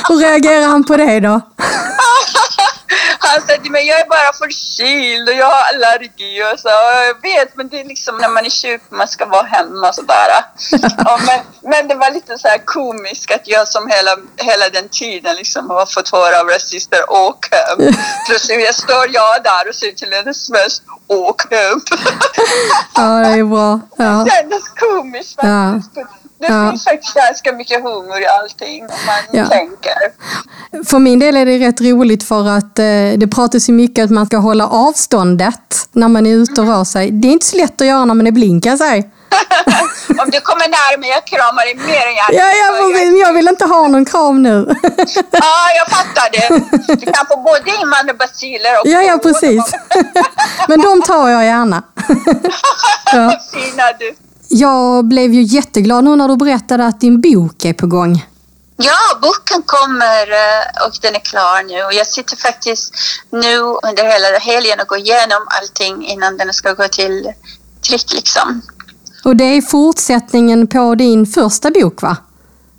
Hur 0.08 0.18
reagerar 0.18 0.66
han 0.66 0.84
på 0.84 0.96
det 0.96 1.20
då? 1.20 1.40
Han 3.18 3.40
sa 3.40 3.56
till 3.62 3.70
mig, 3.70 3.86
jag 3.86 4.00
är 4.00 4.08
bara 4.08 4.32
förkyld 4.32 5.28
och 5.28 5.34
jag 5.34 5.46
har 5.46 5.62
allergi 5.74 6.42
och 6.42 6.60
så. 6.60 6.68
Jag 6.68 7.22
vet, 7.22 7.56
men 7.56 7.68
det 7.68 7.80
är 7.80 7.84
liksom 7.84 8.18
när 8.18 8.28
man 8.28 8.46
är 8.46 8.50
sjuk, 8.50 8.82
man 8.90 9.08
ska 9.08 9.26
vara 9.26 9.46
hemma 9.46 9.88
och 9.88 9.94
sådär. 9.94 10.28
Ja, 11.04 11.18
men, 11.26 11.40
men 11.70 11.88
det 11.88 11.94
var 11.94 12.10
lite 12.10 12.38
så 12.38 12.48
här 12.48 12.58
komiskt 12.64 13.30
att 13.30 13.48
jag 13.48 13.68
som 13.68 13.88
hela, 13.88 14.16
hela 14.36 14.68
den 14.68 14.88
tiden 14.88 15.36
liksom 15.36 15.70
har 15.70 15.86
fått 15.86 16.12
höra 16.12 16.40
av 16.40 16.48
rasister, 16.48 17.10
åk 17.10 17.48
hem. 17.54 17.94
Plötsligt 18.26 18.74
står 18.74 19.06
jag 19.10 19.42
där 19.44 19.68
och 19.68 19.74
säger 19.74 19.94
till 19.96 20.12
en 20.12 20.34
svensk, 20.34 20.82
åk 21.06 21.52
hem. 21.52 21.80
Ja, 22.94 23.18
det 23.18 23.40
är 23.40 23.44
bra. 23.44 23.80
Ja. 23.96 24.26
Det 24.26 24.54
komiskt 24.80 25.34
faktiskt. 25.34 25.90
Ja. 25.94 26.02
Det 26.38 26.46
ja. 26.48 26.70
finns 26.70 26.84
faktiskt 26.84 27.14
ganska 27.14 27.52
mycket 27.52 27.82
humor 27.82 28.20
i 28.20 28.26
allting 28.26 28.82
om 28.82 28.88
man 29.06 29.40
ja. 29.42 29.46
tänker. 29.46 29.94
För 30.84 30.98
min 30.98 31.18
del 31.18 31.36
är 31.36 31.46
det 31.46 31.58
rätt 31.58 31.80
roligt 31.80 32.24
för 32.24 32.48
att 32.48 32.78
eh, 32.78 32.84
det 33.16 33.30
pratas 33.34 33.68
ju 33.68 33.72
mycket 33.72 34.04
att 34.04 34.10
man 34.10 34.26
ska 34.26 34.36
hålla 34.36 34.68
avståndet 34.68 35.88
när 35.92 36.08
man 36.08 36.26
är 36.26 36.30
ute 36.30 36.60
och 36.60 36.66
rör 36.66 36.84
sig. 36.84 37.10
Det 37.10 37.28
är 37.28 37.32
inte 37.32 37.46
så 37.46 37.56
lätt 37.56 37.80
att 37.80 37.86
göra 37.86 38.04
när 38.04 38.14
man 38.14 38.26
är 38.26 38.32
jag 38.70 38.78
säga. 38.78 39.04
Om 40.22 40.30
du 40.30 40.40
kommer 40.40 40.68
närmare, 40.68 41.10
jag 41.10 41.26
kramar 41.26 41.62
dig 41.64 41.74
mer 41.74 42.06
än 42.06 42.14
gärna. 42.14 42.38
Ja, 42.40 42.48
jag, 42.62 42.72
jag, 42.92 43.18
jag 43.18 43.32
vill 43.32 43.48
inte 43.48 43.64
ha 43.64 43.88
någon 43.88 44.04
kram 44.04 44.42
nu. 44.42 44.66
ja, 45.30 45.56
jag 45.78 45.88
fattar 45.96 46.30
det. 46.32 46.46
Du 47.00 47.12
kan 47.12 47.26
få 47.26 47.36
både 47.36 47.70
invandrarbaciller 47.82 48.80
och... 48.80 48.86
Ja, 48.86 49.02
ja, 49.02 49.18
precis. 49.18 49.64
Men 50.68 50.82
de 50.82 51.02
tar 51.02 51.28
jag 51.28 51.44
gärna. 51.44 51.82
ja. 53.12 53.40
Fina 53.52 53.92
du. 53.98 54.16
Jag 54.48 55.04
blev 55.04 55.32
ju 55.32 55.42
jätteglad 55.42 56.04
nu 56.04 56.16
när 56.16 56.28
du 56.28 56.36
berättade 56.36 56.86
att 56.86 57.00
din 57.00 57.20
bok 57.20 57.64
är 57.64 57.72
på 57.72 57.86
gång. 57.86 58.24
Ja, 58.76 59.18
boken 59.22 59.62
kommer 59.62 60.32
eh, 60.32 60.86
och 60.86 60.92
den 61.02 61.14
är 61.14 61.20
klar 61.20 61.62
nu. 61.62 61.84
Och 61.84 61.92
jag 61.92 62.06
sitter 62.06 62.36
faktiskt 62.36 62.94
nu 63.30 63.58
under 63.58 64.04
hela 64.04 64.38
helgen 64.38 64.80
och 64.80 64.86
går 64.86 64.98
igenom 64.98 65.46
allting 65.46 66.06
innan 66.06 66.36
den 66.36 66.54
ska 66.54 66.72
gå 66.72 66.88
till 66.88 67.32
tryck. 67.88 68.12
Liksom. 68.12 68.62
Och 69.26 69.36
det 69.36 69.44
är 69.44 69.62
fortsättningen 69.62 70.66
på 70.66 70.94
din 70.94 71.26
första 71.26 71.70
bok, 71.70 72.02
va? 72.02 72.16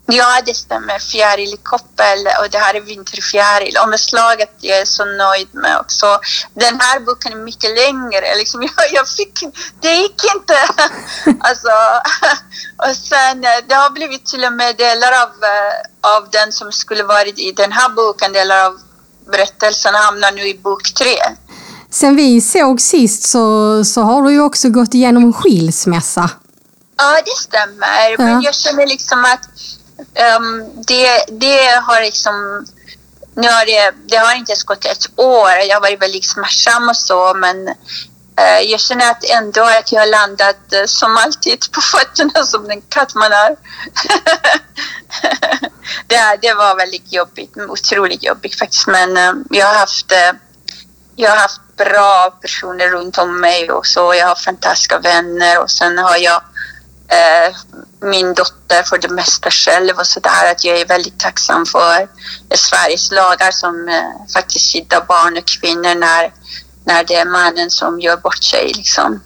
Ja, 0.05 0.41
det 0.45 0.53
stämmer. 0.53 0.99
Fjäril 0.99 1.53
i 1.53 1.57
koppel 1.63 2.19
och 2.41 2.49
det 2.51 2.57
här 2.57 2.73
är 2.73 2.81
vinterfjäril. 2.81 3.77
Omslaget 3.77 4.51
jag 4.59 4.77
är 4.79 4.85
så 4.85 5.05
nöjd 5.05 5.47
med 5.51 5.77
också. 5.79 6.19
Den 6.53 6.79
här 6.79 6.99
boken 6.99 7.31
är 7.31 7.35
mycket 7.35 7.69
längre. 7.69 8.35
Liksom 8.41 8.61
jag, 8.61 8.93
jag 8.93 9.07
fick, 9.09 9.43
det 9.81 9.93
gick 9.95 10.21
inte. 10.35 10.57
alltså, 11.39 11.71
och 12.87 12.95
sen, 12.95 13.43
eh, 13.43 13.59
det 13.67 13.75
har 13.75 13.89
blivit 13.89 14.25
till 14.25 14.45
och 14.45 14.53
med 14.53 14.77
delar 14.77 15.11
av, 15.23 15.29
eh, 15.53 16.15
av 16.15 16.29
den 16.31 16.51
som 16.51 16.71
skulle 16.71 17.03
varit 17.03 17.39
i 17.39 17.51
den 17.51 17.71
här 17.71 17.89
boken, 17.89 18.33
delar 18.33 18.65
av 18.65 18.79
berättelsen 19.31 19.95
hamnar 19.95 20.31
nu 20.31 20.47
i 20.47 20.57
bok 20.57 20.93
tre. 20.93 21.17
Sen 21.89 22.15
vi 22.15 22.41
såg 22.41 22.81
sist 22.81 23.29
så, 23.29 23.83
så 23.85 24.01
har 24.01 24.21
du 24.23 24.31
ju 24.31 24.41
också 24.41 24.69
gått 24.69 24.93
igenom 24.93 25.23
en 25.23 25.33
skilsmässa. 25.33 26.29
Ja, 26.97 27.21
det 27.25 27.31
stämmer. 27.31 28.09
Ja. 28.09 28.15
Men 28.17 28.41
jag 28.41 28.55
känner 28.55 28.87
liksom 28.87 29.25
att 29.25 29.49
um, 30.37 30.69
det, 30.87 31.25
det 31.27 31.81
har 31.83 32.01
liksom... 32.01 32.65
Nu 33.35 33.47
har 33.47 33.65
det, 33.65 33.93
det 34.09 34.17
har 34.17 34.35
inte 34.35 34.51
ens 34.51 34.63
gått 34.63 34.85
ett 34.85 35.19
år. 35.19 35.49
Jag 35.49 35.75
har 35.75 35.81
varit 35.81 36.01
väldigt 36.01 36.25
smärtsam 36.25 36.89
och 36.89 36.97
så, 36.97 37.33
men 37.33 37.67
uh, 37.67 38.61
jag 38.65 38.79
känner 38.79 39.11
att 39.11 39.23
ändå 39.23 39.61
att 39.61 39.91
jag 39.91 39.99
har 39.99 40.07
landat 40.07 40.73
uh, 40.73 40.85
som 40.85 41.17
alltid 41.17 41.71
på 41.71 41.81
fötterna 41.97 42.45
som 42.45 42.67
den 42.67 42.81
katt 42.81 43.15
man 43.15 43.31
är. 43.31 43.49
det, 46.07 46.37
det 46.41 46.53
var 46.53 46.75
väldigt 46.75 47.13
jobbigt, 47.13 47.57
otroligt 47.69 48.23
jobbigt 48.23 48.59
faktiskt. 48.59 48.87
Men 48.87 49.17
uh, 49.17 49.33
jag 49.49 49.67
har 49.67 49.75
haft 49.75 50.11
jag 51.19 51.29
har 51.29 51.37
haft 51.37 51.61
bra 51.77 52.37
personer 52.41 52.89
runt 52.89 53.17
om 53.17 53.39
mig 53.39 53.71
och 53.71 53.85
så. 53.85 54.13
Jag 54.13 54.27
har 54.27 54.35
fantastiska 54.35 54.99
vänner 54.99 55.61
och 55.61 55.71
sen 55.71 55.97
har 55.97 56.17
jag 56.17 56.41
eh, 57.07 57.55
min 58.01 58.33
dotter 58.33 58.83
för 58.83 58.97
det 58.97 59.09
mesta 59.09 59.51
själv 59.51 59.97
och 59.97 60.07
så 60.07 60.19
där 60.19 60.51
att 60.51 60.63
jag 60.63 60.79
är 60.79 60.85
väldigt 60.85 61.19
tacksam 61.19 61.65
för 61.65 62.07
Sveriges 62.55 63.11
lagar 63.11 63.51
som 63.51 63.89
eh, 63.89 64.31
faktiskt 64.33 64.73
skyddar 64.73 65.05
barn 65.07 65.37
och 65.37 65.45
kvinnor 65.45 65.95
när, 65.95 66.33
när 66.85 67.03
det 67.03 67.15
är 67.15 67.25
mannen 67.25 67.69
som 67.69 67.99
gör 67.99 68.17
bort 68.17 68.43
sig 68.43 68.73
liksom. 68.75 69.21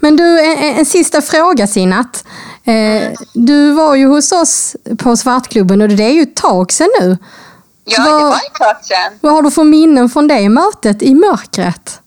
Men 0.00 0.16
du, 0.16 0.40
en, 0.40 0.78
en 0.78 0.86
sista 0.86 1.22
fråga 1.22 1.66
Sinat. 1.66 2.24
Eh, 2.64 3.12
du 3.32 3.72
var 3.72 3.94
ju 3.94 4.06
hos 4.06 4.32
oss 4.32 4.76
på 4.98 5.16
Svartklubben 5.16 5.80
och 5.80 5.88
det 5.88 6.04
är 6.04 6.12
ju 6.12 6.22
ett 6.22 6.36
tag 6.36 6.72
sedan 6.72 6.88
nu. 7.00 7.18
Ja, 7.88 8.02
vad, 8.02 8.20
det 8.20 8.24
var 8.24 8.36
ett 8.36 8.54
tag 8.54 8.84
sedan. 8.84 9.18
Vad 9.20 9.32
har 9.32 9.42
du 9.42 9.50
för 9.50 9.64
minnen 9.64 10.08
från 10.08 10.28
det 10.28 10.48
mötet 10.48 11.02
i 11.02 11.14
mörkret? 11.14 12.00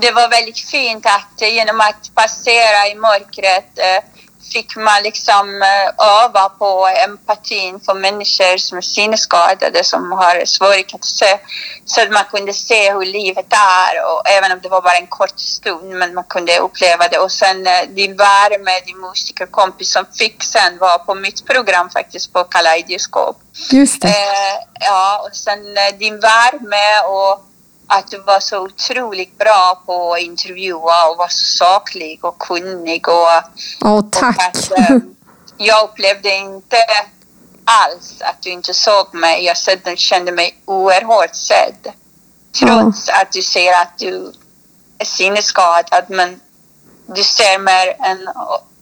det 0.00 0.10
var 0.10 0.28
väldigt 0.28 0.58
fint 0.58 1.06
att 1.06 1.42
eh, 1.42 1.54
genom 1.54 1.80
att 1.80 2.14
passera 2.14 2.86
i 2.92 2.94
mörkret 2.94 3.78
eh, 3.78 4.09
fick 4.52 4.76
man 4.76 5.02
liksom 5.02 5.62
eh, 5.62 6.06
öva 6.06 6.48
på 6.48 6.88
empatin 7.06 7.80
för 7.80 7.94
människor 7.94 8.56
som 8.56 8.78
är 8.78 8.82
synskadade, 8.82 9.84
som 9.84 10.12
har 10.12 10.44
svårighet 10.44 10.94
att 10.94 11.04
se. 11.04 11.38
Så 11.84 12.02
att 12.02 12.10
man 12.10 12.24
kunde 12.30 12.52
se 12.52 12.92
hur 12.92 13.04
livet 13.04 13.52
är, 13.52 14.04
och 14.12 14.28
även 14.28 14.52
om 14.52 14.60
det 14.62 14.68
var 14.68 14.82
bara 14.82 14.96
en 14.96 15.06
kort 15.06 15.38
stund, 15.38 15.88
men 15.92 16.14
man 16.14 16.24
kunde 16.24 16.58
uppleva 16.58 17.08
det. 17.08 17.18
Och 17.18 17.32
sen 17.32 17.66
eh, 17.66 17.82
din 17.88 18.16
värme, 18.16 18.80
din 18.86 19.00
musikerkompis 19.00 19.92
som 19.92 20.04
fick 20.18 20.42
sen 20.42 20.78
vara 20.78 20.98
på 20.98 21.14
mitt 21.14 21.46
program 21.46 21.90
faktiskt 21.90 22.32
på 22.32 22.44
Kaleidoskop. 22.44 23.36
Just 23.70 24.02
det. 24.02 24.08
Eh, 24.08 24.56
ja, 24.80 25.26
och 25.28 25.36
sen 25.36 25.76
eh, 25.76 25.98
din 25.98 26.20
värme 26.20 27.00
och 27.08 27.49
att 27.90 28.10
du 28.10 28.18
var 28.18 28.40
så 28.40 28.58
otroligt 28.58 29.38
bra 29.38 29.82
på 29.86 30.12
att 30.12 30.20
intervjua 30.20 31.06
och 31.10 31.16
var 31.16 31.28
så 31.28 31.64
saklig 31.64 32.24
och 32.24 32.38
kunnig. 32.38 33.08
Och, 33.08 33.42
Åh, 33.80 34.04
tack. 34.10 34.36
och 34.36 34.42
att, 34.42 34.78
eh, 34.78 34.96
jag 35.56 35.84
upplevde 35.84 36.36
inte 36.36 36.76
alls 37.64 38.14
att 38.20 38.42
du 38.42 38.50
inte 38.50 38.74
såg 38.74 39.14
mig. 39.14 39.44
Jag 39.44 39.56
kände 39.98 40.32
mig 40.32 40.60
oerhört 40.64 41.34
sedd. 41.34 41.92
Trots 42.58 43.08
att 43.08 43.32
du 43.32 43.42
säger 43.42 43.82
att 43.82 43.98
du 43.98 44.32
är 44.98 45.04
sinnesskadad, 45.04 46.04
men 46.08 46.40
du 47.06 47.22
ser 47.22 47.58
mer 47.58 48.06
än 48.06 48.28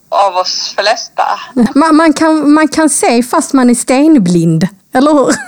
av 0.09 0.35
oss 0.35 0.75
flesta. 0.77 1.39
Man, 1.75 1.95
man, 1.95 2.13
kan, 2.13 2.53
man 2.53 2.67
kan 2.67 2.89
se 2.89 3.23
fast 3.23 3.53
man 3.53 3.69
är 3.69 3.75
stenblind, 3.75 4.67
eller 4.93 5.13
hur? 5.13 5.35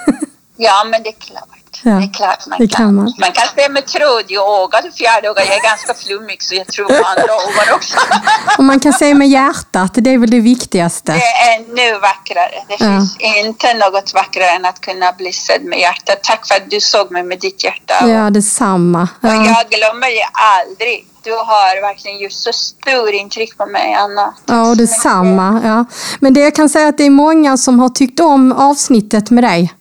Ja, 0.58 0.84
men 0.84 1.04
det 1.04 1.10
är 1.10 1.20
klart. 1.20 1.61
Ja, 1.84 1.92
det 1.92 2.04
är 2.06 2.14
klart 2.14 2.48
man 2.48 2.58
kan. 2.58 2.68
kan 2.68 2.96
man. 2.96 3.14
Man 3.20 3.32
kan 3.32 3.48
se 3.56 3.70
med 3.70 3.86
tredje 3.86 4.40
ögat 4.64 4.86
och 4.86 4.94
fjärde 4.94 5.28
ögat. 5.28 5.46
Jag 5.48 5.58
är 5.58 5.64
ganska 5.64 5.94
flummig 5.94 6.44
så 6.44 6.56
jag 6.56 6.68
tror 6.68 6.86
på 6.86 6.94
andra 7.06 7.24
ögon 7.48 7.76
också. 7.76 7.98
Och 8.58 8.64
man 8.64 8.80
kan 8.80 8.94
se 8.94 9.14
med 9.14 9.30
hjärtat, 9.30 9.92
det 9.94 10.10
är 10.14 10.18
väl 10.18 10.30
det 10.32 10.40
viktigaste. 10.40 11.12
Det 11.12 11.20
är 11.22 11.56
ännu 11.58 12.00
vackrare. 12.00 12.64
Det 12.68 12.76
Ja. 12.80 12.88
finns 13.00 13.18
inte 13.46 13.74
något 13.74 14.14
vackrare 14.14 14.50
än 14.50 14.66
att 14.66 14.82
kunna 14.82 15.12
bli 15.12 15.34
sedd 15.34 15.64
med 15.64 15.80
hjärtat. 15.80 16.20
Tack 16.24 16.48
för 16.48 16.56
att 16.56 16.70
du 16.70 16.82
såg 16.82 17.12
mig 17.12 17.24
med 17.24 17.40
ditt 17.40 17.64
hjärta. 17.64 18.08
Ja, 18.08 18.30
detsamma. 18.30 19.02
Och 19.22 19.30
Ja. 19.30 19.34
jag 19.46 19.70
glömmer 19.70 20.08
det 20.08 20.28
aldrig. 20.34 21.08
Du 21.24 21.32
har 21.32 21.82
verkligen 21.82 22.18
gjort 22.20 22.32
så 22.32 22.54
stor 22.54 23.12
intryck 23.14 23.58
på 23.58 23.66
mig, 23.66 23.94
Anna. 23.94 24.34
Ja, 24.46 24.70
och 24.70 24.78
detsamma. 24.78 25.62
Ja. 25.64 25.86
Men 26.20 26.34
det 26.34 26.40
jag 26.42 26.56
kan 26.56 26.70
säga 26.70 26.88
att 26.88 26.98
det 26.98 27.04
är 27.06 27.10
många 27.10 27.58
som 27.58 27.80
har 27.80 27.90
tyckt 27.90 28.20
om 28.20 28.52
avsnittet 28.52 29.30
med 29.30 29.44
dig. 29.44 29.74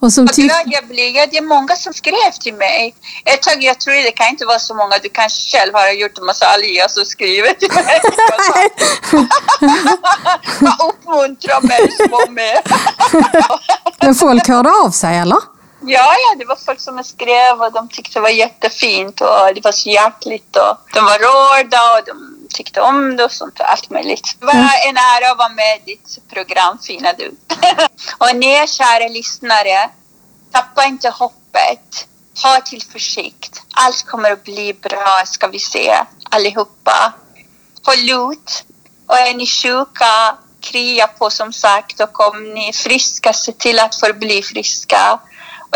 Och 0.00 0.12
som 0.12 0.26
Vad 0.26 0.34
glad 0.34 0.62
jag. 0.66 0.82
Ja, 1.14 1.26
det 1.30 1.36
är 1.36 1.42
många 1.42 1.76
som 1.76 1.92
skrev 1.92 2.30
till 2.40 2.54
mig. 2.54 2.94
Ett 3.24 3.42
tag 3.42 3.62
jag 3.62 3.80
tror 3.80 3.94
det 3.94 4.12
kan 4.12 4.28
inte 4.28 4.46
vara 4.46 4.58
så 4.58 4.74
många. 4.74 4.98
Du 5.02 5.08
kanske 5.08 5.56
själv 5.56 5.74
har 5.74 5.90
gjort 5.90 6.18
en 6.18 6.26
massa 6.26 6.46
alias 6.46 6.96
och 6.96 7.06
skrivit 7.06 7.58
till 7.60 7.72
mig. 7.74 8.00
Vad 10.60 10.88
uppmuntrar 10.88 11.60
mig 11.60 11.92
som 11.96 12.10
var 12.10 12.28
med. 12.30 12.62
Men 14.00 14.14
folk 14.14 14.48
hörde 14.48 14.70
av 14.84 14.90
sig, 14.90 15.18
eller? 15.18 15.38
Ja, 15.82 16.14
ja, 16.14 16.36
det 16.38 16.44
var 16.44 16.56
folk 16.56 16.80
som 16.80 17.04
skrev 17.04 17.62
och 17.62 17.72
de 17.72 17.88
tyckte 17.88 18.18
det 18.18 18.20
var 18.20 18.28
jättefint 18.28 19.20
och 19.20 19.54
det 19.54 19.64
var 19.64 19.72
så 19.72 19.88
hjärtligt 19.88 20.56
och 20.56 20.78
de 20.94 21.04
var 21.04 21.18
rörda 21.18 21.98
och 21.98 22.04
de 22.06 22.46
tyckte 22.54 22.80
om 22.80 23.16
det 23.16 23.24
och 23.24 23.32
sånt 23.32 23.60
och 23.60 23.70
allt 23.70 23.90
möjligt. 23.90 24.36
Det 24.40 24.46
var 24.46 24.54
en 24.88 24.96
ära 24.96 25.30
att 25.32 25.38
vara 25.38 25.48
med 25.48 25.76
i 25.76 25.82
ditt 25.86 26.18
program, 26.32 26.78
fina 26.82 27.12
du. 27.12 27.36
och 28.18 28.36
ni 28.36 28.66
kära 28.68 29.08
lyssnare, 29.08 29.90
tappa 30.52 30.84
inte 30.84 31.08
hoppet. 31.08 32.06
Ha 32.42 32.60
tillförsikt. 32.60 33.62
Allt 33.74 34.06
kommer 34.06 34.32
att 34.32 34.44
bli 34.44 34.74
bra, 34.74 35.22
ska 35.26 35.46
vi 35.46 35.58
se, 35.58 36.04
allihopa. 36.30 37.12
Håll 37.82 38.32
ut. 38.32 38.64
Och 39.06 39.18
är 39.18 39.34
ni 39.34 39.46
sjuka, 39.46 40.36
krya 40.60 41.06
på 41.06 41.30
som 41.30 41.52
sagt 41.52 42.00
och 42.00 42.20
om 42.28 42.54
ni 42.54 42.68
är 42.68 42.72
friska, 42.72 43.32
se 43.32 43.52
till 43.52 43.78
att 43.78 43.94
förbli 43.94 44.42
friska. 44.42 45.20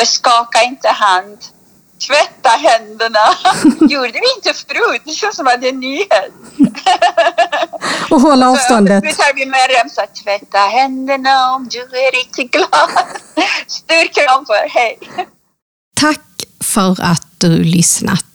Och 0.00 0.08
skaka 0.08 0.62
inte 0.62 0.88
hand. 0.88 1.38
Tvätta 2.06 2.48
händerna. 2.48 3.24
Gjorde 3.92 4.12
vi 4.12 4.28
inte 4.36 4.52
förut? 4.66 5.02
Det 5.04 5.10
känns 5.10 5.36
som 5.36 5.46
att 5.46 5.60
det 5.60 5.68
är 5.68 5.72
en 5.72 5.80
nyhet. 5.80 6.32
Och 8.10 8.20
håll 8.20 8.42
avståndet. 8.42 9.04
Nu 9.04 9.12
tar 9.12 9.34
vi 9.34 9.46
med 9.46 9.60
remsa. 9.78 10.06
Tvätta 10.06 10.58
händerna 10.58 11.54
om 11.54 11.68
du 11.68 11.80
är 11.80 12.12
riktigt 12.12 12.50
glad. 12.50 12.90
Stor 13.66 14.06
kram 14.14 14.44
på 14.44 14.54
er. 14.54 14.68
Hej! 14.68 14.98
Tack 16.00 16.20
för 16.64 17.02
att 17.02 17.26
du 17.38 17.62
lyssnat. 17.64 18.33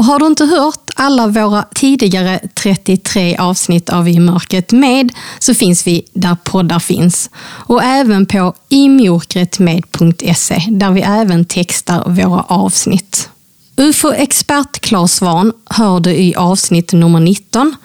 Och 0.00 0.06
har 0.06 0.18
du 0.18 0.26
inte 0.26 0.44
hört 0.44 0.90
alla 0.94 1.26
våra 1.26 1.64
tidigare 1.74 2.40
33 2.54 3.36
avsnitt 3.36 3.90
av 3.90 4.08
I 4.08 4.18
mörkret 4.18 4.72
med 4.72 5.12
så 5.38 5.54
finns 5.54 5.86
vi 5.86 6.04
där 6.12 6.36
poddar 6.44 6.78
finns. 6.78 7.30
Och 7.42 7.82
även 7.82 8.26
på 8.26 8.54
imjorkretmed.se 8.68 10.62
där 10.70 10.90
vi 10.90 11.00
även 11.00 11.44
textar 11.44 12.04
våra 12.10 12.42
avsnitt. 12.42 13.28
UFO-expert 13.76 14.80
Claes 14.80 15.14
Svahn 15.14 15.52
hör 15.64 16.00
du 16.00 16.10
i 16.10 16.34
avsnitt 16.34 16.92
nummer 16.92 17.20
19 17.20 17.76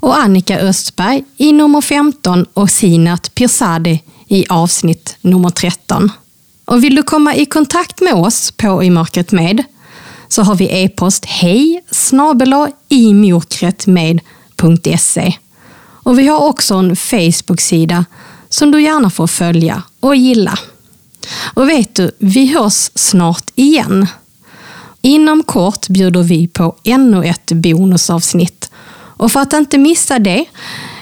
och 0.00 0.18
Annika 0.18 0.60
Östberg 0.60 1.24
i 1.36 1.52
nummer 1.52 1.80
15 1.80 2.46
och 2.54 2.70
Sinat 2.70 3.34
Pirzadeh 3.34 3.98
i 4.28 4.46
avsnitt 4.48 5.16
nummer 5.20 5.50
13. 5.50 6.12
Och 6.64 6.84
vill 6.84 6.94
du 6.94 7.02
komma 7.02 7.34
i 7.34 7.46
kontakt 7.46 8.00
med 8.00 8.14
oss 8.14 8.50
på 8.50 8.84
I 8.84 8.90
mörkret 8.90 9.32
med 9.32 9.64
så 10.28 10.42
har 10.42 10.54
vi 10.54 10.84
e-post 10.84 11.24
hej 11.24 11.84
snabel-a 11.90 12.70
Och 16.04 16.18
vi 16.18 16.26
har 16.26 16.38
också 16.38 16.74
en 16.74 16.96
Facebook-sida 16.96 18.04
som 18.48 18.70
du 18.70 18.82
gärna 18.82 19.10
får 19.10 19.26
följa 19.26 19.82
och 20.00 20.16
gilla. 20.16 20.58
Och 21.54 21.68
vet 21.68 21.94
du, 21.94 22.10
vi 22.18 22.46
hörs 22.46 22.90
snart 22.94 23.50
igen. 23.54 24.06
Inom 25.02 25.42
kort 25.42 25.88
bjuder 25.88 26.22
vi 26.22 26.48
på 26.48 26.76
ännu 26.84 27.24
ett 27.24 27.52
bonusavsnitt. 27.52 28.70
Och 29.16 29.32
för 29.32 29.40
att 29.40 29.52
inte 29.52 29.78
missa 29.78 30.18
det, 30.18 30.44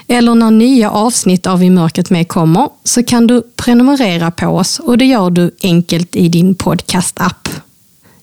eller 0.08 0.34
när 0.34 0.50
nya 0.50 0.90
avsnitt 0.90 1.46
av 1.46 1.62
I 1.62 1.70
mörkret 1.70 2.10
med 2.10 2.28
kommer, 2.28 2.68
så 2.84 3.02
kan 3.02 3.26
du 3.26 3.42
prenumerera 3.56 4.30
på 4.30 4.46
oss 4.46 4.78
och 4.78 4.98
det 4.98 5.04
gör 5.04 5.30
du 5.30 5.56
enkelt 5.62 6.16
i 6.16 6.28
din 6.28 6.54
podcast-app. 6.54 7.48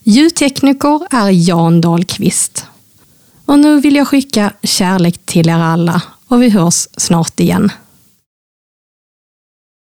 Ljudtekniker 0.09 1.07
är 1.11 1.29
Jan 1.29 1.81
Dahlqvist. 1.81 2.65
Och 3.45 3.59
nu 3.59 3.79
vill 3.79 3.95
jag 3.95 4.07
skicka 4.07 4.53
kärlek 4.63 5.25
till 5.25 5.49
er 5.49 5.53
alla 5.53 6.01
och 6.27 6.43
vi 6.43 6.49
hörs 6.49 6.87
snart 6.97 7.39
igen. 7.39 7.71